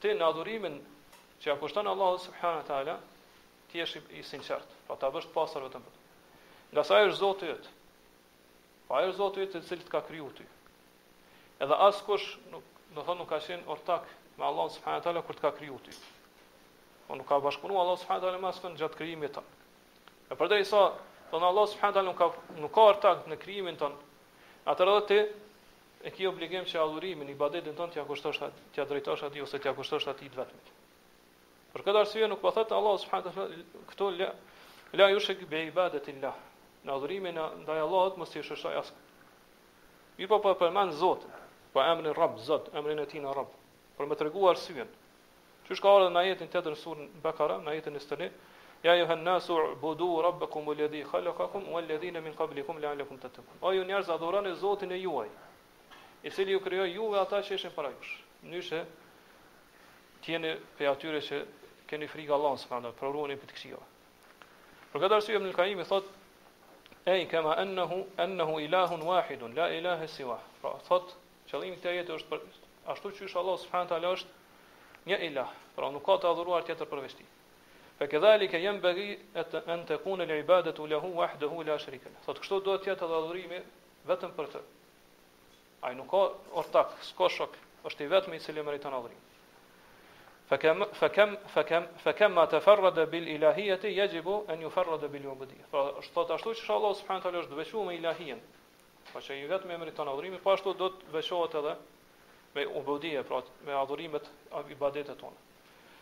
ti 0.05 0.13
në 0.15 0.25
adhurimin 0.31 0.77
që 1.41 1.51
ja 1.53 1.55
kushton 1.61 1.87
Allahu 1.87 2.17
subhanahu 2.21 2.61
wa 2.61 2.67
taala 2.67 2.93
ti 3.71 3.79
jesh 3.81 3.97
i, 4.19 4.23
sinqert, 4.25 4.69
pa 4.87 4.95
ta 5.01 5.09
bësh 5.13 5.27
të 5.33 5.63
vetëm 5.65 5.83
Nga 6.71 6.83
sa 6.83 6.95
është 7.01 7.15
Zoti 7.17 7.45
yt. 7.51 7.67
Pa 8.87 8.87
po 8.87 8.95
ai 8.97 9.05
është 9.09 9.17
Zoti 9.21 9.43
yt 9.43 9.53
i 9.55 9.61
cili 9.63 9.85
të 9.87 9.91
ka 9.93 10.01
kriju 10.07 10.27
ty. 10.35 10.45
Edhe 11.63 11.75
askush 11.85 12.25
nuk, 12.51 12.63
do 12.91 12.99
të 12.99 13.05
thonë 13.07 13.19
nuk 13.21 13.29
ka 13.29 13.39
qenë 13.45 13.63
ortak 13.75 14.09
me 14.37 14.43
Allahu 14.49 14.73
subhanahu 14.73 14.99
wa 14.99 15.05
taala 15.07 15.21
kur 15.29 15.37
të 15.39 15.45
ka 15.45 15.51
kriju 15.61 15.79
ty. 15.85 15.95
Po 17.07 17.15
nuk 17.15 17.27
ka 17.29 17.39
bashkëpunuar 17.45 17.85
Allahu 17.85 18.01
subhanahu 18.01 18.25
wa 18.25 18.27
taala 18.27 18.41
me 18.43 18.49
askën 18.51 18.75
gjatë 18.81 18.99
krijimit 18.99 19.33
tonë. 19.37 19.55
E 20.33 20.39
përdej 20.41 20.65
sa, 20.67 20.81
thonë 21.31 21.49
Allah 21.51 21.67
subhanahu 21.71 21.97
taala 21.99 22.11
nuk 22.11 22.19
ka 22.19 22.59
nuk 22.65 22.73
ka 22.75 22.85
ortak 22.91 23.23
në 23.31 23.39
krijimin 23.45 23.79
ton. 23.79 23.95
Atëherë 24.67 24.99
do 24.99 25.05
ti 25.13 25.21
e 26.07 26.11
ke 26.17 26.27
obligim 26.27 26.67
që 26.67 26.83
adhurimin, 26.83 27.31
ibadetin 27.31 27.79
ton 27.79 27.95
t'ia 27.95 28.03
ja 28.03 28.09
kushtosh 28.11 28.43
atë, 28.43 28.67
t'ia 28.75 28.83
ja 28.83 28.89
drejtosh 28.91 29.23
atë 29.23 29.47
ose 29.47 29.55
t'ia 29.57 29.71
ja 29.71 29.77
kushtosh 29.79 30.11
atë 30.11 30.35
vetëm. 30.35 30.75
Për 31.73 31.81
këtë 31.87 32.01
arsye 32.03 32.27
nuk 32.31 32.39
po 32.43 32.51
thotë 32.55 32.75
Allah 32.75 32.97
subhanahu 33.03 33.31
wa 33.31 33.35
taala 33.35 33.87
këto 33.91 34.07
la 34.19 34.27
la 34.99 35.07
yushik 35.13 35.41
bi 35.51 35.63
ibadati 35.69 36.13
llah. 36.21 36.35
Në 36.85 36.93
adhurimin 36.95 37.39
ndaj 37.63 37.79
Allahut 37.85 38.19
mos 38.21 38.35
i 38.39 38.43
shoshaj 38.49 38.75
as. 38.81 38.91
Mi 40.19 40.27
po 40.31 40.39
po 40.45 40.53
përmend 40.61 40.93
Zot, 40.99 41.25
po 41.73 41.83
emrin 41.83 42.15
Rabb 42.19 42.39
Zot, 42.47 42.69
emrin 42.79 42.99
e 42.99 43.05
tij 43.11 43.21
na 43.25 43.33
Rabb. 43.35 43.51
Për 43.97 44.07
më 44.11 44.17
treguar 44.21 44.55
arsyen. 44.55 44.89
Çu 45.67 45.75
shka 45.79 45.91
ardhën 45.97 46.13
na 46.15 46.23
jetën 46.25 46.47
tetë 46.53 46.71
në 46.71 46.77
sura 46.83 47.07
Bakara, 47.25 47.57
na 47.65 47.73
jetën 47.75 47.95
e 47.95 47.99
stëne. 48.05 48.29
Ja 48.85 48.93
ayuha 48.93 49.13
an-nasu 49.17 49.57
budu 49.81 50.07
rabbakum 50.23 50.69
alladhi 50.73 51.01
khalaqakum 51.11 51.67
walladhina 51.73 52.21
min 52.21 52.35
qablikum 52.39 52.79
la'allakum 52.81 53.19
tattaqun. 53.21 53.59
O 53.61 53.71
ju 53.75 53.83
njerëz 53.89 54.09
adhuroni 54.15 54.53
Zotin 54.61 54.91
e 54.97 55.01
juaj. 55.03 55.27
i 56.23 56.31
cili 56.31 56.51
ju 56.55 56.61
krijoi 56.63 56.89
juve 56.95 57.19
ata 57.19 57.41
që 57.47 57.55
ishin 57.59 57.71
para 57.75 57.89
jush. 57.93 58.13
Nëse 58.43 58.85
t'jeni 60.27 60.49
pe 60.77 60.85
atyre 60.91 61.21
që 61.23 61.37
keni 61.87 62.07
frikë 62.11 62.33
Allah 62.35 62.57
në 62.57 62.59
sëpërnda, 62.65 62.89
prorruheni 62.99 63.37
për 63.43 63.47
të 63.47 63.53
këshia. 63.57 63.77
Për 64.91 65.03
këtë 65.03 65.15
arsujem 65.17 65.45
në 65.45 65.53
lkaimi, 65.53 65.85
thot, 65.87 66.09
ej, 67.13 67.23
kema 67.31 67.53
ennehu, 67.63 68.01
ennehu 68.25 68.57
ilahun 68.65 69.05
wahidun, 69.07 69.55
la 69.59 69.69
ilahe 69.77 70.07
siwa. 70.17 70.35
Pra, 70.59 70.73
thot, 70.89 71.13
qëllimi 71.51 71.79
këtë 71.79 71.93
jetë 72.01 72.17
është 72.17 72.31
për, 72.33 72.41
ashtu 72.95 73.11
që 73.17 73.29
ishë 73.29 73.39
Allah 73.41 73.61
sëpërnda 73.63 73.99
ala 74.01 74.11
është 74.17 74.35
një 75.13 75.19
ilah, 75.29 75.53
pra 75.77 75.91
nuk 75.95 76.03
ka 76.09 76.17
të 76.25 76.29
adhuruar 76.33 76.67
tjetër 76.67 76.89
për 76.91 77.01
veshti. 77.05 77.27
Fa 77.97 78.07
kedhalike 78.11 78.59
jem 78.61 78.81
bëgi 78.83 79.07
e 79.41 79.45
të 79.51 79.61
entekun 79.77 80.21
e 80.21 80.25
l'ibadet 80.29 80.79
u 80.83 80.89
lehu 80.91 81.13
wahdehu 81.21 81.63
la 81.69 81.79
shriken. 81.85 82.19
Thot, 82.27 82.41
kështu 82.43 82.59
do 82.67 82.75
tjetë 82.83 83.07
edhe 83.07 83.17
adhurimi 83.21 83.61
vetëm 84.11 84.35
për 84.37 84.51
të. 84.57 84.61
Ai 85.87 85.93
nuk 85.97 86.11
ka 86.11 86.25
ortak, 86.63 86.91
s'ka 87.11 87.31
shok, 87.37 87.55
është 87.89 88.05
i 88.05 88.11
vetëm 88.11 88.35
i 88.35 88.41
cili 88.43 88.65
meriton 88.67 88.93
adhurimi 88.99 89.23
fakam 90.49 90.83
fakam 90.99 91.35
fakam 91.53 91.83
fakam 92.05 92.31
ma 92.33 92.47
tafarrada 92.47 93.05
bil 93.05 93.27
ilahiyati 93.27 93.87
yajibu 93.95 94.45
an 94.49 94.61
yufarrada 94.61 95.07
bil 95.13 95.25
ubudiyya 95.27 95.63
po 95.71 95.93
ashtu 95.97 96.55
se 96.55 96.73
Allah 96.73 96.95
subhanahu 96.95 97.23
wa 97.25 97.31
taala 97.31 97.47
veshuam 97.55 97.87
me 97.87 97.95
ilahien 97.95 98.39
pa 99.05 99.11
po 99.13 99.19
se 99.21 99.35
i 99.39 99.45
vet 99.45 99.65
me 99.65 99.77
ton 99.91 100.07
adhurimi 100.07 100.37
po 100.37 100.51
ashtu 100.53 100.73
do 100.73 100.89
te 100.89 101.05
veshohet 101.11 101.53
edhe 101.55 101.75
me 102.55 102.65
ubudie 102.65 103.23
pra 103.23 103.41
me 103.65 103.73
adhurimet 103.73 104.23
ibadetet 104.69 105.17
tona 105.19 105.35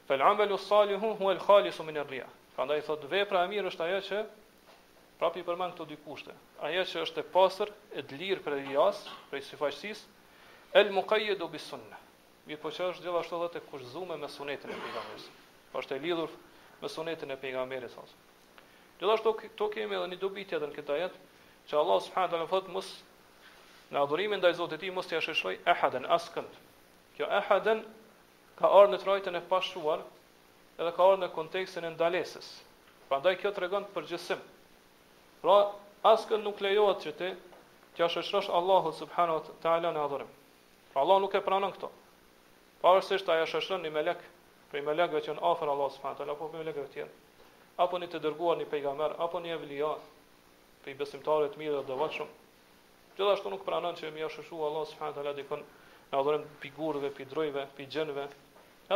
fal 0.08 0.20
amalu 0.22 0.58
salihu 0.58 1.16
huwa 1.18 1.32
al 1.32 1.40
khalis 1.40 1.80
min 1.80 1.98
al 1.98 2.06
riya 2.06 2.28
prandaj 2.56 2.82
thot 2.86 3.04
vepra 3.10 3.46
e 3.46 3.48
mirë 3.50 3.70
është 3.74 3.82
ajo 3.88 4.02
që 4.10 4.22
prapë 5.20 5.44
përmban 5.50 5.74
këto 5.74 5.88
dy 5.90 5.98
kushte 6.06 6.34
ajo 6.62 6.84
që 6.92 7.02
është 7.08 7.20
e 7.20 7.26
pastër 7.34 7.70
e 7.98 8.02
lirë 8.12 8.42
prej 8.46 8.62
rias 8.70 9.08
prej 9.32 9.42
sifaqësisë 9.42 10.04
el 10.82 10.92
muqayyidu 11.02 11.48
bis 11.54 11.66
sunnah 11.72 12.05
mirë 12.46 12.62
po 12.62 12.70
që 12.76 12.86
është 12.94 13.04
gjithashtu 13.06 13.38
dhe 13.42 13.48
të 13.54 13.62
kushzume 13.70 14.16
me 14.22 14.28
sunetin 14.32 14.70
e 14.74 14.78
pejgamberit. 14.78 15.28
Po 15.72 15.82
është 15.82 15.96
e 15.98 16.02
lidhur 16.04 16.34
me 16.82 16.90
sunetin 16.96 17.34
e 17.34 17.38
pejgamberit 17.44 17.94
sa. 17.94 18.04
Gjithashtu 19.02 19.34
to 19.62 19.70
kemi 19.74 19.98
edhe 19.98 20.10
një 20.12 20.20
dobi 20.24 20.44
tjetër 20.52 20.70
në 20.70 20.78
këtë 20.78 20.98
jetë, 21.02 21.22
që 21.70 21.78
Allah 21.82 22.02
subhanahu 22.06 22.36
taala 22.36 22.50
thotë 22.52 22.74
mos 22.76 22.92
në 23.94 24.02
adhurimin 24.04 24.42
ndaj 24.44 24.54
Zotit 24.60 24.78
të 24.78 24.86
tij 24.86 24.94
mos 24.98 25.10
t'i 25.10 25.22
shëshoj 25.26 25.56
ahadan 25.74 26.06
askënd. 26.18 26.60
Kjo 27.18 27.30
ahadan 27.42 27.82
ka 28.60 28.70
ardhur 28.70 28.94
në 28.94 29.02
trajtën 29.06 29.40
e 29.40 29.44
pashuar 29.50 30.06
edhe 30.78 30.92
ka 30.98 31.02
ardhur 31.08 31.24
në 31.26 31.32
kontekstin 31.40 31.90
e 31.90 31.94
ndalesës. 31.96 32.46
Prandaj 33.10 33.36
kjo 33.42 33.52
tregon 33.58 33.90
për 33.96 34.06
gjithësim. 34.10 34.46
Pra, 35.42 35.58
askënd 36.14 36.46
nuk 36.46 36.62
lejohet 36.66 37.02
që 37.08 37.16
ti 37.22 37.34
të 37.98 38.14
shëshosh 38.14 38.54
Allahut 38.60 38.94
subhanahu 39.02 39.58
taala 39.66 39.90
në 39.98 40.06
adhurim. 40.06 40.30
Pra 40.94 41.02
Allah 41.06 41.20
nuk 41.26 41.34
e 41.34 41.42
pranon 41.50 41.74
këto. 41.78 41.90
Pavarësisht 42.86 43.30
ajo 43.34 43.46
shoshon 43.50 43.82
një 43.84 43.90
melek, 43.94 44.20
për 44.72 44.84
melekëve 44.86 45.20
që 45.26 45.30
janë 45.32 45.42
afër 45.52 45.70
Allahut 45.72 45.94
subhanahu 45.96 46.20
teala 46.20 46.34
apo 46.36 46.48
për 46.52 46.60
melekëve 46.62 46.90
të 46.90 46.92
tjerë, 46.94 47.48
apo 47.86 47.98
një 48.02 48.10
të 48.14 48.20
dërguar 48.26 48.60
një 48.60 48.68
pejgamber, 48.74 49.16
apo 49.26 49.40
një 49.46 49.56
evlija, 49.56 49.88
për 50.84 50.92
i 50.94 50.96
besimtarëve 51.00 51.48
të 51.56 51.62
mirë 51.62 51.80
dhe 51.80 51.82
devotshëm. 51.88 52.36
Gjithashtu 53.18 53.54
nuk 53.56 53.64
pranojnë 53.70 53.98
që 54.04 54.12
më 54.18 54.22
ia 54.22 54.30
shoshu 54.36 54.60
Allah 54.70 54.86
subhanahu 54.92 55.18
teala 55.18 55.34
dikon 55.40 55.66
në 56.12 56.20
adhurim 56.22 56.46
të 56.52 56.60
figurëve, 56.68 57.12
pi 57.18 57.28
drojve, 57.34 57.64
pi 57.80 57.90
gjenve, 57.98 58.28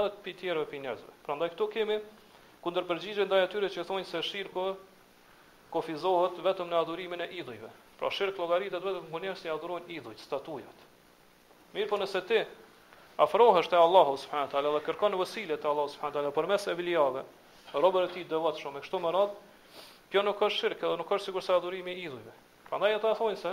edhe 0.01 0.13
pi 0.27 0.35
tjerëve, 0.43 0.69
pi 0.75 0.83
njerëzve. 0.85 1.17
Prandaj 1.25 1.49
këtu 1.55 1.69
kemi 1.77 1.99
kundër 2.61 2.85
ndaj 2.85 3.43
atyre 3.47 3.69
që 3.77 3.87
thonë 3.89 4.05
se 4.11 4.21
shirku 4.29 4.67
kofizohet 5.77 6.37
vetëm 6.49 6.69
në 6.69 6.77
adhurimin 6.83 7.25
e 7.25 7.29
idhujve. 7.41 7.73
Pra 8.03 8.13
shirku 8.19 8.43
llogaritet 8.45 8.85
vetëm 8.91 9.09
kur 9.15 9.21
njerëzit 9.25 9.51
adhurojnë 9.57 9.89
idhujt, 9.97 10.19
statujat. 10.27 10.77
Mirë 11.73 11.87
po 11.89 11.97
nëse 12.03 12.23
ti 12.29 12.43
afrohesh 13.19 13.67
te 13.67 13.75
Allahu 13.77 14.17
subhanahu 14.17 14.47
wa 14.47 14.51
taala 14.51 14.71
dhe 14.79 14.85
kërkon 14.87 15.15
vesile 15.19 15.57
te 15.57 15.67
Allahu 15.67 15.89
subhanahu 15.91 16.13
wa 16.15 16.21
taala 16.31 16.35
përmes 16.37 16.67
evlijave, 16.71 17.23
robër 17.73 18.05
e 18.07 18.11
tij 18.13 18.25
devot 18.31 18.57
shumë, 18.63 18.79
kështu 18.85 19.01
më 19.03 19.11
radh, 19.13 19.33
kjo 20.11 20.23
nuk 20.25 20.39
është 20.39 20.59
shirk, 20.61 20.83
edhe 20.87 20.97
nuk 21.01 21.09
është 21.11 21.27
sikur 21.29 21.43
sa 21.43 21.57
adhurimi 21.59 21.91
i 21.99 22.05
idhujve. 22.07 22.33
Prandaj 22.69 22.95
ata 22.95 23.11
thonë 23.19 23.39
se 23.41 23.51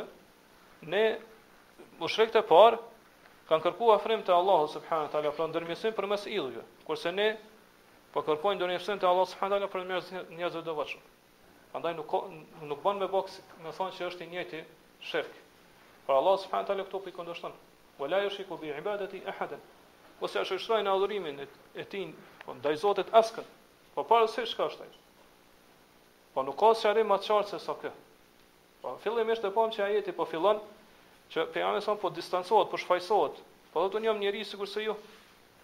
ne 0.92 1.02
mushrikët 1.98 2.38
e 2.40 2.44
parë 2.48 2.78
kanë 3.50 3.64
kërkuar 3.66 3.98
afrim 3.98 4.22
te 4.26 4.32
Allahu 4.36 4.70
subhanahu 4.76 5.08
wa 5.10 5.14
taala 5.16 5.34
për 5.40 5.50
ndërmjetësim 5.50 5.96
përmes 5.98 6.26
idhujve, 6.30 6.62
kurse 6.86 7.12
ne 7.18 7.28
po 8.14 8.22
kërkojmë 8.26 8.60
ndërmjetësim 8.60 9.02
te 9.02 9.10
Allahu 9.10 9.26
subhanahu 9.34 9.66
wa 9.66 9.68
taala 9.68 9.72
përmes 9.72 10.30
njerëzve 10.30 10.62
të 10.62 10.66
devotshëm. 10.70 11.06
Prandaj 11.74 11.96
nuk 11.98 12.14
nuk 12.70 12.84
bën 12.86 13.00
me 13.02 13.10
boks, 13.16 13.40
më 13.66 13.74
thonë 13.80 13.98
se 13.98 14.06
është 14.12 14.24
i 14.24 14.30
njëjti 14.36 14.62
shirk. 15.10 15.32
Por 16.06 16.14
Allah 16.20 16.38
subhanahu 16.38 16.62
wa 16.62 16.68
taala 16.72 16.86
këtu 16.86 17.02
po 17.02 17.10
i 17.12 17.16
kundërshton. 17.18 17.56
Wa 17.98 18.08
la 18.08 18.22
yushiku 18.24 18.56
bi 18.56 18.68
ibadati 18.68 19.22
ahadan. 19.30 19.60
Po 20.20 20.28
se 20.28 20.40
është 20.44 20.56
shtojnë 20.64 20.92
adhurimin 20.92 21.38
e 21.44 21.84
tij 21.92 22.10
po 22.44 22.54
ndaj 22.56 22.74
Zotit 22.84 23.12
askën. 23.20 23.44
Po 23.94 24.04
pa 24.08 24.18
se 24.28 24.44
çka 24.50 24.66
është 24.70 24.82
ai. 24.84 24.90
Po 26.34 26.44
nuk 26.44 26.56
ka 26.60 26.70
se 26.76 26.88
arrim 26.90 27.08
më 27.12 27.18
qartë 27.26 27.50
se 27.54 27.58
sa 27.66 27.74
kë. 27.82 27.92
Po 28.82 28.94
fillimisht 29.04 29.44
e 29.44 29.50
pam 29.56 29.72
që 29.76 29.84
ai 29.86 29.96
eti 30.00 30.12
po 30.18 30.24
fillon 30.30 30.60
që 31.32 31.46
pejgamberi 31.54 31.84
sa 31.86 31.96
po 32.02 32.10
distancohet, 32.18 32.70
po 32.72 32.76
shfaqsohet. 32.82 33.40
Po 33.72 33.84
do 33.84 33.90
të 33.92 34.00
unë 34.00 34.10
jam 34.10 34.20
njeri 34.24 34.44
sikur 34.50 34.68
se 34.72 34.84
ju. 34.86 34.94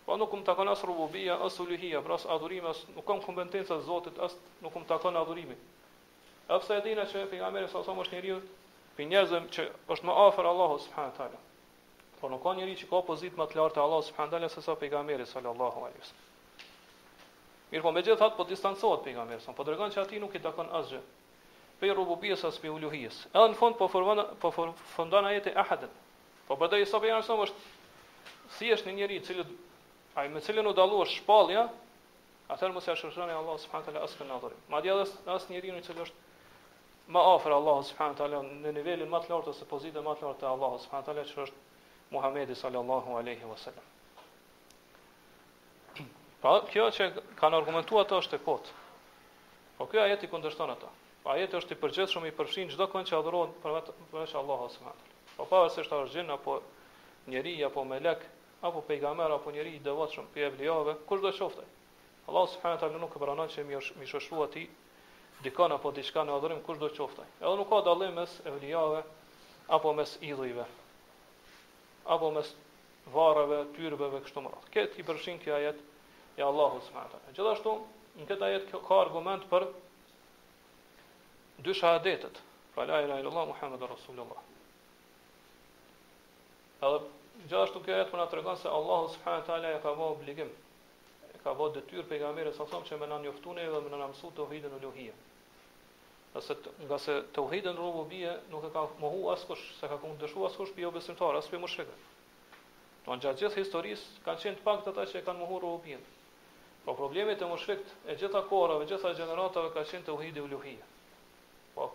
Po 0.07 0.17
nuk 0.21 0.33
kum 0.33 0.45
takon 0.49 0.69
as 0.73 0.83
rububia, 0.89 1.37
as 1.47 1.61
uluhia, 1.63 2.01
pra 2.03 2.17
as 2.19 2.27
adhurimi, 2.35 2.69
as 2.73 2.81
nuk 2.97 3.07
kam 3.09 3.21
kompetenca 3.27 3.77
të 3.77 3.87
Zotit, 3.89 4.19
as 4.27 4.37
nuk 4.65 4.73
kum 4.75 4.85
takon 4.89 5.17
adhurimin. 5.23 5.61
Edhe 6.49 6.61
pse 6.65 6.81
e 6.81 6.85
dinë 6.89 7.09
që 7.13 7.27
pejgamberi 7.35 7.71
sa 7.75 7.85
sa 7.87 7.97
është 8.05 8.17
njeriu, 8.19 8.41
pe 8.97 9.09
njerëzëm 9.13 9.49
që 9.57 9.69
është 9.95 10.07
më 10.11 10.21
afër 10.27 10.51
Allahut 10.53 10.85
subhanallahu 10.89 11.19
taala. 11.21 11.41
Po 12.23 12.31
nuk 12.31 12.45
ka 12.47 12.53
njëri 12.55 12.75
që 12.79 12.87
ka 12.87 12.99
opozit 13.03 13.35
më 13.35 13.45
të 13.51 13.57
lartë 13.59 13.81
Allah 13.83 14.03
subhanahu 14.09 14.31
wa 14.31 14.39
taala 14.39 14.49
se 14.55 14.63
sa 14.65 14.75
pejgamberi 14.81 15.25
sallallahu 15.27 15.81
alaihi 15.87 16.03
wasallam. 16.05 16.29
Mirpo 17.73 17.93
me 17.97 18.03
gjithë 18.07 18.23
ato 18.27 18.37
po 18.37 18.45
distancohet 18.51 19.01
pejgamberi, 19.07 19.55
po 19.57 19.65
dregon 19.67 19.91
se 19.91 19.99
ati 20.05 20.21
nuk 20.23 20.37
i 20.39 20.41
takon 20.45 20.71
asgjë. 20.81 21.01
Pe 21.81 21.91
rububies 21.99 22.45
as 22.47 22.61
pe 22.63 22.71
uluhies. 22.71 23.19
Edhe 23.35 23.49
në 23.51 23.59
fund 23.59 23.75
po 23.81 23.89
forvon 23.97 24.21
po 24.45 24.53
fundon 24.95 25.27
ajete 25.33 25.55
ahadet. 25.65 25.91
Po 26.47 26.55
bëdo 26.61 26.79
i 26.79 26.87
sapo 26.93 27.11
janë 27.11 27.27
shumë 27.27 27.49
si 28.59 28.71
është 28.77 28.91
një 28.91 28.95
njeri 29.01 29.19
i 29.19 29.25
cili 29.27 29.47
ai 30.23 30.29
me 30.29 30.39
cilën 30.47 30.67
u 30.69 30.73
dallua 30.79 31.09
shpallja, 31.17 31.67
atë 32.55 32.71
mos 32.77 32.87
ia 32.87 32.95
shoshoni 33.03 33.35
Allah 33.41 33.59
subhanahu 33.59 33.91
wa 33.91 33.91
taala 33.91 34.07
as 34.07 34.15
kënaqëri. 34.23 34.61
Madje 34.77 34.95
edhe 34.95 35.35
as 35.35 35.51
njëri 35.51 35.75
i 35.75 35.83
cili 35.91 36.07
është 36.07 37.11
më 37.17 37.27
afër 37.35 37.59
Allah 37.59 37.83
subhanahu 37.91 38.15
wa 38.15 38.21
taala 38.23 38.45
në 38.63 38.77
nivelin 38.79 39.11
më 39.17 39.25
të 39.27 39.35
lartë 39.35 39.55
ose 39.57 39.67
pozitën 39.75 40.07
më 40.07 40.17
të 40.23 40.29
lartë 40.31 40.43
të 40.47 40.51
Allah 40.55 40.79
subhanahu 40.87 41.03
wa 41.05 41.11
taala 41.11 41.27
që 41.33 41.47
është 41.49 41.71
Muhammedi 42.13 42.55
sallallahu 42.55 43.17
alaihi 43.17 43.41
wasallam. 43.49 43.85
Po 46.45 46.53
kjo 46.73 46.87
që 46.93 47.07
kanë 47.41 47.57
argumentuar 47.63 48.05
ato 48.05 48.19
është 48.21 48.37
e 48.37 48.43
kot. 48.45 48.71
Po 49.79 49.87
ky 49.91 50.01
ajet 50.05 50.25
i 50.27 50.29
kundërshton 50.33 50.73
ato. 50.75 50.91
Po 51.23 51.31
ajeti 51.37 51.57
është 51.59 51.77
i 51.77 51.81
përgjithshëm 51.85 52.27
i 52.27 52.33
përfshin 52.39 52.73
çdo 52.75 52.89
kënd 52.93 53.09
që 53.11 53.17
adhuron 53.21 53.55
për 53.63 53.77
vetë 53.77 54.39
Allahu 54.43 54.69
subhanahu. 54.75 55.15
Po 55.37 55.47
pa 55.53 55.61
se 55.71 55.85
është 55.85 55.99
argjin 56.01 56.33
apo 56.37 56.57
njeri 57.35 57.55
apo 57.69 57.85
melek 57.93 58.27
apo 58.69 58.83
pejgamber 58.89 59.33
apo 59.37 59.55
njeri 59.55 59.77
i 59.79 59.81
devotshëm 59.87 60.29
për 60.35 60.49
evlijave, 60.51 60.97
kushdo 61.11 61.33
qoftë. 61.39 61.65
Allahu 62.29 62.51
subhanahu 62.57 62.81
taala 62.83 63.01
nuk 63.07 63.17
e 63.17 63.23
pranon 63.25 63.49
që 63.55 63.65
mi 63.71 63.79
është 63.79 63.97
mi 64.35 64.51
ti 64.57 64.67
dikon 65.47 65.73
apo 65.79 65.91
diçka 66.01 66.27
në 66.27 66.37
adhurim 66.41 66.63
kushdo 66.67 66.91
qoftë. 66.99 67.25
Edhe 67.41 67.55
nuk 67.63 67.69
ka 67.75 67.81
dallim 67.91 68.15
mes 68.19 68.37
evlijave 68.53 69.03
apo 69.79 69.93
mes 70.01 70.19
idhujve 70.31 70.67
apo 72.11 72.31
mes 72.35 72.47
varrave, 73.13 73.65
tyrbeve 73.77 74.21
kështu 74.25 74.43
më 74.45 74.51
radh. 74.53 74.67
Këtë 74.75 75.01
i 75.01 75.05
përfshin 75.09 75.39
kjo 75.43 75.55
ajet 75.57 75.83
e 76.39 76.45
Allahu 76.47 76.81
subhanahu 76.87 77.13
wa 77.13 77.19
taala. 77.19 77.37
Gjithashtu 77.37 77.75
në 78.21 78.29
këtë 78.31 78.47
ajet 78.49 78.67
ka 78.73 78.97
argument 79.01 79.47
për 79.53 79.67
dy 81.67 81.75
shahadetet. 81.79 82.41
Pra 82.75 82.87
la 82.89 83.03
ilaha 83.05 83.21
illallah 83.23 83.47
Muhammadur 83.53 83.91
rasulullah. 83.95 84.41
Edhe 86.89 87.01
gjithashtu 87.47 87.83
kjo 87.85 87.99
ajet 87.99 88.15
më 88.15 88.23
na 88.23 88.29
tregon 88.35 88.59
se 88.63 88.71
Allahu 88.81 89.13
subhanahu 89.17 89.45
wa 89.45 89.51
taala 89.51 89.75
ja 89.75 89.83
ka 89.83 89.95
vënë 89.99 90.13
obligim 90.19 90.53
ka 91.43 91.57
vënë 91.59 91.75
detyrë 91.77 92.07
pejgamberes 92.15 92.55
sa 92.59 92.65
thonë 92.73 92.87
që 92.91 92.97
më 93.03 93.07
na 93.13 93.17
njoftuani 93.27 93.65
dhe 93.75 93.79
më 93.89 93.97
na 94.03 94.07
mësua 94.15 94.31
tauhidin 94.41 94.77
uluhiyah. 94.81 95.15
Qase 96.33 96.55
nga 96.81 96.97
se 96.99 97.15
tauhidin 97.37 97.77
rububie 97.77 98.31
nuk 98.51 98.65
e 98.65 98.71
ka 98.73 98.87
mohu 99.05 99.29
askush, 99.37 99.61
sa 99.81 99.89
ka 99.91 99.99
qenë 100.01 100.17
dëshuar 100.25 100.49
askush 100.49 100.71
pio 100.77 100.89
jo 100.89 100.91
besimtar, 100.97 101.37
as 101.37 101.47
pe 101.51 101.57
jo 101.57 101.61
mushrik. 101.65 101.91
Don 103.05 103.21
gjatë 103.21 103.39
gjithë 103.43 103.61
historisë 103.61 104.23
kanë 104.25 104.41
qenë 104.47 104.61
të 104.61 104.65
paktat 104.69 104.93
ata 104.97 105.05
që 105.13 105.23
kanë 105.27 105.39
mohu 105.43 105.59
rububin. 105.65 106.01
Po 106.87 106.95
problemet 107.03 107.43
e 107.45 107.51
mushrikt 107.51 107.93
e 108.09 108.17
gjitha 108.23 108.43
kohërave, 108.49 108.89
gjitha 108.93 109.13
gjeneratave 109.21 109.75
kanë 109.77 109.91
qenë 109.93 110.07
tauhidi 110.09 110.41
uluhia. 110.47 110.89
Po 111.75 111.91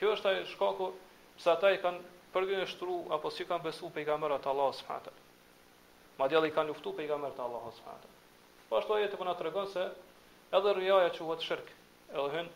kjo 0.00 0.14
është 0.16 0.30
ai 0.32 0.40
shkaku 0.54 0.88
pse 1.36 1.52
ata 1.52 1.74
i 1.76 1.82
kanë 1.84 2.14
përgjeshtru 2.38 2.96
apo 3.18 3.30
si 3.36 3.44
kanë 3.52 3.62
besu 3.68 3.92
pejgamberat 3.98 4.48
Allahu 4.54 4.72
subhanahu. 4.80 5.22
Ma 6.22 6.28
djeli 6.32 6.54
kanë 6.56 6.72
luftu 6.72 6.96
për 6.96 7.04
i 7.04 7.12
ka 7.12 7.20
mërë 7.26 7.36
të 7.40 7.44
Allahus. 7.48 7.84
Po 7.84 7.94
Pashtu 8.72 8.94
ajeti 8.98 9.16
përna 9.20 9.34
të 9.36 9.44
regon 9.50 9.68
se 9.76 9.86
edhe 10.60 10.70
rëjaja 10.80 11.14
që 11.18 11.24
vëtë 11.32 11.44
shirkë, 11.50 11.72
edhe 12.14 12.30
hënë 12.38 12.52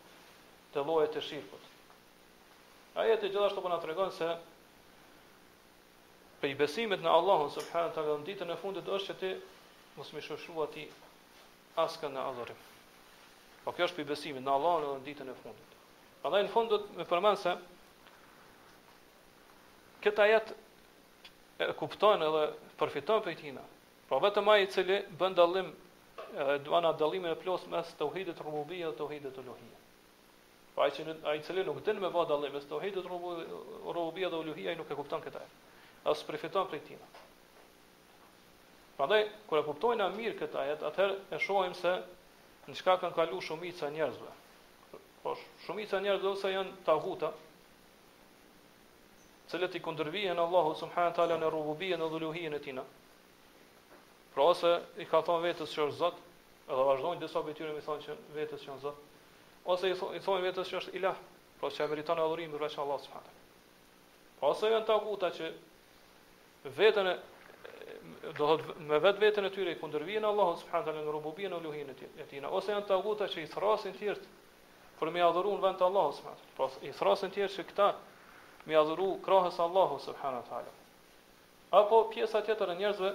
të 0.79 0.87
llojet 0.87 1.17
e 1.19 1.23
shirkut. 1.27 1.65
Ai 2.99 3.11
atë 3.15 3.31
gjithashtu 3.31 3.63
po 3.63 3.71
na 3.71 3.79
tregon 3.83 4.11
se 4.15 4.29
për 6.39 6.53
i 6.53 6.59
besimit 6.59 7.03
në 7.03 7.11
Allahun 7.11 7.51
subhanahu 7.51 7.95
taala 7.95 8.17
në 8.21 8.27
ditën 8.29 8.53
e 8.55 8.59
fundit 8.61 8.87
është 8.87 9.09
që 9.11 9.19
ti 9.21 9.33
mos 9.99 10.13
më 10.15 10.23
shoshua 10.23 10.69
ti 10.75 10.85
askë 11.83 12.11
në 12.13 12.25
adhurim. 12.31 12.61
Po 13.65 13.75
kjo 13.75 13.89
është 13.89 13.99
për 13.99 14.07
i 14.07 14.11
besimit 14.13 14.47
në 14.47 14.55
Allahun 14.55 14.89
në 15.01 15.07
ditën 15.09 15.31
e 15.31 15.35
fundit. 15.43 15.75
Prandaj 16.23 16.45
në 16.47 16.55
fund 16.55 16.71
do 16.73 16.79
të 16.85 17.01
më 17.03 17.09
përmend 17.11 17.41
se 17.43 17.57
këtë 20.05 20.25
ajet 20.27 20.55
e 21.69 21.73
kupton 21.79 22.23
edhe 22.23 22.45
përfiton 22.79 23.23
prej 23.25 23.37
tina. 23.43 23.67
Po 24.09 24.19
vetëm 24.23 24.51
ai 24.53 24.63
i 24.67 24.71
cili 24.73 25.03
bën 25.21 25.35
dallim 25.37 25.73
edhe 26.39 26.59
duan 26.67 26.87
dallimin 26.99 27.35
e 27.35 27.39
plotë 27.41 27.71
mes 27.75 27.95
tauhidit 27.99 28.43
rububia 28.45 28.91
dhe 28.91 28.99
tauhidit 29.03 29.39
uluhia. 29.43 29.78
Pra 30.79 30.87
ai 30.87 30.93
që 30.95 31.15
ai 31.27 31.41
cili 31.43 31.65
nuk 31.67 31.81
din 31.83 31.97
me 32.03 32.07
vada 32.15 32.37
Allahu 32.39 32.55
mes 32.55 32.67
tauhidit 32.71 33.07
rububia 33.91 34.29
dhe 34.31 34.39
uluhia 34.43 34.71
ai 34.71 34.77
nuk 34.79 34.87
e 34.87 34.95
kupton 34.99 35.19
këtë. 35.25 35.41
As 36.07 36.21
përfiton 36.29 36.69
prej 36.71 36.79
tij. 36.87 36.99
Prandaj 38.95 39.25
kur 39.51 39.59
e 39.59 39.63
kuptojnë 39.67 40.07
mirë 40.15 40.37
këtë 40.39 40.61
ajet, 40.63 40.85
atëherë 40.91 41.17
e 41.35 41.41
shohim 41.43 41.75
se 41.81 41.97
në 42.71 42.77
çka 42.79 42.95
kanë 43.03 43.17
kaluar 43.19 43.43
shumica 43.49 43.89
e 43.91 43.95
njerëzve. 43.97 44.31
Po 45.25 45.35
shumica 45.67 45.99
e 45.99 46.05
njerëzve 46.07 46.31
ose 46.31 46.53
janë 46.55 46.77
të 46.87 47.33
cilët 49.51 49.75
i 49.75 49.83
kundërvijnë 49.83 50.39
Allahu 50.45 50.77
subhanahu 50.85 51.17
teala 51.19 51.41
në 51.43 51.51
rububia 51.57 51.97
dhe 51.99 52.07
uluhia 52.21 52.55
e 52.55 52.63
tij. 52.69 52.79
Pra 54.31 54.47
ose 54.55 54.77
i 55.03 55.11
ka 55.11 55.25
thonë 55.27 55.43
vetës 55.51 55.75
që 55.75 55.85
është 55.91 55.99
Zot, 56.05 56.17
edhe 56.71 56.89
vazhdojnë 56.93 57.27
disa 57.27 57.43
betyre 57.51 57.75
me 57.75 57.83
thonë 57.91 58.07
që 58.07 58.19
vetës 58.39 58.63
që 58.69 58.75
është 58.79 58.83
Zot 58.91 59.07
ose 59.71 59.91
i, 59.93 59.95
thon, 59.95 60.17
i 60.17 60.21
thonë 60.25 60.45
vetës 60.49 60.69
që 60.73 60.77
është 60.81 60.93
ilah, 60.97 61.17
pra 61.61 61.69
që 61.71 61.85
e 61.85 61.89
meritan 61.93 62.19
e 62.19 62.25
adhurim 62.25 62.53
dhe 62.55 62.61
vreqë 62.63 62.81
Allah 62.81 63.11
Pra 64.39 64.53
ose 64.55 64.71
janë 64.71 64.87
të 64.87 64.95
aguta 64.95 65.29
që 65.35 65.51
vetën 66.79 67.09
e 67.13 67.17
do 68.39 68.49
të 68.59 68.77
me 68.89 68.99
vet 69.03 69.21
veten 69.23 69.45
e 69.45 69.51
tyre 69.53 69.75
i 69.75 69.79
kundërvijnë 69.81 70.29
Allahun 70.29 70.57
subhanahu 70.63 71.03
në 71.05 71.13
rububien 71.19 71.53
e 71.53 71.59
luhin 71.65 71.91
e 71.93 71.97
tij. 72.31 72.41
Ose 72.47 72.71
janë 72.73 72.87
taguta 72.87 73.27
që 73.33 73.43
i 73.43 73.49
thrasin 73.51 73.97
thirt 73.99 74.25
për 75.01 75.11
me 75.15 75.23
adhuruar 75.27 75.61
vend 75.67 75.81
të 75.81 75.87
Allahut 75.91 76.15
subhanahu. 76.17 76.53
Pra 76.57 76.69
i 76.87 76.93
thrasin 77.01 77.35
thirt 77.35 77.53
që 77.57 77.65
këta 77.73 77.89
me 78.69 78.79
adhuru 78.79 79.11
krahës 79.27 79.59
Allahu 79.67 79.99
subhanahu 80.07 80.47
taala. 80.49 80.75
Apo 81.81 82.01
pjesa 82.15 82.41
tjetër 82.47 82.71
e 82.71 82.79
njerëzve 82.81 83.11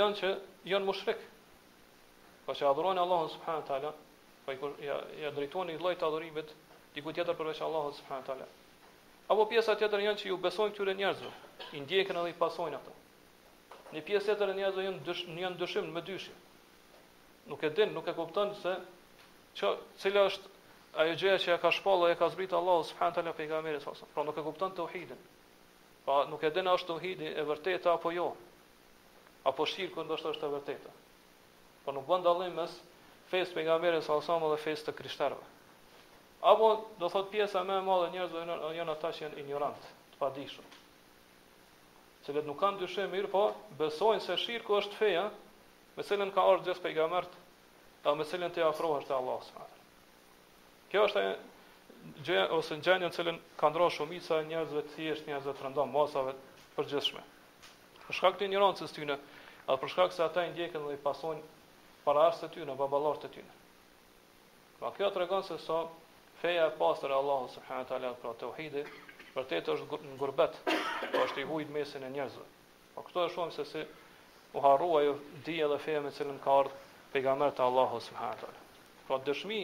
janë 0.00 0.18
që 0.20 0.32
janë 0.72 0.88
mushrik. 0.88 1.20
Po 2.46 2.56
që 2.56 2.70
adhurojnë 2.72 3.04
Allahun 3.04 3.30
subhanahu 3.36 3.68
taala 3.68 3.92
pa 4.46 4.52
po 4.52 4.52
i 4.52 4.56
kur 4.56 4.84
ja 4.84 5.02
ja 5.22 5.30
drejtoni 5.36 5.76
lloj 5.78 5.92
të 6.00 6.06
adhurimit 6.06 6.50
diku 6.96 7.12
tjetër 7.14 7.36
përveç 7.38 7.60
Allahut 7.66 7.96
subhanahu 7.98 8.26
teala. 8.28 8.46
Apo 9.30 9.44
pjesa 9.52 9.74
tjetër 9.78 10.02
janë 10.06 10.18
që 10.22 10.28
ju 10.30 10.36
besojnë 10.46 10.74
këtyre 10.74 10.94
njerëzve. 10.98 11.30
I 11.76 11.82
ndjekën 11.84 12.18
edhe 12.22 12.30
i 12.32 12.36
pasojnë 12.40 12.76
ato. 12.78 12.94
Në 13.92 14.02
pjesë 14.08 14.26
tjetër 14.32 14.50
e 14.50 14.56
njerëzve 14.58 14.84
janë 14.88 15.00
dysh, 15.06 15.22
janë 15.44 15.60
dyshim 15.60 15.92
me 15.94 16.02
dyshim. 16.08 16.34
Nuk 17.50 17.62
e 17.62 17.70
din, 17.70 17.94
nuk 17.94 18.08
e 18.10 18.14
kupton 18.16 18.54
se 18.62 18.72
ç'o 19.58 19.70
cila 20.02 20.24
është 20.30 20.50
ajo 21.02 21.14
gjëja 21.20 21.38
që 21.44 21.50
ja 21.52 21.58
ka 21.62 21.70
shpallur 21.72 22.10
e 22.12 22.18
ka 22.18 22.28
zbritur 22.34 22.58
Allahu 22.58 22.84
subhanahu 22.90 23.14
teala 23.14 23.32
pejgamberit 23.38 23.82
sallallahu 23.82 24.14
pra 24.14 24.24
nuk 24.26 24.38
e 24.38 24.42
kupton 24.48 24.74
tauhidin. 24.76 25.20
Po 26.04 26.24
nuk 26.30 26.42
e 26.44 26.50
din 26.50 26.68
as 26.68 26.82
tauhidi 26.84 27.26
e 27.38 27.42
vërtetë 27.50 27.88
apo 27.94 28.10
jo. 28.10 28.28
Apo 29.44 29.66
shirku 29.66 30.02
ndoshta 30.02 30.34
është 30.34 30.46
e 30.48 30.52
vërtetë. 30.58 30.90
Po 31.84 31.90
nuk 31.92 32.06
bën 32.10 32.26
dallim 32.26 32.58
mes 32.58 32.80
fes 33.32 33.48
të 33.48 33.56
pejgamberit 33.62 34.04
sallallahu 34.04 34.34
alajhi 34.36 34.54
dhe 34.54 34.62
fes 34.66 34.82
të 34.86 34.92
krishterëve. 34.98 35.46
Apo 36.50 36.68
do 37.00 37.08
thot 37.08 37.30
pjesa 37.32 37.62
më 37.64 37.78
e 37.80 37.84
madhe 37.86 38.08
e 38.10 38.14
njerëzve 38.16 38.40
janë 38.76 38.92
ata 38.94 39.12
që 39.14 39.22
janë 39.24 39.38
ignorant, 39.40 39.86
të 40.12 40.20
padijshëm. 40.20 40.74
Se 42.26 42.42
nuk 42.46 42.58
kanë 42.60 42.82
dyshim 42.82 43.08
mirë, 43.14 43.30
po 43.32 43.46
besojnë 43.80 44.22
se 44.26 44.36
shirku 44.38 44.76
është 44.82 44.98
feja, 45.00 45.24
me 45.96 46.04
cilën 46.06 46.34
ka 46.34 46.44
ardhur 46.50 46.66
gjithë 46.68 46.84
pejgambert, 46.84 47.32
ta 48.04 48.12
me 48.18 48.26
cilën 48.28 48.52
të 48.54 48.66
afrohesh 48.68 49.08
te 49.08 49.16
Allahu 49.16 49.46
subhanahu. 49.46 49.80
Kjo 50.92 51.06
është 51.08 51.22
ajë 51.22 51.32
gjë 52.28 52.44
ose 52.58 52.78
ngjanja 52.78 53.08
në 53.08 53.16
cilën 53.16 53.40
ka 53.60 53.70
ndrosh 53.72 53.96
shumica 54.00 54.40
e 54.42 54.46
njerëzve 54.50 54.84
të 54.88 54.94
thjeshtë, 54.96 55.30
njerëz 55.30 55.48
të 55.56 55.64
rëndom 55.66 55.90
masave 55.94 56.36
të 56.36 56.70
përgjithshme. 56.76 57.24
Për 58.06 58.18
shkak 58.18 58.38
të 58.38 58.50
ignorancës 58.50 58.94
tyne, 58.96 59.16
apo 59.66 59.80
për 59.84 59.94
shkak 59.94 60.14
se 60.16 60.24
ata 60.26 60.46
i 60.48 60.52
ndjekin 60.52 60.84
dhe 60.90 60.94
i 60.94 61.00
pasojnë 61.06 61.42
para 62.04 62.26
asë 62.30 62.46
të 62.46 62.50
ty 62.56 62.64
në 62.66 62.74
babalar 62.78 63.18
të 63.22 63.28
ty 63.34 63.42
në. 63.46 63.56
Ma 64.80 64.88
pra, 64.90 64.92
kjo 64.96 65.10
të 65.14 65.20
regonë 65.22 65.46
se 65.48 65.58
sa 65.62 65.82
feja 66.40 66.64
e 66.70 66.76
pasër 66.78 67.12
e 67.14 67.18
Allahën 67.22 67.52
sëmëhanët 67.54 67.92
ala 67.96 68.10
pra 68.22 68.32
të 68.40 68.48
uhidi, 68.50 68.84
për 69.36 69.46
të 69.50 69.60
të 69.68 69.76
është 69.76 69.98
në 70.08 70.16
gurbet, 70.20 70.56
për 70.66 71.12
po 71.12 71.20
është 71.26 71.42
i 71.44 71.48
hujt 71.52 71.70
mesin 71.76 72.02
e 72.02 72.10
njerëzve. 72.16 72.46
Ma 72.92 72.98
po 72.98 73.04
këto 73.08 73.26
e 73.28 73.30
shumë 73.36 73.54
se 73.54 73.66
si 73.70 73.84
u 74.58 74.64
harrua 74.64 75.04
ju 75.06 75.14
dhije 75.46 75.68
dhe 75.70 75.78
feja 75.80 76.02
me 76.04 76.10
cilën 76.12 76.42
ka 76.44 76.56
ardhë 76.64 76.80
pejgamer 77.12 77.54
të 77.56 77.64
Allahën 77.70 78.02
sëmëhanët 78.08 78.42
ala. 78.48 78.64
Pra 79.06 79.20
dëshmi 79.30 79.60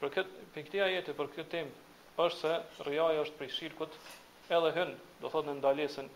për 0.00 0.12
këtë, 0.14 0.46
për 0.54 0.66
këtë 0.66 0.90
jetë 0.92 1.16
për 1.18 1.32
këtë 1.34 1.50
tim 1.56 1.72
është 2.26 2.52
se 2.76 2.88
rjaja 2.90 3.24
është 3.24 3.40
prej 3.40 3.50
shirkut 3.56 3.96
edhe 4.56 4.72
hën, 4.76 4.92
do 5.22 5.28
thotë 5.32 5.48
në 5.48 5.56
ndalesin 5.62 6.08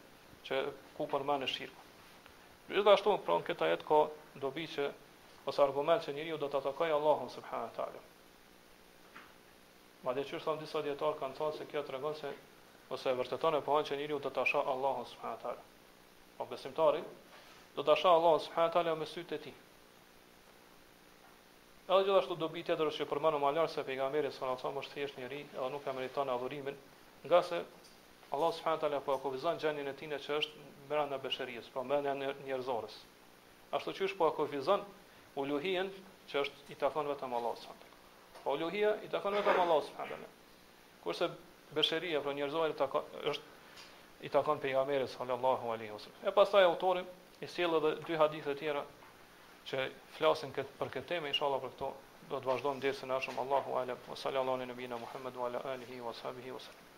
që 0.46 0.60
ku 0.96 1.06
përmanë 1.10 1.48
shirkut. 1.48 1.86
Gjithashtu 2.70 3.16
pron 3.26 3.42
këtë 3.48 3.72
jetë 3.72 3.88
ka 3.88 4.04
dobi 4.44 4.68
që 4.76 4.86
ose 5.46 5.62
argument 5.62 6.04
që 6.04 6.12
njeriu 6.14 6.36
do 6.38 6.48
të 6.52 6.60
atakojë 6.60 6.94
Allahun 6.96 7.30
subhanahu 7.32 7.70
wa 7.78 8.06
Ma 10.02 10.12
dhe 10.14 10.24
çu 10.24 10.40
disa 10.60 10.82
dietar 10.82 11.14
kanë 11.20 11.34
thënë 11.38 11.56
se 11.58 11.66
kjo 11.70 11.82
tregon 11.88 12.14
se 12.14 12.32
ose 12.94 13.10
e 13.10 13.14
vërteton 13.18 13.54
e 13.54 13.60
hanë 13.66 13.86
që 13.90 13.96
njeriu 14.00 14.18
do 14.24 14.30
të 14.32 14.42
asha 14.42 14.58
Allahun 14.72 15.06
subhanahu 15.12 15.48
wa 15.48 15.56
Po 16.38 16.46
besimtari 16.50 17.02
do 17.76 17.82
asha 17.84 17.96
shoh 18.00 18.12
Allahun 18.12 18.40
subhanahu 18.46 18.82
wa 18.82 18.92
po 18.94 19.00
me 19.02 19.06
sytë 19.10 19.34
e 19.34 19.38
tij. 19.44 19.56
Edhe 21.90 22.04
gjithashtu 22.06 22.36
do 22.40 22.48
bi 22.48 22.62
tjetër 22.64 22.86
është 22.90 23.02
që 23.04 23.08
përmanu 23.10 23.38
ma 23.42 23.50
lërë 23.56 23.68
se 23.74 23.84
pejgamberi 23.90 24.28
së 24.32 24.46
në 24.48 24.56
thomë 24.62 24.80
është 24.82 24.92
thjesht 24.96 25.18
njëri 25.20 25.40
edhe 25.52 25.68
nuk 25.74 25.86
e 25.86 25.92
meriton 25.98 26.28
e 26.28 26.32
adhurimin, 26.36 26.76
nga 27.28 27.42
se 27.42 27.62
Allah 28.34 28.52
s.a. 28.56 28.98
po 29.04 29.14
e 29.14 29.18
kovizan 29.22 29.58
gjenin 29.60 29.88
e 29.88 29.94
tij 29.94 30.16
që 30.26 30.38
është 30.38 30.52
brenda 30.88 31.18
në 31.18 31.62
po 31.74 31.80
mëra 31.90 32.14
në 32.14 32.84
Ashtu 33.78 33.90
që 34.00 34.16
po 34.16 34.26
e 34.26 34.82
uluhien 35.38 35.90
që 36.30 36.42
është 36.44 36.66
i 36.72 36.76
takon 36.80 37.06
vetëm 37.10 37.34
Allahu 37.36 37.58
subhanahu. 37.58 37.96
Uluhia 38.54 38.94
i 39.04 39.08
takon 39.12 39.34
vetëm 39.36 39.60
Allahu 39.64 39.84
subhanahu. 39.86 40.30
Kurse 41.04 41.28
besheria 41.74 42.20
pro 42.20 42.32
njerëzorit 42.32 42.76
takon 42.80 43.04
është 43.32 44.26
i 44.26 44.28
takon 44.28 44.58
pejgamberit 44.64 45.10
sallallahu 45.10 45.70
alaihi 45.74 45.92
wasallam. 45.94 46.28
E 46.28 46.34
pastaj 46.38 46.64
autori 46.66 47.04
i 47.40 47.46
sjell 47.48 47.76
edhe 47.80 47.92
dy 48.08 48.18
hadithe 48.20 48.54
të 48.54 48.58
tjera 48.62 48.82
që 49.70 49.86
flasin 50.18 50.52
këtë 50.58 50.78
për 50.80 50.92
këtë 50.96 51.10
temë 51.14 51.32
inshallah 51.32 51.62
për 51.64 51.74
këto 51.76 51.90
do 52.30 52.38
të 52.40 52.46
vazhdojmë 52.52 52.84
dersën 52.86 53.10
e 53.10 53.16
ashum 53.20 53.38
Allahu 53.46 53.78
alaihi 53.82 53.98
wasallam 54.06 54.22
sallallahu 54.24 54.58
alaihi 54.62 54.78
wasallam 54.78 55.04
Muhammadu 55.06 55.50
alaihi 55.56 56.06
wasallam 56.08 56.89